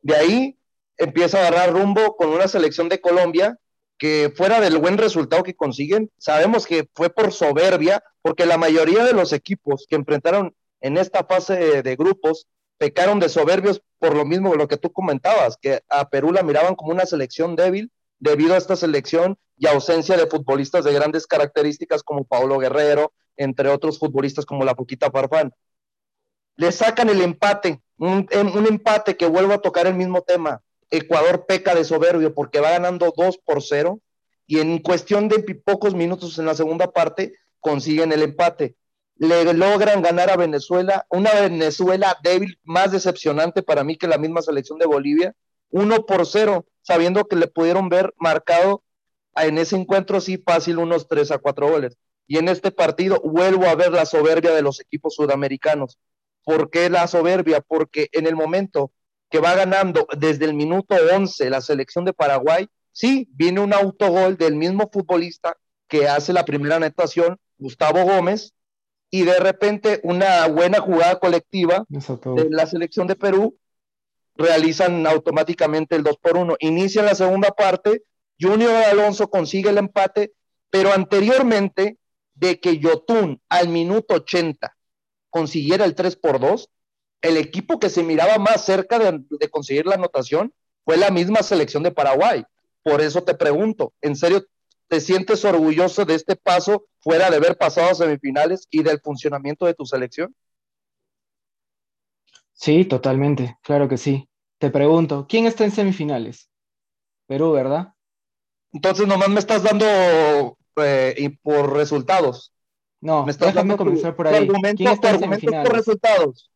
De 0.00 0.16
ahí 0.16 0.58
empieza 0.96 1.38
a 1.38 1.48
agarrar 1.48 1.74
rumbo 1.74 2.16
con 2.16 2.30
una 2.30 2.48
selección 2.48 2.88
de 2.88 3.00
Colombia 3.00 3.58
que 3.98 4.32
fuera 4.34 4.58
del 4.60 4.78
buen 4.78 4.96
resultado 4.96 5.42
que 5.42 5.54
consiguen, 5.54 6.10
sabemos 6.18 6.66
que 6.66 6.88
fue 6.94 7.10
por 7.10 7.32
soberbia, 7.32 8.02
porque 8.22 8.46
la 8.46 8.58
mayoría 8.58 9.04
de 9.04 9.12
los 9.12 9.32
equipos 9.32 9.86
que 9.88 9.96
enfrentaron 9.96 10.54
en 10.80 10.96
esta 10.96 11.24
fase 11.24 11.56
de, 11.56 11.82
de 11.82 11.96
grupos 11.96 12.46
pecaron 12.78 13.20
de 13.20 13.28
soberbios 13.28 13.82
por 13.98 14.14
lo 14.14 14.24
mismo 14.24 14.54
lo 14.54 14.68
que 14.68 14.76
tú 14.76 14.92
comentabas, 14.92 15.56
que 15.56 15.82
a 15.88 16.08
Perú 16.08 16.32
la 16.32 16.42
miraban 16.42 16.74
como 16.74 16.92
una 16.92 17.06
selección 17.06 17.56
débil 17.56 17.90
debido 18.18 18.54
a 18.54 18.58
esta 18.58 18.76
selección 18.76 19.38
y 19.56 19.66
ausencia 19.66 20.16
de 20.16 20.26
futbolistas 20.26 20.84
de 20.84 20.92
grandes 20.92 21.26
características 21.26 22.02
como 22.02 22.24
Paulo 22.24 22.58
Guerrero, 22.58 23.12
entre 23.36 23.68
otros 23.68 23.98
futbolistas 23.98 24.44
como 24.44 24.64
la 24.64 24.74
Poquita 24.74 25.10
Farfán. 25.10 25.52
Le 26.56 26.72
sacan 26.72 27.08
el 27.08 27.20
empate, 27.20 27.80
un, 27.98 28.28
un 28.34 28.66
empate 28.66 29.16
que 29.16 29.26
vuelvo 29.26 29.54
a 29.54 29.60
tocar 29.60 29.86
el 29.86 29.94
mismo 29.94 30.22
tema. 30.22 30.62
Ecuador 30.90 31.46
peca 31.46 31.74
de 31.74 31.84
soberbio 31.84 32.34
porque 32.34 32.60
va 32.60 32.70
ganando 32.70 33.12
2 33.14 33.38
por 33.38 33.62
0 33.62 34.00
y 34.46 34.60
en 34.60 34.78
cuestión 34.78 35.28
de 35.28 35.42
pocos 35.64 35.94
minutos 35.94 36.38
en 36.38 36.46
la 36.46 36.54
segunda 36.54 36.92
parte 36.92 37.34
consiguen 37.60 38.12
el 38.12 38.22
empate. 38.22 38.76
Le 39.18 39.54
logran 39.54 40.02
ganar 40.02 40.30
a 40.30 40.36
Venezuela, 40.36 41.06
una 41.10 41.32
Venezuela 41.32 42.16
débil, 42.22 42.58
más 42.64 42.92
decepcionante 42.92 43.62
para 43.62 43.82
mí 43.82 43.96
que 43.96 44.08
la 44.08 44.18
misma 44.18 44.42
selección 44.42 44.78
de 44.78 44.86
Bolivia, 44.86 45.34
1 45.70 46.06
por 46.06 46.26
0, 46.26 46.66
sabiendo 46.82 47.24
que 47.24 47.36
le 47.36 47.46
pudieron 47.46 47.88
ver 47.88 48.12
marcado 48.18 48.82
en 49.34 49.58
ese 49.58 49.76
encuentro 49.76 50.20
sí 50.20 50.38
fácil 50.38 50.78
unos 50.78 51.08
3 51.08 51.30
a 51.32 51.38
4 51.38 51.68
goles. 51.68 51.96
Y 52.26 52.38
en 52.38 52.48
este 52.48 52.70
partido 52.70 53.20
vuelvo 53.22 53.66
a 53.66 53.74
ver 53.74 53.92
la 53.92 54.06
soberbia 54.06 54.52
de 54.52 54.62
los 54.62 54.80
equipos 54.80 55.14
sudamericanos. 55.14 55.98
¿Por 56.44 56.70
qué 56.70 56.90
la 56.90 57.06
soberbia? 57.06 57.60
Porque 57.60 58.08
en 58.12 58.26
el 58.26 58.36
momento 58.36 58.92
que 59.30 59.40
va 59.40 59.54
ganando 59.54 60.06
desde 60.16 60.44
el 60.44 60.54
minuto 60.54 60.94
11 60.94 61.50
la 61.50 61.60
selección 61.60 62.04
de 62.04 62.12
Paraguay, 62.12 62.68
sí, 62.92 63.28
viene 63.32 63.60
un 63.60 63.72
autogol 63.72 64.36
del 64.36 64.54
mismo 64.54 64.88
futbolista 64.92 65.56
que 65.88 66.08
hace 66.08 66.32
la 66.32 66.44
primera 66.44 66.76
anotación, 66.76 67.38
Gustavo 67.58 68.04
Gómez, 68.04 68.54
y 69.16 69.22
de 69.22 69.38
repente 69.38 69.98
una 70.02 70.46
buena 70.46 70.78
jugada 70.78 71.18
colectiva 71.18 71.86
de 71.88 72.50
la 72.50 72.66
selección 72.66 73.06
de 73.06 73.16
Perú 73.16 73.56
realizan 74.34 75.06
automáticamente 75.06 75.96
el 75.96 76.02
2 76.02 76.18
por 76.18 76.36
1. 76.36 76.56
Inicia 76.60 77.02
la 77.02 77.14
segunda 77.14 77.48
parte, 77.48 78.02
Junior 78.38 78.74
Alonso 78.74 79.30
consigue 79.30 79.70
el 79.70 79.78
empate, 79.78 80.34
pero 80.68 80.92
anteriormente 80.92 81.96
de 82.34 82.60
que 82.60 82.76
Yotun 82.76 83.40
al 83.48 83.70
minuto 83.70 84.16
80 84.16 84.76
consiguiera 85.30 85.86
el 85.86 85.94
3 85.94 86.16
por 86.16 86.38
2, 86.38 86.68
el 87.22 87.38
equipo 87.38 87.80
que 87.80 87.88
se 87.88 88.02
miraba 88.02 88.36
más 88.36 88.66
cerca 88.66 88.98
de, 88.98 89.22
de, 89.30 89.48
conseguir 89.48 89.86
la 89.86 89.94
anotación 89.94 90.52
fue 90.84 90.98
la 90.98 91.10
misma 91.10 91.42
selección 91.42 91.82
de 91.82 91.90
Paraguay. 91.90 92.44
Por 92.82 93.00
eso 93.00 93.22
te 93.22 93.34
pregunto, 93.34 93.94
¿en 94.02 94.14
serio 94.14 94.44
te 94.88 95.00
sientes 95.00 95.44
orgulloso 95.44 96.04
de 96.04 96.14
este 96.14 96.36
paso 96.36 96.86
fuera 97.00 97.30
de 97.30 97.36
haber 97.36 97.56
pasado 97.56 97.90
a 97.90 97.94
semifinales 97.94 98.66
y 98.70 98.82
del 98.82 99.00
funcionamiento 99.00 99.66
de 99.66 99.74
tu 99.74 99.84
selección? 99.86 100.34
Sí, 102.52 102.84
totalmente, 102.84 103.56
claro 103.62 103.88
que 103.88 103.98
sí. 103.98 104.28
Te 104.58 104.70
pregunto, 104.70 105.26
¿quién 105.28 105.46
está 105.46 105.64
en 105.64 105.70
semifinales? 105.70 106.48
Perú, 107.26 107.52
¿verdad? 107.52 107.92
Entonces 108.72 109.06
nomás 109.06 109.28
me 109.28 109.38
estás 109.40 109.62
dando 109.62 109.86
eh, 110.76 111.14
y 111.18 111.28
por 111.30 111.72
resultados. 111.74 112.52
No, 113.00 113.24
Me 113.24 113.32
estás 113.32 113.48
déjame 113.48 113.70
dando 113.70 113.76
tu- 113.84 113.84
comenzar 113.84 114.16
por 114.16 114.26
ahí. 114.28 114.34
argumento- 114.48 114.76
¿Quién 114.76 114.90
está 114.92 115.08
en 115.10 115.14
argumento 115.16 115.40
por 115.46 115.50
semifinales? 115.50 115.72
resultados. 115.86 116.50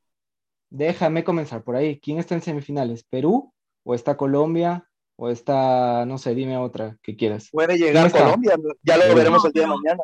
Déjame 0.71 1.25
comenzar 1.25 1.63
por 1.65 1.77
ahí. 1.77 2.01
¿Quién 2.01 2.19
está 2.19 2.35
en 2.35 2.43
semifinales? 2.43 3.05
¿Perú? 3.05 3.53
¿O 3.85 3.95
está 3.95 4.17
Colombia? 4.17 4.90
¿O 5.23 5.29
está, 5.29 6.07
no 6.07 6.17
sé, 6.17 6.35
dime 6.35 6.57
otra 6.57 6.97
que 7.03 7.15
quieras? 7.15 7.51
Puede 7.53 7.77
¿Quién 7.77 7.89
llegar 7.89 8.07
está? 8.07 8.21
Colombia, 8.25 8.55
ya 8.83 8.97
lo 8.97 9.15
veremos 9.15 9.45
el 9.45 9.53
día 9.53 9.63
de 9.65 9.69
mañana. 9.69 10.03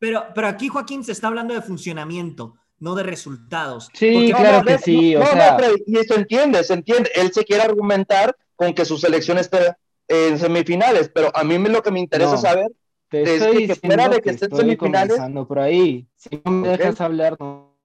Pero, 0.00 0.24
pero 0.34 0.48
aquí, 0.48 0.66
Joaquín, 0.66 1.04
se 1.04 1.12
está 1.12 1.28
hablando 1.28 1.54
de 1.54 1.62
funcionamiento, 1.62 2.56
no 2.80 2.96
de 2.96 3.04
resultados. 3.04 3.88
Sí, 3.94 4.12
Porque- 4.12 4.32
claro 4.42 4.64
que 4.66 4.72
no, 4.72 4.78
sí, 4.80 5.14
o 5.14 5.20
no, 5.20 5.24
no, 5.26 5.30
sea, 5.30 5.56
y 5.86 5.94
se 6.04 6.14
entiende, 6.16 6.64
se 6.64 6.74
entiende. 6.74 7.12
Él 7.14 7.32
se 7.32 7.44
quiere 7.44 7.62
argumentar 7.62 8.36
con 8.56 8.74
que 8.74 8.84
su 8.84 8.98
selección 8.98 9.38
esté 9.38 9.76
en 10.08 10.36
semifinales, 10.36 11.08
pero 11.14 11.30
a 11.32 11.44
mí 11.44 11.56
me- 11.56 11.68
lo 11.68 11.80
que 11.84 11.92
me 11.92 12.00
interesa 12.00 12.32
No. 12.32 12.38
saber 12.38 12.66
te 13.08 13.22
es 13.22 13.28
estoy 13.28 13.50
que, 13.52 13.52
que 13.52 13.66
diciendo 13.74 13.94
fuera 13.94 14.08
de 14.08 14.20
que 14.20 14.30
esté 14.30 14.46
en 14.46 14.50
estoy 14.52 14.60
semifinales, 14.64 15.08
comenzando 15.10 15.46
por 15.46 15.58
ahí. 15.60 16.08
Si 16.16 16.28
no 16.44 16.50
me 16.50 16.76
dejas 16.76 17.00
hablar, 17.00 17.36
no. 17.38 17.78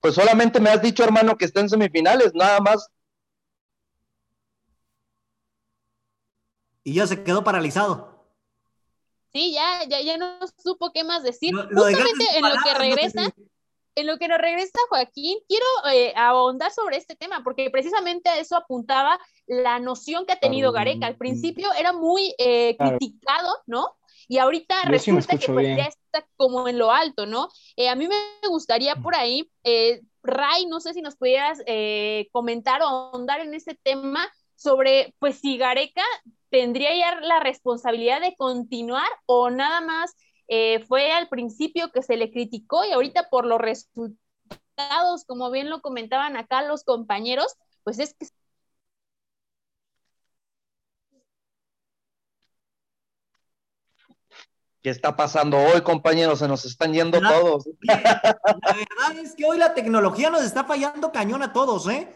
pues 0.00 0.14
solamente 0.16 0.58
me 0.58 0.70
has 0.70 0.82
dicho, 0.82 1.04
hermano, 1.04 1.36
que 1.38 1.44
está 1.44 1.60
en 1.60 1.68
semifinales, 1.68 2.32
nada 2.34 2.58
más. 2.58 2.88
Y 6.84 6.94
ya 6.94 7.06
se 7.06 7.22
quedó 7.22 7.44
paralizado. 7.44 8.26
Sí, 9.32 9.52
ya, 9.52 9.84
ya, 9.88 10.00
ya 10.00 10.16
no 10.18 10.38
supo 10.62 10.92
qué 10.92 11.04
más 11.04 11.22
decir. 11.22 11.54
Lo- 11.54 11.64
lo 11.70 11.84
dejaste 11.84 12.10
Justamente 12.10 12.36
en 12.38 12.42
lo 12.44 12.50
que 12.62 12.72
no 12.72 12.78
regresa, 12.78 13.34
en 13.94 14.06
lo 14.06 14.18
que 14.18 14.28
nos 14.28 14.38
regresa 14.38 14.78
Joaquín, 14.90 15.38
quiero 15.48 15.66
eh, 15.92 16.12
ahondar 16.16 16.70
sobre 16.70 16.96
este 16.98 17.16
tema, 17.16 17.42
porque 17.42 17.70
precisamente 17.70 18.28
a 18.28 18.38
eso 18.38 18.56
apuntaba 18.56 19.18
la 19.46 19.78
noción 19.78 20.26
que 20.26 20.32
ha 20.32 20.40
tenido 20.40 20.70
Claro. 20.72 20.84
Gareca. 20.86 21.06
Al 21.06 21.16
principio 21.16 21.72
era 21.78 21.92
muy 21.92 22.34
eh, 22.38 22.76
criticado, 22.78 23.54
¿no? 23.66 23.96
Y 24.28 24.38
ahorita 24.38 24.74
Yo 24.90 24.98
sí 24.98 25.12
me 25.12 25.18
resulta 25.18 25.38
que 25.38 25.52
pues 25.52 25.76
ya 25.76 25.84
está 25.84 26.26
como 26.36 26.68
en 26.68 26.78
lo 26.78 26.90
alto, 26.90 27.26
¿no? 27.26 27.48
Eh, 27.76 27.88
a 27.88 27.94
mí 27.94 28.08
me 28.08 28.16
gustaría 28.48 28.96
por 28.96 29.14
ahí, 29.14 29.50
eh, 29.64 30.02
Ray, 30.22 30.66
no 30.66 30.80
sé 30.80 30.94
si 30.94 31.02
nos 31.02 31.16
pudieras 31.16 31.58
eh, 31.66 32.28
comentar 32.32 32.80
o 32.82 32.86
ahondar 32.86 33.40
en 33.40 33.54
este 33.54 33.74
tema 33.82 34.26
sobre, 34.62 35.14
pues 35.18 35.40
si 35.40 35.58
Gareca 35.58 36.02
tendría 36.50 36.96
ya 36.96 37.20
la 37.20 37.40
responsabilidad 37.40 38.20
de 38.20 38.36
continuar 38.36 39.08
o 39.26 39.50
nada 39.50 39.80
más 39.80 40.14
eh, 40.48 40.80
fue 40.86 41.12
al 41.12 41.28
principio 41.28 41.90
que 41.90 42.02
se 42.02 42.16
le 42.16 42.30
criticó 42.30 42.84
y 42.84 42.92
ahorita 42.92 43.28
por 43.30 43.46
los 43.46 43.60
resultados, 43.60 45.24
como 45.26 45.50
bien 45.50 45.70
lo 45.70 45.80
comentaban 45.80 46.36
acá 46.36 46.62
los 46.62 46.84
compañeros, 46.84 47.56
pues 47.84 47.98
es 47.98 48.14
que 48.14 48.26
¿Qué 54.82 54.90
está 54.90 55.14
pasando 55.16 55.58
hoy, 55.58 55.80
compañeros? 55.82 56.40
Se 56.40 56.48
nos 56.48 56.64
están 56.64 56.92
yendo 56.92 57.20
todos. 57.20 57.68
La 57.82 57.96
verdad 58.02 59.18
es 59.22 59.36
que 59.36 59.44
hoy 59.44 59.56
la 59.56 59.74
tecnología 59.74 60.28
nos 60.28 60.42
está 60.42 60.64
fallando 60.64 61.12
cañón 61.12 61.40
a 61.44 61.52
todos, 61.52 61.88
¿eh? 61.88 62.12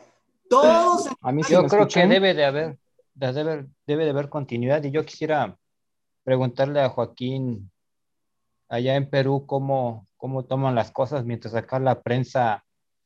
Todos. 0.49 1.09
A 1.21 1.33
mí 1.33 1.43
sí 1.43 1.53
Yo 1.53 1.61
creo 1.67 1.71
que 1.71 1.77
escuchan. 2.01 2.09
debe 2.09 2.35
de 2.35 2.45
haber, 2.45 2.79
de 3.15 3.27
haber- 3.27 3.67
debe 3.87 4.05
de 4.05 4.11
haber 4.11 4.29
continuidad 4.29 4.83
y 4.85 4.91
yo 4.91 5.05
quisiera 5.05 5.57
preguntarle 6.25 6.81
a 6.81 6.89
Joaquín 6.89 7.71
allá 8.69 8.97
en 8.97 9.09
Perú 9.09 9.47
cómo, 9.47 10.07
cómo 10.17 10.45
toman 10.45 10.75
las 10.75 10.91
cosas 10.91 11.25
mientras 11.25 11.55
acá 11.55 11.79
la 11.79 12.03
prensa 12.03 12.65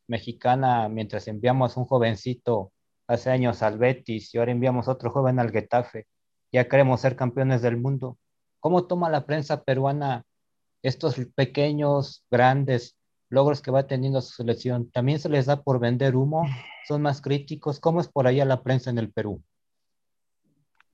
mexicana, 0.09 0.89
mientras 0.89 1.29
enviamos 1.29 1.77
un 1.77 1.85
jovencito 1.85 2.73
hace 3.07 3.31
años 3.31 3.63
al 3.63 3.79
Betis 3.79 4.35
y 4.35 4.39
ahora 4.39 4.53
enviamos 4.53 4.89
otro 4.89 5.11
joven 5.11 5.39
al 5.39 5.51
Getafe, 5.51 6.07
ya 6.53 6.69
queremos 6.69 7.01
ser 7.01 7.17
campeones 7.17 7.63
del 7.63 7.77
mundo. 7.77 8.19
¿Cómo 8.61 8.87
toma 8.87 9.11
la 9.11 9.27
prensa 9.27 9.63
peruana 9.63 10.25
estos 10.83 11.17
pequeños, 11.35 12.25
grandes 12.31 12.97
logros 13.31 13.63
que 13.63 13.71
va 13.71 13.87
teniendo 13.87 14.21
su 14.21 14.35
selección? 14.35 14.91
¿También 14.91 15.19
se 15.19 15.29
les 15.29 15.47
da 15.47 15.63
por 15.63 15.81
vender 15.81 16.17
humo? 16.17 16.47
¿Son 16.87 17.01
más 17.01 17.23
críticos? 17.23 17.81
¿Cómo 17.81 18.01
es 18.01 18.09
por 18.09 18.27
allá 18.27 18.45
la 18.45 18.63
prensa 18.63 18.91
en 18.91 18.99
el 18.99 19.11
Perú? 19.11 19.43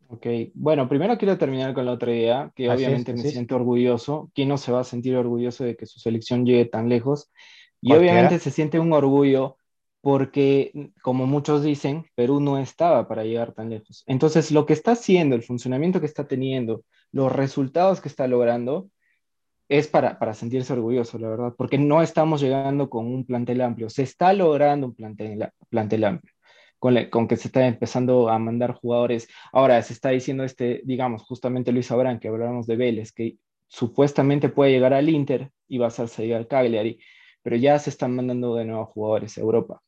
Ok, 0.09 0.26
bueno, 0.55 0.89
primero 0.89 1.18
quiero 1.18 1.37
terminar 1.37 1.74
con 1.74 1.84
la 1.84 1.93
otra 1.93 2.12
idea, 2.14 2.53
que 2.55 2.70
Así 2.70 2.82
es, 2.82 2.89
obviamente 2.89 3.12
así 3.12 3.22
me 3.22 3.26
es. 3.26 3.32
siento 3.32 3.57
orgulloso. 3.57 4.30
¿Quién 4.34 4.49
no 4.49 4.57
se 4.59 4.70
va 4.70 4.80
a 4.80 4.84
sentir 4.84 5.16
orgulloso 5.16 5.64
de 5.64 5.76
que 5.76 5.87
su 5.87 5.99
selección 5.99 6.47
llegue 6.47 6.66
tan 6.66 6.89
lejos? 6.89 7.30
Y 7.80 7.89
Cualquiera. 7.89 8.12
obviamente 8.14 8.39
se 8.39 8.51
siente 8.53 8.78
un 8.78 8.93
orgullo 8.93 9.57
porque, 10.01 10.93
como 11.03 11.26
muchos 11.26 11.64
dicen, 11.64 12.07
Perú 12.14 12.39
no 12.39 12.59
estaba 12.59 13.09
para 13.09 13.24
llegar 13.24 13.53
tan 13.53 13.70
lejos. 13.70 14.05
Entonces, 14.07 14.53
lo 14.53 14.64
que 14.64 14.72
está 14.74 14.93
haciendo, 14.93 15.34
el 15.34 15.43
funcionamiento 15.43 15.99
que 15.99 16.07
está 16.07 16.28
teniendo, 16.28 16.84
los 17.11 17.32
resultados 17.32 18.01
que 18.01 18.09
está 18.09 18.28
logrando, 18.28 18.89
es 19.69 19.89
para, 19.89 20.19
para 20.19 20.35
sentirse 20.35 20.73
orgulloso, 20.73 21.19
la 21.19 21.29
verdad, 21.29 21.55
porque 21.57 21.79
no 21.79 22.03
estamos 22.03 22.41
llegando 22.41 22.89
con 22.89 23.07
un 23.07 23.25
plantel 23.25 23.61
amplio, 23.61 23.91
se 23.91 24.03
está 24.03 24.33
logrando 24.33 24.87
un 24.87 24.95
plantel, 24.95 25.49
plantel 25.69 26.05
amplio, 26.05 26.33
con, 26.79 26.97
con 27.11 27.29
que 27.29 27.37
se 27.37 27.49
está 27.49 27.67
empezando 27.67 28.29
a 28.29 28.39
mandar 28.39 28.75
jugadores. 28.75 29.29
Ahora 29.53 29.81
se 29.83 29.93
está 29.93 30.11
diciendo 30.11 30.45
este, 30.45 30.83
digamos, 30.85 31.23
justamente 31.23 31.73
Luis 31.73 31.91
Abrán, 31.91 32.21
que 32.21 32.29
hablábamos 32.29 32.67
de 32.67 32.77
Vélez, 32.77 33.12
que 33.12 33.39
supuestamente 33.67 34.49
puede 34.49 34.71
llegar 34.73 34.95
al 34.95 35.09
Inter 35.09 35.51
y 35.69 35.79
va 35.79 35.87
a 35.87 35.89
hacer 35.89 36.09
salir 36.09 36.35
al 36.35 36.47
Cagliari, 36.47 37.01
pero 37.43 37.57
ya 37.57 37.79
se 37.79 37.91
están 37.91 38.14
mandando 38.14 38.55
de 38.55 38.64
nuevo 38.64 38.87
jugadores 38.87 39.37
a 39.39 39.41
Europa. 39.41 39.83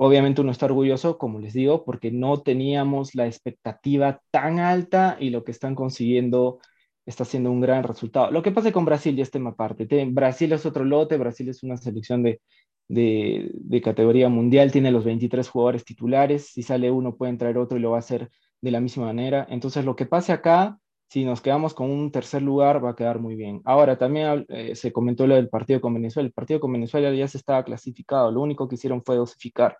Obviamente 0.00 0.40
uno 0.40 0.52
está 0.52 0.66
orgulloso, 0.66 1.18
como 1.18 1.40
les 1.40 1.52
digo, 1.52 1.84
porque 1.84 2.12
no 2.12 2.40
teníamos 2.40 3.14
la 3.14 3.26
expectativa 3.26 4.22
tan 4.30 4.60
alta 4.60 5.16
y 5.18 5.30
lo 5.30 5.42
que 5.42 5.50
están 5.50 5.74
consiguiendo 5.74 6.60
está 7.08 7.24
siendo 7.24 7.50
un 7.50 7.60
gran 7.60 7.82
resultado. 7.84 8.30
Lo 8.30 8.42
que 8.42 8.52
pasa 8.52 8.72
con 8.72 8.84
Brasil 8.84 9.16
ya 9.16 9.22
es 9.22 9.30
tema 9.30 9.50
aparte. 9.50 9.86
Te- 9.86 10.04
Brasil 10.06 10.52
es 10.52 10.66
otro 10.66 10.84
lote, 10.84 11.16
Brasil 11.16 11.48
es 11.48 11.62
una 11.62 11.76
selección 11.76 12.22
de, 12.22 12.40
de, 12.88 13.50
de 13.54 13.80
categoría 13.80 14.28
mundial, 14.28 14.72
tiene 14.72 14.90
los 14.92 15.04
23 15.04 15.48
jugadores 15.48 15.84
titulares, 15.84 16.46
si 16.52 16.62
sale 16.62 16.90
uno 16.90 17.16
puede 17.16 17.30
entrar 17.32 17.56
otro 17.58 17.78
y 17.78 17.80
lo 17.80 17.90
va 17.92 17.96
a 17.96 18.00
hacer 18.00 18.30
de 18.60 18.70
la 18.70 18.80
misma 18.80 19.06
manera. 19.06 19.46
Entonces 19.50 19.84
lo 19.84 19.96
que 19.96 20.06
pase 20.06 20.32
acá, 20.32 20.78
si 21.08 21.24
nos 21.24 21.40
quedamos 21.40 21.74
con 21.74 21.90
un 21.90 22.10
tercer 22.12 22.42
lugar, 22.42 22.84
va 22.84 22.90
a 22.90 22.96
quedar 22.96 23.18
muy 23.20 23.34
bien. 23.36 23.60
Ahora 23.64 23.96
también 23.98 24.44
eh, 24.48 24.74
se 24.76 24.92
comentó 24.92 25.26
lo 25.26 25.34
del 25.36 25.48
partido 25.48 25.80
con 25.80 25.94
Venezuela. 25.94 26.26
El 26.26 26.32
partido 26.34 26.60
con 26.60 26.72
Venezuela 26.72 27.12
ya 27.14 27.26
se 27.28 27.38
estaba 27.38 27.64
clasificado, 27.64 28.30
lo 28.30 28.40
único 28.42 28.68
que 28.68 28.74
hicieron 28.76 29.02
fue 29.04 29.16
dosificar 29.16 29.76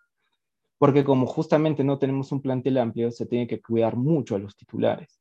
porque 0.78 1.04
como 1.04 1.26
justamente 1.26 1.84
no 1.84 1.98
tenemos 1.98 2.30
un 2.32 2.40
plantel 2.40 2.78
amplio, 2.78 3.10
se 3.10 3.26
tiene 3.26 3.46
que 3.46 3.60
cuidar 3.60 3.96
mucho 3.96 4.36
a 4.36 4.38
los 4.38 4.56
titulares. 4.56 5.20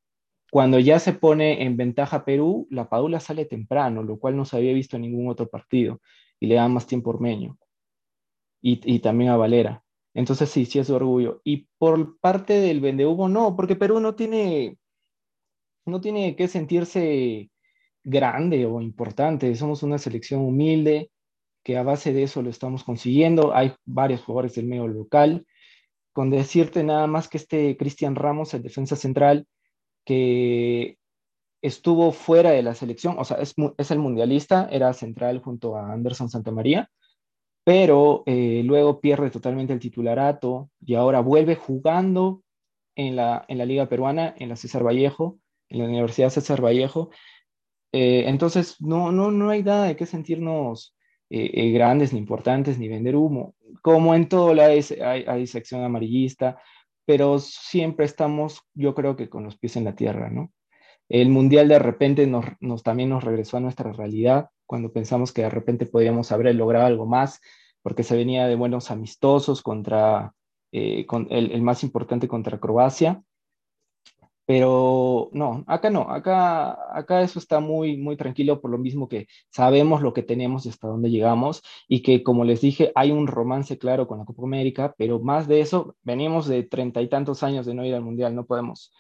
Cuando 0.52 0.80
ya 0.80 1.00
se 1.00 1.14
pone 1.14 1.64
en 1.64 1.76
ventaja 1.76 2.24
Perú, 2.24 2.68
la 2.70 2.90
Padula 2.90 3.20
sale 3.20 3.46
temprano, 3.46 4.04
lo 4.04 4.18
cual 4.18 4.38
no 4.38 4.46
se 4.46 4.58
había 4.58 4.74
visto 4.74 4.96
en 4.96 5.04
ningún 5.04 5.30
otro 5.30 5.50
partido, 5.50 6.02
y 6.40 6.48
le 6.48 6.56
da 6.56 6.68
más 6.68 6.88
tiempo 6.88 7.12
a 7.12 7.16
Ormeño, 7.16 7.58
y, 8.62 9.00
también 9.00 9.32
a 9.32 9.38
Valera. 9.38 9.84
Entonces 10.14 10.50
sí, 10.50 10.66
sí 10.66 10.80
es 10.80 10.90
orgullo. 10.90 11.42
Y 11.44 11.68
por 11.78 12.20
parte 12.20 12.54
del 12.54 12.82
Vendehumo, 12.82 13.30
no, 13.30 13.56
porque 13.56 13.76
Perú 13.76 14.00
no 14.00 14.16
tiene, 14.16 14.78
no 15.86 16.02
tiene 16.02 16.36
que 16.36 16.48
sentirse 16.48 17.52
grande 18.04 18.66
o 18.66 18.82
importante, 18.82 19.54
somos 19.56 19.84
una 19.84 19.98
selección 19.98 20.42
humilde, 20.42 21.12
que 21.64 21.78
a 21.78 21.84
base 21.84 22.14
de 22.14 22.24
eso 22.24 22.42
lo 22.42 22.50
estamos 22.50 22.86
consiguiendo. 22.86 23.54
Hay 23.54 23.74
varios 23.84 24.22
jugadores 24.22 24.56
del 24.56 24.68
medio 24.68 24.88
local. 24.88 25.46
Con 26.14 26.30
decirte 26.30 26.82
nada 26.82 27.08
más 27.08 27.28
que 27.28 27.38
este 27.38 27.76
Cristian 27.76 28.16
Ramos, 28.16 28.54
el 28.54 28.64
defensa 28.64 28.96
central, 28.96 29.46
que 30.08 30.98
estuvo 31.62 32.14
fuera 32.14 32.52
de 32.52 32.64
la 32.64 32.74
selección, 32.76 33.18
o 33.20 33.26
sea, 33.26 33.38
es, 33.38 33.54
es 33.78 33.92
el 33.92 34.00
mundialista, 34.00 34.70
era 34.72 34.94
central 34.94 35.42
junto 35.42 35.76
a 35.76 35.92
Anderson 35.92 36.30
Santamaría, 36.30 36.90
pero 37.66 38.24
eh, 38.26 38.62
luego 38.64 39.02
pierde 39.02 39.30
totalmente 39.30 39.74
el 39.74 39.82
titularato 39.82 40.70
y 40.80 40.96
ahora 40.96 41.20
vuelve 41.20 41.56
jugando 41.56 42.42
en 42.96 43.18
la, 43.18 43.44
en 43.50 43.58
la 43.58 43.66
Liga 43.66 43.90
Peruana, 43.90 44.34
en 44.38 44.48
la 44.48 44.56
César 44.56 44.82
Vallejo, 44.82 45.40
en 45.68 45.80
la 45.80 45.86
Universidad 45.86 46.30
César 46.30 46.64
Vallejo. 46.64 47.10
Eh, 47.92 48.24
entonces, 48.28 48.80
no, 48.80 49.12
no, 49.12 49.30
no 49.30 49.50
hay 49.50 49.62
nada 49.62 49.88
de 49.88 49.98
qué 49.98 50.06
sentirnos 50.06 50.96
eh, 51.30 51.72
grandes, 51.72 52.14
ni 52.14 52.20
importantes, 52.20 52.80
ni 52.80 52.88
vender 52.88 53.18
humo. 53.18 53.56
Como 53.82 54.16
en 54.16 54.30
todo 54.30 54.54
la 54.54 54.68
hay 54.68 55.48
sección 55.48 55.84
amarillista, 55.84 56.62
pero 57.08 57.40
siempre 57.40 58.06
estamos, 58.06 58.64
yo 58.74 58.94
creo 58.94 59.16
que 59.16 59.30
con 59.30 59.46
los 59.46 59.58
pies 59.58 59.78
en 59.78 59.86
la 59.86 59.96
tierra, 59.96 60.30
¿no? 60.30 60.52
El 61.08 61.30
mundial 61.30 61.70
de 61.70 61.80
repente 61.80 62.28
nos, 62.28 62.44
nos, 62.60 62.84
también 62.84 63.08
nos 63.08 63.24
regresó 63.24 63.56
a 63.56 63.62
nuestra 63.62 63.94
realidad, 63.94 64.50
cuando 64.66 64.92
pensamos 64.92 65.32
que 65.32 65.44
de 65.44 65.50
repente 65.50 65.86
podíamos 65.86 66.34
haber 66.34 66.54
logrado 66.54 66.86
algo 66.86 67.06
más, 67.06 67.40
porque 67.82 68.04
se 68.04 68.18
venía 68.18 68.46
de 68.46 68.56
buenos 68.56 68.92
amistosos 68.92 69.62
contra, 69.62 70.34
eh, 70.74 71.06
con 71.06 71.28
el, 71.30 71.54
el 71.54 71.62
más 71.62 71.82
importante 71.82 72.28
contra 72.28 72.60
Croacia, 72.60 73.24
pero 74.48 75.30
no, 75.34 75.66
acá 75.68 75.90
no, 75.90 76.04
acá, 76.10 76.98
acá 76.98 77.22
eso 77.22 77.38
está 77.38 77.60
muy, 77.60 77.98
muy 77.98 78.16
tranquilo 78.16 78.62
por 78.62 78.72
lo 78.72 78.78
mismo 78.78 79.10
que 79.10 79.28
sabemos 79.50 80.02
lo 80.02 80.14
que 80.14 80.24
tenemos 80.24 80.66
y 80.66 80.70
hasta 80.70 80.88
dónde 80.88 81.10
llegamos 81.10 81.62
y 81.90 82.02
que 82.02 82.24
como 82.24 82.46
les 82.46 82.62
dije 82.62 82.94
hay 82.96 83.12
un 83.12 83.28
romance 83.28 83.78
claro 83.78 84.08
con 84.08 84.20
la 84.20 84.26
Copa 84.26 84.44
América, 84.44 84.96
pero 84.98 85.20
más 85.20 85.50
de 85.50 85.60
eso, 85.62 85.98
venimos 86.02 86.48
de 86.48 86.64
treinta 86.64 87.02
y 87.02 87.10
tantos 87.10 87.44
años 87.44 87.66
de 87.66 87.74
no 87.74 87.86
ir 87.86 87.94
al 87.94 88.04
Mundial, 88.04 88.36
no 88.36 88.46
podemos 88.46 88.94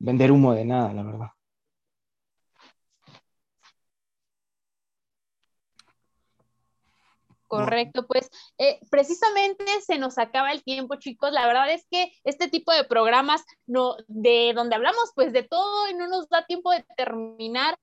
vender 0.00 0.32
humo 0.32 0.54
de 0.54 0.64
nada, 0.64 0.92
la 0.92 1.04
verdad. 1.04 1.28
Correcto, 7.50 8.06
pues 8.06 8.30
eh, 8.58 8.78
precisamente 8.90 9.64
se 9.84 9.98
nos 9.98 10.18
acaba 10.18 10.52
el 10.52 10.62
tiempo, 10.62 10.94
chicos. 10.96 11.32
La 11.32 11.46
verdad 11.46 11.72
es 11.72 11.84
que 11.90 12.12
este 12.22 12.48
tipo 12.48 12.72
de 12.72 12.84
programas 12.84 13.44
no, 13.66 13.96
de 14.06 14.52
donde 14.54 14.76
hablamos 14.76 15.10
pues 15.16 15.32
de 15.32 15.42
todo 15.42 15.88
y 15.90 15.94
no 15.94 16.06
nos 16.06 16.28
da 16.28 16.46
tiempo 16.46 16.70
de 16.70 16.84
terminar 16.96 17.76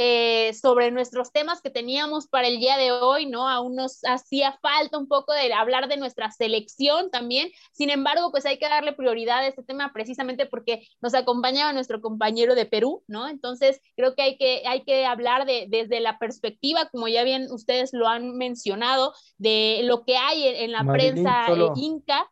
eh, 0.00 0.54
sobre 0.54 0.92
nuestros 0.92 1.32
temas 1.32 1.60
que 1.60 1.70
teníamos 1.70 2.28
para 2.28 2.46
el 2.46 2.60
día 2.60 2.76
de 2.76 2.92
hoy, 2.92 3.26
¿no? 3.26 3.48
Aún 3.48 3.74
nos 3.74 3.98
hacía 4.04 4.56
falta 4.62 4.96
un 4.96 5.08
poco 5.08 5.32
de 5.32 5.52
hablar 5.52 5.88
de 5.88 5.96
nuestra 5.96 6.30
selección 6.30 7.10
también. 7.10 7.50
Sin 7.72 7.90
embargo, 7.90 8.30
pues 8.30 8.46
hay 8.46 8.60
que 8.60 8.68
darle 8.68 8.92
prioridad 8.92 9.40
a 9.40 9.48
este 9.48 9.64
tema 9.64 9.92
precisamente 9.92 10.46
porque 10.46 10.86
nos 11.00 11.14
acompañaba 11.14 11.72
nuestro 11.72 12.00
compañero 12.00 12.54
de 12.54 12.64
Perú, 12.64 13.02
¿no? 13.08 13.26
Entonces, 13.26 13.80
creo 13.96 14.14
que 14.14 14.22
hay 14.22 14.36
que, 14.38 14.62
hay 14.68 14.84
que 14.84 15.04
hablar 15.04 15.46
de, 15.46 15.66
desde 15.68 15.98
la 15.98 16.20
perspectiva, 16.20 16.88
como 16.90 17.08
ya 17.08 17.24
bien 17.24 17.50
ustedes 17.50 17.92
lo 17.92 18.06
han 18.06 18.36
mencionado, 18.36 19.14
de 19.36 19.80
lo 19.82 20.04
que 20.04 20.16
hay 20.16 20.46
en, 20.46 20.70
la 20.70 20.84
prensa 20.84 21.48
eh, 21.48 21.72
inca. 21.74 22.30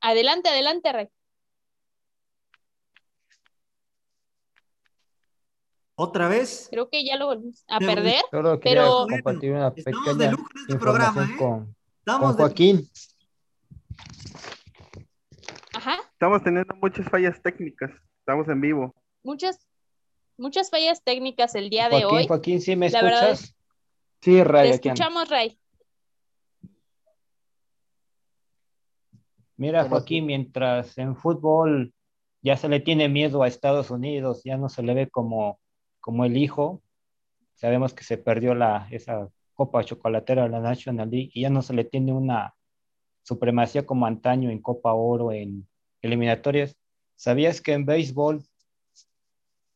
Adelante, 0.00 0.48
adelante, 0.48 0.92
Rey. 0.92 1.08
¿Otra 5.96 6.28
vez? 6.28 6.66
Creo 6.70 6.88
que 6.88 7.04
ya 7.04 7.16
lo 7.16 7.26
volvimos 7.26 7.64
a 7.68 7.78
perder. 7.78 8.20
Solo 8.30 8.58
pero 8.58 9.06
compartir 9.08 9.52
una 9.52 9.72
pequeña 9.72 10.14
de 10.14 10.36
este 10.56 10.76
programa, 10.76 11.24
¿eh? 11.24 11.36
con, 11.38 11.74
Joaquín. 12.34 12.88
Ajá. 15.72 15.98
Estamos 16.12 16.42
teniendo 16.42 16.74
muchas 16.76 17.08
fallas 17.08 17.40
técnicas. 17.40 17.92
Estamos 18.18 18.48
en 18.48 18.60
vivo. 18.60 18.94
Muchas, 19.22 19.68
muchas 20.36 20.68
fallas 20.70 21.02
técnicas 21.04 21.54
el 21.54 21.70
día 21.70 21.88
de 21.88 22.04
hoy. 22.04 22.26
Joaquín, 22.26 22.60
¿sí 22.60 22.74
me 22.74 22.86
escuchas? 22.86 23.54
sí, 24.20 24.42
Ray. 24.42 24.70
Te 24.70 24.88
escuchamos, 24.88 25.28
Ray. 25.28 25.58
Mira, 29.56 29.88
Joaquín, 29.88 30.26
mientras 30.26 30.98
en 30.98 31.14
fútbol 31.14 31.94
ya 32.42 32.56
se 32.56 32.68
le 32.68 32.80
tiene 32.80 33.08
miedo 33.08 33.42
a 33.42 33.48
Estados 33.48 33.90
Unidos, 33.90 34.42
ya 34.44 34.56
no 34.56 34.68
se 34.68 34.82
le 34.82 34.94
ve 34.94 35.08
como 35.08 35.60
como 36.04 36.26
el 36.26 36.36
hijo, 36.36 36.82
sabemos 37.54 37.94
que 37.94 38.04
se 38.04 38.18
perdió 38.18 38.54
la, 38.54 38.86
esa 38.90 39.30
Copa 39.54 39.82
Chocolatera 39.82 40.42
de 40.42 40.50
la 40.50 40.60
National 40.60 41.08
League 41.08 41.30
y 41.32 41.40
ya 41.40 41.48
no 41.48 41.62
se 41.62 41.72
le 41.72 41.84
tiene 41.84 42.12
una 42.12 42.54
supremacía 43.22 43.86
como 43.86 44.04
antaño 44.04 44.50
en 44.50 44.60
Copa 44.60 44.92
Oro, 44.92 45.32
en 45.32 45.66
eliminatorias. 46.02 46.76
¿Sabías 47.16 47.62
que 47.62 47.72
en 47.72 47.86
béisbol 47.86 48.44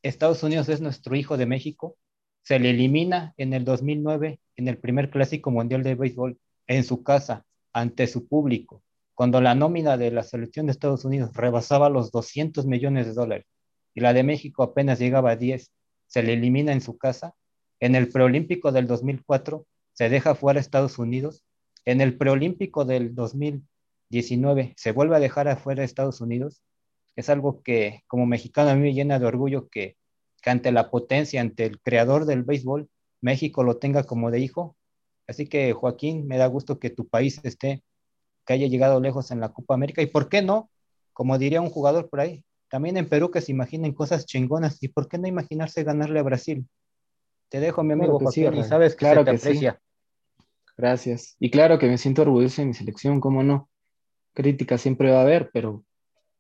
Estados 0.03 0.43
Unidos 0.43 0.69
es 0.69 0.83
nuestro 0.83 1.17
hijo 1.17 1.39
de 1.39 1.47
México? 1.47 1.97
Se 2.43 2.59
le 2.59 2.71
elimina 2.71 3.33
en 3.39 3.55
el 3.55 3.65
2009 3.65 4.39
en 4.57 4.69
el 4.69 4.77
primer 4.77 5.09
clásico 5.09 5.51
mundial 5.51 5.83
de 5.83 5.95
béisbol 5.95 6.39
en 6.67 6.85
su 6.85 7.03
casa, 7.03 7.47
ante 7.73 8.07
su 8.07 8.29
público, 8.29 8.83
cuando 9.15 9.41
la 9.41 9.55
nómina 9.55 9.97
de 9.97 10.11
la 10.11 10.25
selección 10.25 10.67
de 10.67 10.73
Estados 10.73 11.07
Unidos 11.07 11.33
rebasaba 11.33 11.89
los 11.89 12.13
200 12.13 12.67
millones 12.67 13.07
de 13.07 13.15
dólares 13.15 13.47
y 13.95 14.01
la 14.01 14.13
de 14.13 14.25
México 14.25 14.63
apenas 14.63 14.99
llegaba 14.99 15.31
a 15.31 15.37
10 15.37 15.73
se 16.09 16.23
le 16.23 16.33
elimina 16.33 16.73
en 16.73 16.81
su 16.81 16.99
casa. 16.99 17.35
En 17.81 17.95
el 17.95 18.09
preolímpico 18.09 18.73
del 18.73 18.89
2004 18.89 19.65
se 19.93 20.09
deja 20.09 20.35
fuera 20.35 20.59
Estados 20.59 20.99
Unidos. 20.99 21.45
En 21.85 22.01
el 22.01 22.19
preolímpico 22.19 22.85
del 22.85 23.15
2019 23.15 24.75
se 24.77 24.93
vuelve 24.93 25.17
a 25.17 25.21
dejar 25.21 25.49
afuera 25.49 25.85
Estados 25.85 26.21
Unidos. 26.21 26.63
Es 27.15 27.29
algo 27.29 27.63
que 27.63 28.03
como 28.09 28.27
mexicano 28.27 28.71
a 28.71 28.75
mí 28.75 28.83
me 28.83 28.95
llena 28.95 29.19
de 29.19 29.27
orgullo 29.27 29.69
que, 29.69 29.97
que 30.43 30.51
ante 30.51 30.73
la 30.73 30.91
potencia, 30.91 31.41
ante 31.41 31.65
el 31.65 31.81
creador 31.81 32.25
del 32.25 32.43
béisbol, 32.43 32.89
México 33.21 33.63
lo 33.63 33.79
tenga 33.79 34.05
como 34.05 34.31
de 34.31 34.41
hijo. 34.41 34.77
Así 35.27 35.47
que 35.47 35.73
Joaquín, 35.73 36.27
me 36.27 36.39
da 36.39 36.47
gusto 36.47 36.79
que 36.79 36.91
tu 36.91 37.07
país 37.09 37.41
esté, 37.45 37.83
que 38.47 38.55
haya 38.55 38.67
llegado 38.67 39.01
lejos 39.01 39.31
en 39.31 39.41
la 39.41 39.51
Copa 39.53 39.75
América. 39.75 40.03
¿Y 40.03 40.07
por 40.07 40.29
qué 40.29 40.43
no? 40.43 40.71
Como 41.13 41.39
diría 41.39 41.61
un 41.61 41.71
jugador 41.71 42.09
por 42.09 42.21
ahí, 42.21 42.45
también 42.69 42.97
en 42.97 43.09
Perú 43.09 43.31
que 43.31 43.41
se 43.41 43.53
imaginen 43.53 43.95
cosas 43.95 44.27
chingonas. 44.27 44.83
¿Y 44.83 44.89
por 44.89 45.09
qué 45.09 45.19
no 45.19 45.27
imaginarse 45.27 45.85
ganarle 45.85 46.21
a 46.21 46.23
Brasil? 46.23 46.67
Te 47.49 47.61
dejo, 47.61 47.83
mi 47.83 47.95
amigo 47.95 48.19
Joaquín, 48.19 48.55
y 48.55 48.65
sabes 48.65 48.93
que 48.93 48.99
claro 48.99 49.25
se 49.25 49.31
te 49.31 49.37
aprecia. 49.37 49.81
Gracias. 50.77 51.37
Y 51.41 51.51
claro 51.51 51.79
que 51.79 51.89
me 51.89 51.99
siento 51.99 52.23
orgulloso 52.23 52.63
de 52.63 52.69
mi 52.69 52.75
selección, 52.75 53.21
¿cómo 53.21 53.43
no? 53.43 53.69
Crítica 54.35 54.79
siempre 54.79 55.11
va 55.11 55.19
a 55.19 55.23
haber, 55.23 55.51
pero 55.53 55.85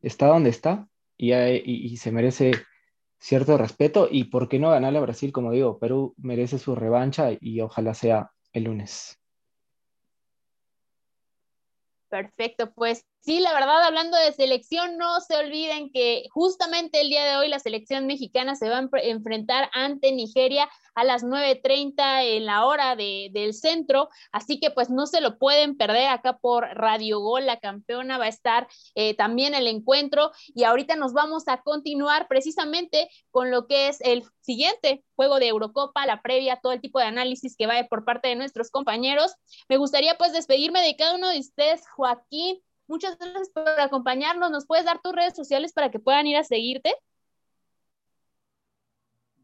está 0.01 0.26
donde 0.29 0.51
está 0.51 0.87
y, 1.16 1.33
y, 1.35 1.97
se 1.97 2.12
merece 2.12 2.53
cierto 3.18 3.59
respeto. 3.59 4.07
¿Y 4.11 4.24
por 4.24 4.49
qué 4.49 4.59
no 4.59 4.70
ganarle 4.70 4.99
a 4.99 5.03
Brasil? 5.03 5.33
Como 5.33 5.51
digo, 5.51 5.79
Perú 5.79 6.14
merece 6.18 6.59
su 6.59 6.76
revancha 6.76 7.31
y 7.41 7.61
ojalá 7.61 7.95
sea 7.95 8.31
el 8.53 8.64
lunes. 8.64 9.18
Perfecto, 12.09 12.72
pues 12.72 13.05
sí, 13.21 13.41
la 13.41 13.53
verdad, 13.53 13.83
hablando 13.83 14.16
de 14.16 14.33
selección, 14.33 14.97
no 14.97 15.21
se 15.21 15.37
olviden 15.37 15.91
que 15.93 16.25
justamente 16.31 17.01
el 17.01 17.09
día 17.09 17.25
de 17.25 17.37
hoy 17.37 17.49
la 17.49 17.59
selección 17.59 18.07
mexicana 18.07 18.55
se 18.55 18.69
va 18.69 18.79
a 18.79 18.89
enfrentar 19.03 19.71
ante 19.73 20.12
Nigeria 20.12 20.69
a 20.95 21.05
las 21.05 21.23
9.30 21.23 22.25
en 22.25 22.47
la 22.47 22.66
hora 22.66 22.97
del 22.97 23.55
centro, 23.55 24.09
así 24.33 24.59
que 24.59 24.73
pues 24.73 24.91
no 24.91 25.07
se 25.07 25.21
lo 25.21 25.39
pueden 25.39 25.77
perder 25.77 26.09
acá 26.09 26.39
por 26.39 26.64
Radio 26.75 27.21
Gol, 27.21 27.47
la 27.47 27.61
campeona 27.61 28.19
va 28.19 28.25
a 28.25 28.29
estar 28.29 28.66
eh, 28.97 29.14
también 29.14 29.55
el 29.55 29.69
encuentro 29.69 30.33
y 30.49 30.64
ahorita 30.64 30.97
nos 30.97 31.12
vamos 31.12 31.47
a 31.47 31.62
continuar 31.62 32.27
precisamente 32.27 33.09
con 33.31 33.53
lo 33.53 33.69
que 33.69 33.89
es 33.89 34.01
el 34.01 34.25
siguiente 34.41 35.05
juego 35.14 35.39
de 35.39 35.49
Eurocopa, 35.49 36.07
la 36.07 36.21
previa, 36.21 36.59
todo 36.61 36.73
el 36.73 36.81
tipo 36.81 36.99
de 36.99 37.07
análisis 37.07 37.57
que 37.57 37.66
va 37.66 37.75
por 37.89 38.05
parte 38.05 38.29
de 38.29 38.37
nuestros 38.37 38.71
compañeros. 38.71 39.35
Me 39.69 39.77
gustaría 39.77 40.16
pues 40.16 40.33
despedirme 40.33 40.83
de 40.83 40.97
cada 40.97 41.14
uno 41.14 41.29
de 41.29 41.39
ustedes, 41.39 41.83
Joaquín. 41.95 42.61
Muchas 42.89 43.18
gracias 43.18 43.51
por 43.51 43.68
acompañarnos. 43.68 44.51
¿Nos 44.51 44.66
puedes 44.66 44.86
dar 44.86 45.01
tus 45.03 45.12
redes 45.12 45.36
sociales 45.36 45.74
para 45.74 45.91
que 45.91 45.99
puedan 45.99 46.26
ir 46.26 46.39
a 46.39 46.43
seguirte? 46.43 46.95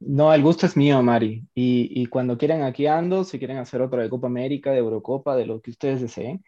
No, 0.01 0.33
el 0.33 0.43
gusto 0.43 0.65
es 0.67 0.77
mío, 0.77 1.03
Mari. 1.03 1.47
Y, 1.55 2.07
cuando 2.07 2.39
quieran 2.39 2.63
aquí 2.63 2.87
ando, 2.87 3.23
si 3.23 3.39
quieren 3.39 3.59
hacer 3.59 3.83
otro 3.83 4.01
de 4.01 4.11
Copa 4.11 4.27
América, 4.27 4.71
de 4.71 4.79
Eurocopa, 4.79 5.37
de 5.37 5.47
lo 5.47 5.61
que 5.61 5.71
ustedes 5.71 6.01
deseen, 6.01 6.43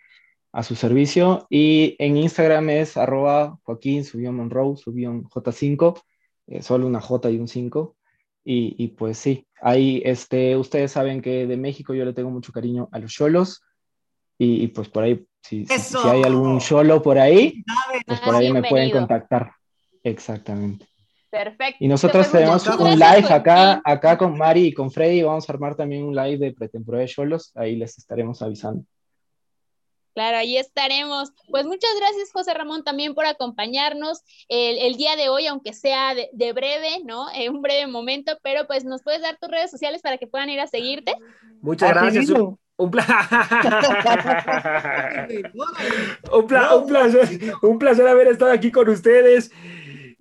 a 0.52 0.62
su 0.62 0.74
servicio. 0.74 1.46
Y 1.50 1.96
en 1.98 2.16
Instagram 2.16 2.70
es 2.70 2.96
arroba 2.96 3.58
Joaquín, 3.62 4.04
subió 4.04 4.32
Monroe, 4.32 4.76
subió 4.76 5.12
J5, 5.22 6.02
eh, 6.46 6.62
solo 6.62 6.86
una 6.86 7.00
J 7.00 7.30
y 7.30 7.38
un 7.38 7.48
5. 7.48 7.96
Y, 8.44 8.88
pues 8.88 9.18
sí, 9.18 9.46
ahí 9.60 10.00
este, 10.04 10.56
ustedes 10.56 10.92
saben 10.92 11.20
que 11.20 11.46
de 11.46 11.56
México 11.56 11.94
yo 11.94 12.04
le 12.04 12.12
tengo 12.12 12.30
mucho 12.30 12.52
cariño 12.52 12.88
a 12.92 12.98
los 12.98 13.12
cholos. 13.12 13.62
Y, 14.38 14.68
pues 14.68 14.88
por 14.88 15.04
ahí, 15.04 15.26
si, 15.48 15.66
si, 15.66 15.96
hay 16.04 16.22
algún 16.22 16.58
cholo 16.60 17.02
por 17.02 17.18
ahí, 17.18 17.62
pues 18.06 18.20
por 18.20 18.34
ahí 18.34 18.52
me 18.52 18.62
pueden 18.62 18.90
contactar. 18.90 19.52
Exactamente. 20.02 20.86
Perfecto. 21.30 21.84
Y 21.84 21.88
nosotros 21.88 22.30
tenemos 22.30 22.66
un 22.66 22.92
live 22.92 23.26
acá, 23.30 23.80
acá 23.84 24.16
con 24.16 24.38
Mari 24.38 24.66
y 24.66 24.72
con 24.72 24.90
Freddy. 24.90 25.22
Vamos 25.22 25.48
a 25.48 25.52
armar 25.52 25.74
también 25.74 26.04
un 26.04 26.14
live 26.14 26.38
de 26.38 26.52
pretemporada 26.52 27.02
de 27.02 27.08
cholos. 27.08 27.52
Ahí 27.56 27.76
les 27.76 27.98
estaremos 27.98 28.40
avisando. 28.42 28.84
Claro, 30.14 30.38
ahí 30.38 30.56
estaremos. 30.56 31.32
Pues 31.50 31.66
muchas 31.66 31.90
gracias, 31.98 32.32
José 32.32 32.54
Ramón, 32.54 32.84
también 32.84 33.14
por 33.14 33.26
acompañarnos 33.26 34.22
el, 34.48 34.96
día 34.96 35.14
de 35.14 35.28
hoy, 35.28 35.46
aunque 35.46 35.74
sea 35.74 36.14
de, 36.14 36.52
breve, 36.54 37.02
¿no? 37.04 37.26
En 37.34 37.54
un 37.54 37.60
breve 37.60 37.86
momento, 37.86 38.38
pero 38.42 38.66
pues 38.66 38.86
nos 38.86 39.02
puedes 39.02 39.20
dar 39.20 39.36
tus 39.38 39.50
redes 39.50 39.70
sociales 39.70 40.00
para 40.00 40.16
que 40.16 40.26
puedan 40.26 40.48
ir 40.48 40.60
a 40.60 40.66
seguirte. 40.68 41.14
Muchas 41.60 41.90
gracias. 41.90 42.30
Un, 42.78 42.88
un, 46.32 46.46
placer, 46.86 47.54
un 47.62 47.78
placer 47.78 48.06
haber 48.06 48.28
estado 48.28 48.52
aquí 48.52 48.70
con 48.70 48.86
ustedes. 48.90 49.50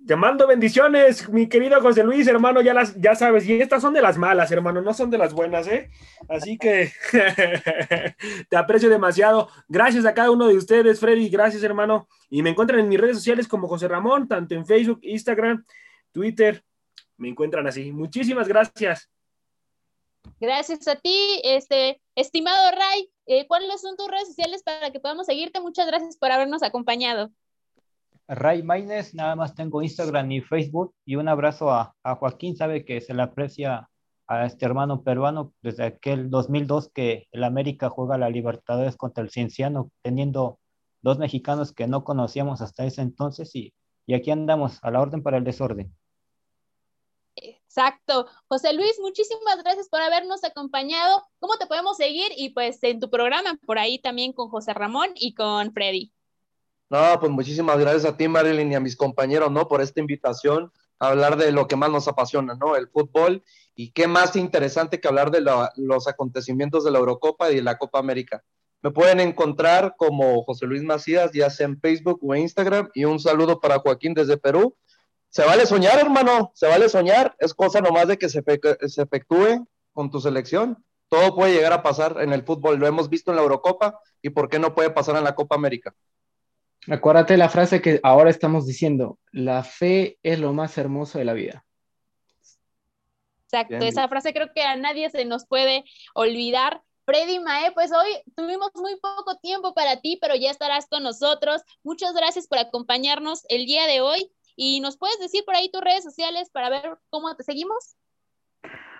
Te 0.06 0.16
mando 0.16 0.46
bendiciones, 0.46 1.28
mi 1.28 1.48
querido 1.48 1.82
José 1.82 2.02
Luis, 2.04 2.26
hermano, 2.28 2.62
ya 2.62 2.72
las, 2.72 2.94
ya 2.94 3.16
sabes, 3.16 3.46
y 3.46 3.60
estas 3.60 3.82
son 3.82 3.92
de 3.92 4.00
las 4.00 4.16
malas, 4.16 4.50
hermano, 4.52 4.80
no 4.80 4.94
son 4.94 5.10
de 5.10 5.18
las 5.18 5.34
buenas, 5.34 5.66
¿eh? 5.66 5.90
Así 6.28 6.56
que 6.56 6.92
te 8.48 8.56
aprecio 8.56 8.88
demasiado. 8.88 9.50
Gracias 9.68 10.06
a 10.06 10.14
cada 10.14 10.30
uno 10.30 10.46
de 10.46 10.56
ustedes, 10.56 11.00
Freddy, 11.00 11.28
gracias, 11.28 11.64
hermano. 11.64 12.08
Y 12.30 12.42
me 12.42 12.50
encuentran 12.50 12.78
en 12.80 12.88
mis 12.88 13.00
redes 13.00 13.16
sociales 13.16 13.48
como 13.48 13.66
José 13.66 13.88
Ramón, 13.88 14.28
tanto 14.28 14.54
en 14.54 14.64
Facebook, 14.64 15.00
Instagram, 15.02 15.64
Twitter, 16.12 16.62
me 17.16 17.28
encuentran 17.28 17.66
así. 17.66 17.90
Muchísimas 17.92 18.46
gracias. 18.46 19.10
Gracias 20.40 20.86
a 20.88 20.96
ti, 20.96 21.40
este, 21.44 22.00
estimado 22.14 22.70
Ray. 22.70 23.10
Eh, 23.26 23.46
¿Cuáles 23.46 23.80
son 23.80 23.96
tus 23.96 24.08
redes 24.08 24.28
sociales 24.28 24.62
para 24.62 24.90
que 24.90 25.00
podamos 25.00 25.26
seguirte? 25.26 25.60
Muchas 25.60 25.86
gracias 25.86 26.16
por 26.16 26.30
habernos 26.30 26.62
acompañado. 26.62 27.30
Ray 28.28 28.62
Maines, 28.62 29.14
nada 29.14 29.36
más 29.36 29.54
tengo 29.54 29.82
Instagram 29.82 30.30
y 30.32 30.40
Facebook 30.40 30.94
y 31.04 31.16
un 31.16 31.28
abrazo 31.28 31.70
a, 31.70 31.94
Joaquín, 32.02 32.56
sabe 32.56 32.84
que 32.84 33.00
se 33.00 33.14
le 33.14 33.22
aprecia 33.22 33.88
a 34.26 34.46
este 34.46 34.66
hermano 34.66 35.04
peruano 35.04 35.52
desde 35.62 35.84
aquel 35.84 36.28
2002 36.28 36.90
que 36.92 37.28
el 37.30 37.44
América 37.44 37.88
juega 37.88 38.18
la 38.18 38.28
Libertadores 38.28 38.96
contra 38.96 39.22
el 39.22 39.30
Cienciano, 39.30 39.92
teniendo 40.02 40.58
dos 41.02 41.18
mexicanos 41.18 41.72
que 41.72 41.86
no 41.86 42.02
conocíamos 42.02 42.62
hasta 42.62 42.84
ese 42.84 43.02
entonces 43.02 43.54
y, 43.54 43.72
y 44.06 44.14
aquí 44.14 44.32
andamos 44.32 44.80
a 44.82 44.90
la 44.90 45.00
orden 45.00 45.22
para 45.22 45.36
el 45.36 45.44
desorden. 45.44 45.94
Exacto. 47.76 48.26
José 48.48 48.72
Luis, 48.72 48.98
muchísimas 49.02 49.62
gracias 49.62 49.90
por 49.90 50.00
habernos 50.00 50.42
acompañado. 50.44 51.22
¿Cómo 51.38 51.58
te 51.58 51.66
podemos 51.66 51.98
seguir? 51.98 52.32
Y 52.34 52.50
pues 52.50 52.78
en 52.80 53.00
tu 53.00 53.10
programa, 53.10 53.58
por 53.66 53.78
ahí 53.78 53.98
también 53.98 54.32
con 54.32 54.48
José 54.48 54.72
Ramón 54.72 55.10
y 55.14 55.34
con 55.34 55.74
Freddy. 55.74 56.10
No, 56.88 57.20
pues 57.20 57.30
muchísimas 57.30 57.78
gracias 57.78 58.06
a 58.06 58.16
ti, 58.16 58.28
Marilyn, 58.28 58.72
y 58.72 58.76
a 58.76 58.80
mis 58.80 58.96
compañeros, 58.96 59.50
¿no? 59.50 59.68
Por 59.68 59.82
esta 59.82 60.00
invitación 60.00 60.72
a 60.98 61.08
hablar 61.08 61.36
de 61.36 61.52
lo 61.52 61.68
que 61.68 61.76
más 61.76 61.90
nos 61.90 62.08
apasiona, 62.08 62.54
¿no? 62.54 62.76
El 62.76 62.88
fútbol. 62.88 63.44
Y 63.74 63.90
qué 63.90 64.06
más 64.06 64.36
interesante 64.36 64.98
que 64.98 65.08
hablar 65.08 65.30
de 65.30 65.44
los 65.76 66.08
acontecimientos 66.08 66.82
de 66.82 66.92
la 66.92 66.98
Eurocopa 66.98 67.52
y 67.52 67.56
de 67.56 67.62
la 67.62 67.76
Copa 67.76 67.98
América. 67.98 68.42
Me 68.80 68.90
pueden 68.90 69.20
encontrar 69.20 69.96
como 69.98 70.42
José 70.44 70.64
Luis 70.64 70.82
Macías, 70.82 71.30
ya 71.32 71.50
sea 71.50 71.66
en 71.66 71.78
Facebook 71.78 72.20
o 72.22 72.34
Instagram. 72.34 72.88
Y 72.94 73.04
un 73.04 73.20
saludo 73.20 73.60
para 73.60 73.80
Joaquín 73.80 74.14
desde 74.14 74.38
Perú 74.38 74.74
se 75.36 75.44
vale 75.44 75.66
soñar, 75.66 75.98
hermano, 75.98 76.50
se 76.54 76.66
vale 76.66 76.88
soñar, 76.88 77.36
es 77.38 77.52
cosa 77.52 77.82
nomás 77.82 78.08
de 78.08 78.16
que 78.16 78.30
se, 78.30 78.42
se 78.88 79.02
efectúe 79.02 79.68
con 79.92 80.10
tu 80.10 80.18
selección. 80.18 80.82
Todo 81.10 81.34
puede 81.34 81.52
llegar 81.52 81.74
a 81.74 81.82
pasar 81.82 82.22
en 82.22 82.32
el 82.32 82.42
fútbol, 82.42 82.78
lo 82.78 82.86
hemos 82.86 83.10
visto 83.10 83.32
en 83.32 83.36
la 83.36 83.42
Eurocopa 83.42 84.00
y 84.22 84.30
por 84.30 84.48
qué 84.48 84.58
no 84.58 84.74
puede 84.74 84.88
pasar 84.88 85.14
en 85.16 85.24
la 85.24 85.34
Copa 85.34 85.54
América. 85.54 85.94
Acuérdate 86.88 87.36
la 87.36 87.50
frase 87.50 87.82
que 87.82 88.00
ahora 88.02 88.30
estamos 88.30 88.66
diciendo, 88.66 89.18
la 89.30 89.62
fe 89.62 90.18
es 90.22 90.40
lo 90.40 90.54
más 90.54 90.78
hermoso 90.78 91.18
de 91.18 91.26
la 91.26 91.34
vida. 91.34 91.66
Exacto, 93.44 93.76
esa 93.76 94.08
frase 94.08 94.32
creo 94.32 94.54
que 94.54 94.62
a 94.62 94.76
nadie 94.76 95.10
se 95.10 95.26
nos 95.26 95.46
puede 95.46 95.84
olvidar. 96.14 96.80
Freddy 97.04 97.40
Mae, 97.40 97.72
pues 97.72 97.92
hoy 97.92 98.08
tuvimos 98.34 98.70
muy 98.74 98.96
poco 99.00 99.36
tiempo 99.36 99.74
para 99.74 100.00
ti, 100.00 100.16
pero 100.18 100.34
ya 100.34 100.50
estarás 100.50 100.86
con 100.86 101.02
nosotros. 101.02 101.60
Muchas 101.82 102.14
gracias 102.14 102.46
por 102.46 102.58
acompañarnos 102.58 103.42
el 103.50 103.66
día 103.66 103.86
de 103.86 104.00
hoy 104.00 104.32
y 104.56 104.80
nos 104.80 104.96
puedes 104.96 105.18
decir 105.20 105.44
por 105.44 105.54
ahí 105.54 105.70
tus 105.70 105.82
redes 105.82 106.02
sociales 106.02 106.50
para 106.50 106.70
ver 106.70 106.98
cómo 107.10 107.34
te 107.36 107.44
seguimos. 107.44 107.96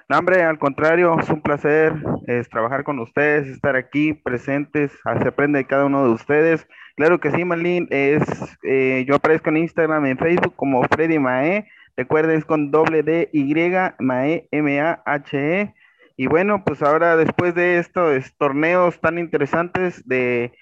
No, 0.08 0.18
hombre, 0.18 0.42
al 0.42 0.58
contrario, 0.58 1.18
es 1.18 1.28
un 1.30 1.42
placer 1.42 1.92
es, 2.28 2.48
trabajar 2.48 2.84
con 2.84 3.00
ustedes, 3.00 3.48
estar 3.48 3.74
aquí 3.74 4.12
presentes, 4.12 4.92
se 4.92 5.28
aprende 5.28 5.58
de 5.58 5.66
cada 5.66 5.86
uno 5.86 6.04
de 6.04 6.10
ustedes. 6.10 6.68
Claro 6.94 7.18
que 7.18 7.32
sí, 7.32 7.44
Marlene, 7.44 7.88
es, 7.90 8.22
eh, 8.62 9.04
yo 9.08 9.16
aparezco 9.16 9.48
en 9.50 9.56
Instagram, 9.56 10.06
en 10.06 10.18
Facebook 10.18 10.54
como 10.54 10.84
Freddy 10.84 11.18
Mae, 11.18 11.66
recuerden 11.96 12.38
es 12.38 12.44
con 12.44 12.70
doble 12.70 13.02
D 13.02 13.30
Y, 13.32 13.52
Mae, 13.98 14.48
M-A-H-E. 14.52 15.74
Y 16.16 16.26
bueno, 16.28 16.62
pues 16.64 16.82
ahora 16.82 17.16
después 17.16 17.54
de 17.54 17.78
estos 17.78 18.32
torneos 18.38 19.00
tan 19.00 19.18
interesantes 19.18 20.06
de 20.06 20.52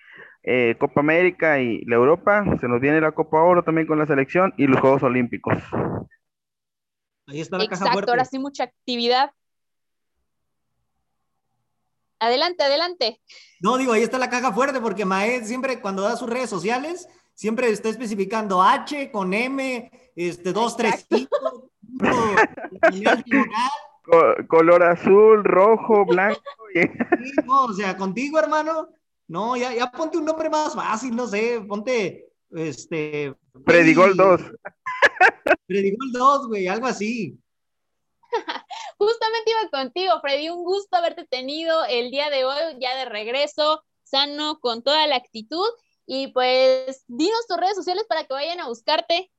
eh, 0.45 0.77
Copa 0.79 1.01
América 1.01 1.61
y 1.61 1.83
la 1.87 1.97
Europa, 1.97 2.45
se 2.61 2.69
nos 2.69 2.81
viene 2.81 3.01
la 3.01 3.13
Copa 3.13 3.43
Oro 3.43 3.63
también 3.63 3.87
con 3.87 3.99
la 3.99 4.07
selección 4.07 4.53
y 4.59 4.67
los 4.67 4.81
Juegos 4.81 5.03
Olímpicos. 5.03 5.55
Ahí 7.27 7.41
está 7.41 7.57
la 7.57 7.65
Exacto, 7.65 7.85
caja 7.85 7.93
fuerte. 7.95 8.11
ahora 8.11 8.25
sí 8.27 8.39
mucha 8.39 8.65
actividad. 8.65 9.31
Adelante, 12.21 12.63
adelante. 12.63 13.21
No, 13.61 13.79
digo, 13.79 13.93
ahí 13.93 14.03
está 14.03 14.19
la 14.19 14.31
caja 14.31 14.53
fuerte 14.53 14.81
porque 14.81 15.05
Mae 15.05 15.43
siempre 15.45 15.81
cuando 15.81 16.03
da 16.03 16.17
sus 16.17 16.29
redes 16.29 16.51
sociales, 16.51 17.09
siempre 17.35 17.71
está 17.71 17.89
especificando 17.89 18.63
H 18.63 19.11
con 19.11 19.33
M, 19.33 19.91
este, 20.15 20.53
dos, 20.53 20.77
tres, 20.77 21.07
cinco, 21.11 21.71
color 24.49 24.83
azul, 24.83 25.43
rojo, 25.43 26.05
blanco. 26.05 26.41
o 27.49 27.73
sea, 27.73 27.97
contigo, 27.97 28.39
hermano, 28.39 28.89
no, 29.35 29.57
ya, 29.57 29.75
ya 29.75 29.91
ponte 29.91 30.17
un 30.17 30.25
nombre 30.25 30.49
más 30.49 30.75
fácil, 30.75 31.17
no 31.17 31.27
sé, 31.27 31.61
ponte, 31.67 32.29
este... 32.53 33.35
Predigol 33.65 34.17
2. 34.17 34.41
Predigol 35.67 36.13
2, 36.13 36.47
güey, 36.47 36.69
algo 36.69 36.87
así. 36.87 37.37
Justamente 38.97 39.51
iba 39.51 39.71
contigo, 39.71 40.13
Freddy, 40.21 40.51
un 40.51 40.63
gusto 40.63 40.97
haberte 40.97 41.27
tenido 41.27 41.85
el 41.87 42.13
día 42.13 42.31
de 42.31 42.45
hoy, 42.45 42.79
ya 42.81 42.97
de 42.97 43.07
regreso, 43.07 43.83
sano, 44.05 44.61
con 44.61 44.85
toda 44.85 45.05
la 45.09 45.17
actitud. 45.17 45.69
Y 46.07 46.29
pues, 46.29 47.03
dinos 47.09 47.49
tus 47.49 47.57
redes 47.57 47.75
sociales 47.75 48.05
para 48.09 48.23
que 48.23 48.35
vayan 48.35 48.61
a 48.61 48.69
buscarte. 48.69 49.33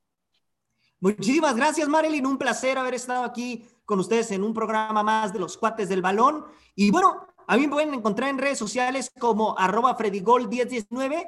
Muchísimas 0.99 1.55
gracias, 1.55 1.87
Marilyn. 1.87 2.25
Un 2.25 2.37
placer 2.37 2.77
haber 2.77 2.95
estado 2.95 3.23
aquí 3.23 3.65
con 3.85 4.01
ustedes 4.01 4.29
en 4.31 4.43
un 4.43 4.53
programa 4.53 5.03
más 5.03 5.31
de 5.31 5.39
los 5.39 5.55
cuates 5.55 5.87
del 5.87 6.01
balón. 6.01 6.45
Y 6.75 6.91
bueno, 6.91 7.27
a 7.47 7.57
mí 7.57 7.67
me 7.67 7.73
pueden 7.73 7.93
encontrar 7.93 8.29
en 8.29 8.37
redes 8.37 8.57
sociales 8.57 9.11
como 9.19 9.57
arroba 9.57 9.97
fredigol1019. 9.97 11.27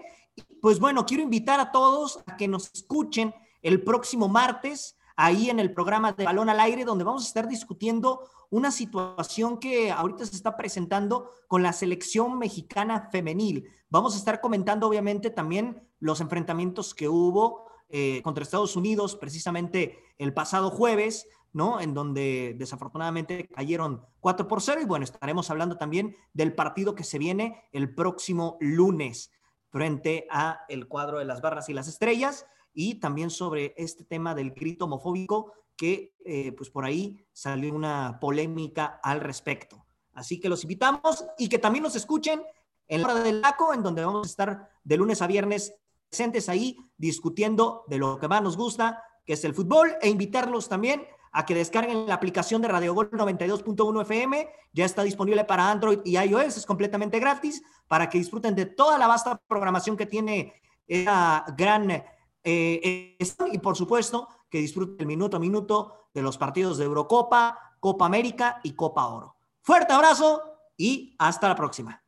Pues 0.62 0.80
bueno, 0.80 1.06
quiero 1.06 1.24
invitar 1.24 1.60
a 1.60 1.72
todos 1.72 2.20
a 2.26 2.38
que 2.38 2.48
nos 2.48 2.72
escuchen 2.74 3.34
el 3.62 3.84
próximo 3.84 4.28
martes 4.28 4.98
ahí 5.16 5.50
en 5.50 5.60
el 5.60 5.74
programa 5.74 6.14
de 6.14 6.26
Balón 6.26 6.50
al 6.50 6.60
Aire, 6.60 6.86
donde 6.86 7.04
vamos 7.04 7.24
a 7.24 7.28
estar 7.28 7.48
discutiendo 7.48 8.30
una 8.50 8.72
situación 8.72 9.58
que 9.58 9.92
ahorita 9.92 10.26
se 10.26 10.36
está 10.36 10.56
presentando 10.56 11.32
con 11.48 11.64
la 11.64 11.74
selección 11.74 12.38
mexicana 12.38 13.10
femenil. 13.12 13.68
Vamos 13.90 14.16
a 14.16 14.20
estar 14.20 14.40
comentando 14.40 14.88
obviamente 14.88 15.30
también 15.30 15.82
los 16.00 16.22
enfrentamientos 16.22 16.94
que 16.94 17.10
hubo 17.10 17.66
eh, 17.90 18.22
contra 18.22 18.44
Estados 18.44 18.76
Unidos 18.76 19.16
precisamente 19.16 19.98
el 20.18 20.34
pasado 20.34 20.70
jueves, 20.70 21.28
¿no? 21.54 21.80
En 21.80 21.94
donde 21.94 22.56
desafortunadamente 22.58 23.48
cayeron 23.48 24.06
4 24.20 24.48
por 24.48 24.62
0 24.62 24.82
y 24.82 24.86
bueno, 24.86 25.04
estaremos 25.04 25.50
hablando 25.50 25.78
también 25.78 26.16
del 26.34 26.54
partido 26.54 26.96
que 26.96 27.04
se 27.04 27.18
viene 27.18 27.64
el 27.72 27.94
próximo 27.94 28.58
lunes 28.60 29.32
frente 29.70 30.28
a 30.30 30.62
el 30.70 30.88
cuadro 30.88 31.20
de 31.20 31.26
las 31.26 31.42
barras 31.42 31.70
y 31.70 31.74
las 31.74 31.88
estrellas 31.88 32.46
y 32.74 32.96
también 32.96 33.30
sobre 33.30 33.74
este 33.78 34.04
tema 34.04 34.36
del 34.36 34.52
grito 34.52 34.86
homofóbico 34.86 35.54
que 35.76 36.16
eh, 36.26 36.52
pues 36.54 36.70
por 36.70 36.86
ahí 36.86 37.26
salió 37.32 37.74
una 37.74 38.20
polémica 38.20 39.00
al 39.04 39.22
respecto. 39.22 39.86
Así 40.14 40.40
que 40.40 40.50
los 40.50 40.64
invitamos 40.64 41.26
y 41.38 41.48
que 41.48 41.60
también 41.60 41.84
nos 41.84 41.96
escuchen 41.96 42.42
en 42.88 43.02
la 43.02 43.10
hora 43.10 43.24
del 43.24 43.42
laco, 43.42 43.74
en 43.74 43.84
donde 43.84 44.04
vamos 44.04 44.28
a 44.28 44.30
estar 44.30 44.70
de 44.84 44.98
lunes 44.98 45.22
a 45.22 45.28
viernes 45.28 45.76
presentes 46.10 46.50
ahí 46.50 46.78
discutiendo 46.98 47.84
de 47.88 47.98
lo 47.98 48.18
que 48.18 48.28
más 48.28 48.42
nos 48.42 48.58
gusta, 48.58 49.04
que 49.26 49.34
es 49.34 49.44
el 49.44 49.54
fútbol, 49.54 49.96
e 50.02 50.10
invitarlos 50.10 50.70
también 50.70 51.06
a 51.32 51.46
que 51.46 51.56
descarguen 51.56 52.08
la 52.08 52.16
aplicación 52.16 52.62
de 52.62 52.68
Radio 52.68 52.94
Gol 52.94 53.12
92.1 53.12 54.02
FM. 54.02 54.50
Ya 54.74 54.86
está 54.86 55.04
disponible 55.04 55.44
para 55.44 55.70
Android 55.70 56.00
y 56.04 56.18
iOS, 56.18 56.58
es 56.58 56.66
completamente 56.66 57.20
gratis 57.20 57.64
para 57.88 58.10
que 58.10 58.18
disfruten 58.18 58.56
de 58.56 58.66
toda 58.66 58.98
la 58.98 59.08
vasta 59.08 59.40
programación 59.48 59.98
que 59.98 60.06
tiene 60.06 60.54
esa 60.88 61.46
gran 61.58 62.04
eh, 62.44 63.18
y 63.52 63.58
por 63.58 63.76
supuesto 63.76 64.28
que 64.50 64.60
disfruten 64.60 65.02
el 65.02 65.08
minuto 65.08 65.38
a 65.38 65.40
minuto 65.40 66.10
de 66.14 66.22
los 66.22 66.38
partidos 66.38 66.78
de 66.78 66.86
Eurocopa, 66.86 67.76
Copa 67.80 68.06
América 68.06 68.60
y 68.64 68.74
Copa 68.74 69.08
Oro. 69.08 69.36
Fuerte 69.62 69.94
abrazo 69.94 70.42
y 70.78 71.16
hasta 71.20 71.50
la 71.50 71.56
próxima. 71.56 72.07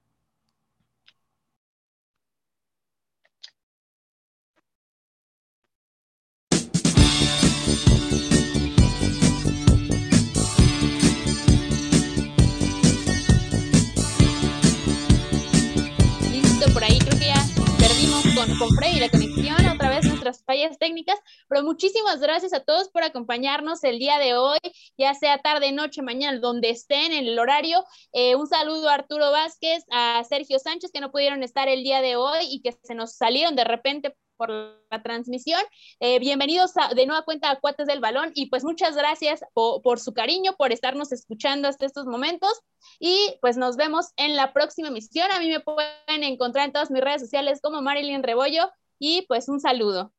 Con, 18.60 18.76
Freddy 18.76 19.00
la 19.00 19.10
conexión, 19.10 19.66
otra 19.74 19.90
vez 19.90 20.06
nuestras 20.06 20.44
fallas 20.44 20.78
técnicas, 20.78 21.18
pero 21.48 21.64
muchísimas 21.64 22.20
gracias 22.20 22.52
a 22.52 22.60
todos 22.60 22.90
por 22.90 23.04
acompañarnos 23.04 23.84
el 23.86 24.00
día 24.00 24.20
de 24.20 24.36
hoy, 24.36 24.60
ya 24.98 25.14
sea 25.14 25.38
tarde, 25.38 25.72
noche, 25.72 26.02
mañana, 26.02 26.40
donde 26.40 26.70
estén 26.70 27.14
en 27.14 27.26
el 27.26 27.40
horario. 27.40 27.86
Eh, 28.12 28.36
un 28.36 28.48
saludo 28.48 28.90
a 28.90 28.96
Arturo 28.96 29.32
Vázquez, 29.32 29.86
a 29.92 30.24
Sergio 30.28 30.60
Sánchez, 30.60 30.92
que 30.92 31.00
no 31.00 31.10
pudieron 31.10 31.42
estar 31.42 31.70
el 31.70 31.84
día 31.84 32.02
de 32.02 32.18
hoy 32.18 32.40
y 32.50 32.62
que 32.62 32.78
se 32.84 32.96
nos 32.96 33.16
salieron 33.16 33.56
de 33.56 33.64
repente 33.64 34.14
por 34.40 34.50
la 34.50 35.04
transmisión. 35.04 35.60
Eh, 36.00 36.18
bienvenidos 36.18 36.72
de 36.96 37.06
nueva 37.06 37.24
cuenta 37.24 37.52
a 37.52 37.60
Cuates 37.60 37.88
del 37.88 38.00
Balón 38.00 38.32
y 38.34 38.46
pues 38.46 38.64
muchas 38.64 38.96
gracias 38.96 39.42
por, 39.54 40.00
su 40.00 40.14
cariño, 40.14 40.56
por 40.58 40.72
estarnos 40.72 41.12
escuchando 41.12 41.68
hasta 41.68 41.86
estos 41.86 42.06
momentos 42.06 42.62
y 43.00 43.36
pues 43.42 43.58
nos 43.58 43.76
vemos 43.76 44.14
en 44.16 44.38
la 44.38 44.54
próxima 44.54 44.88
emisión. 44.88 45.30
A 45.32 45.40
mí 45.40 45.50
me 45.50 45.60
pueden 45.60 46.24
encontrar 46.24 46.66
en 46.66 46.72
todas 46.72 46.90
mis 46.90 47.04
redes 47.04 47.22
sociales 47.22 47.60
como 47.62 47.82
Marilyn 47.82 48.24
Rebollo 48.24 48.72
y 48.98 49.24
pues 49.28 49.50
un 49.50 49.60
saludo. 49.60 50.14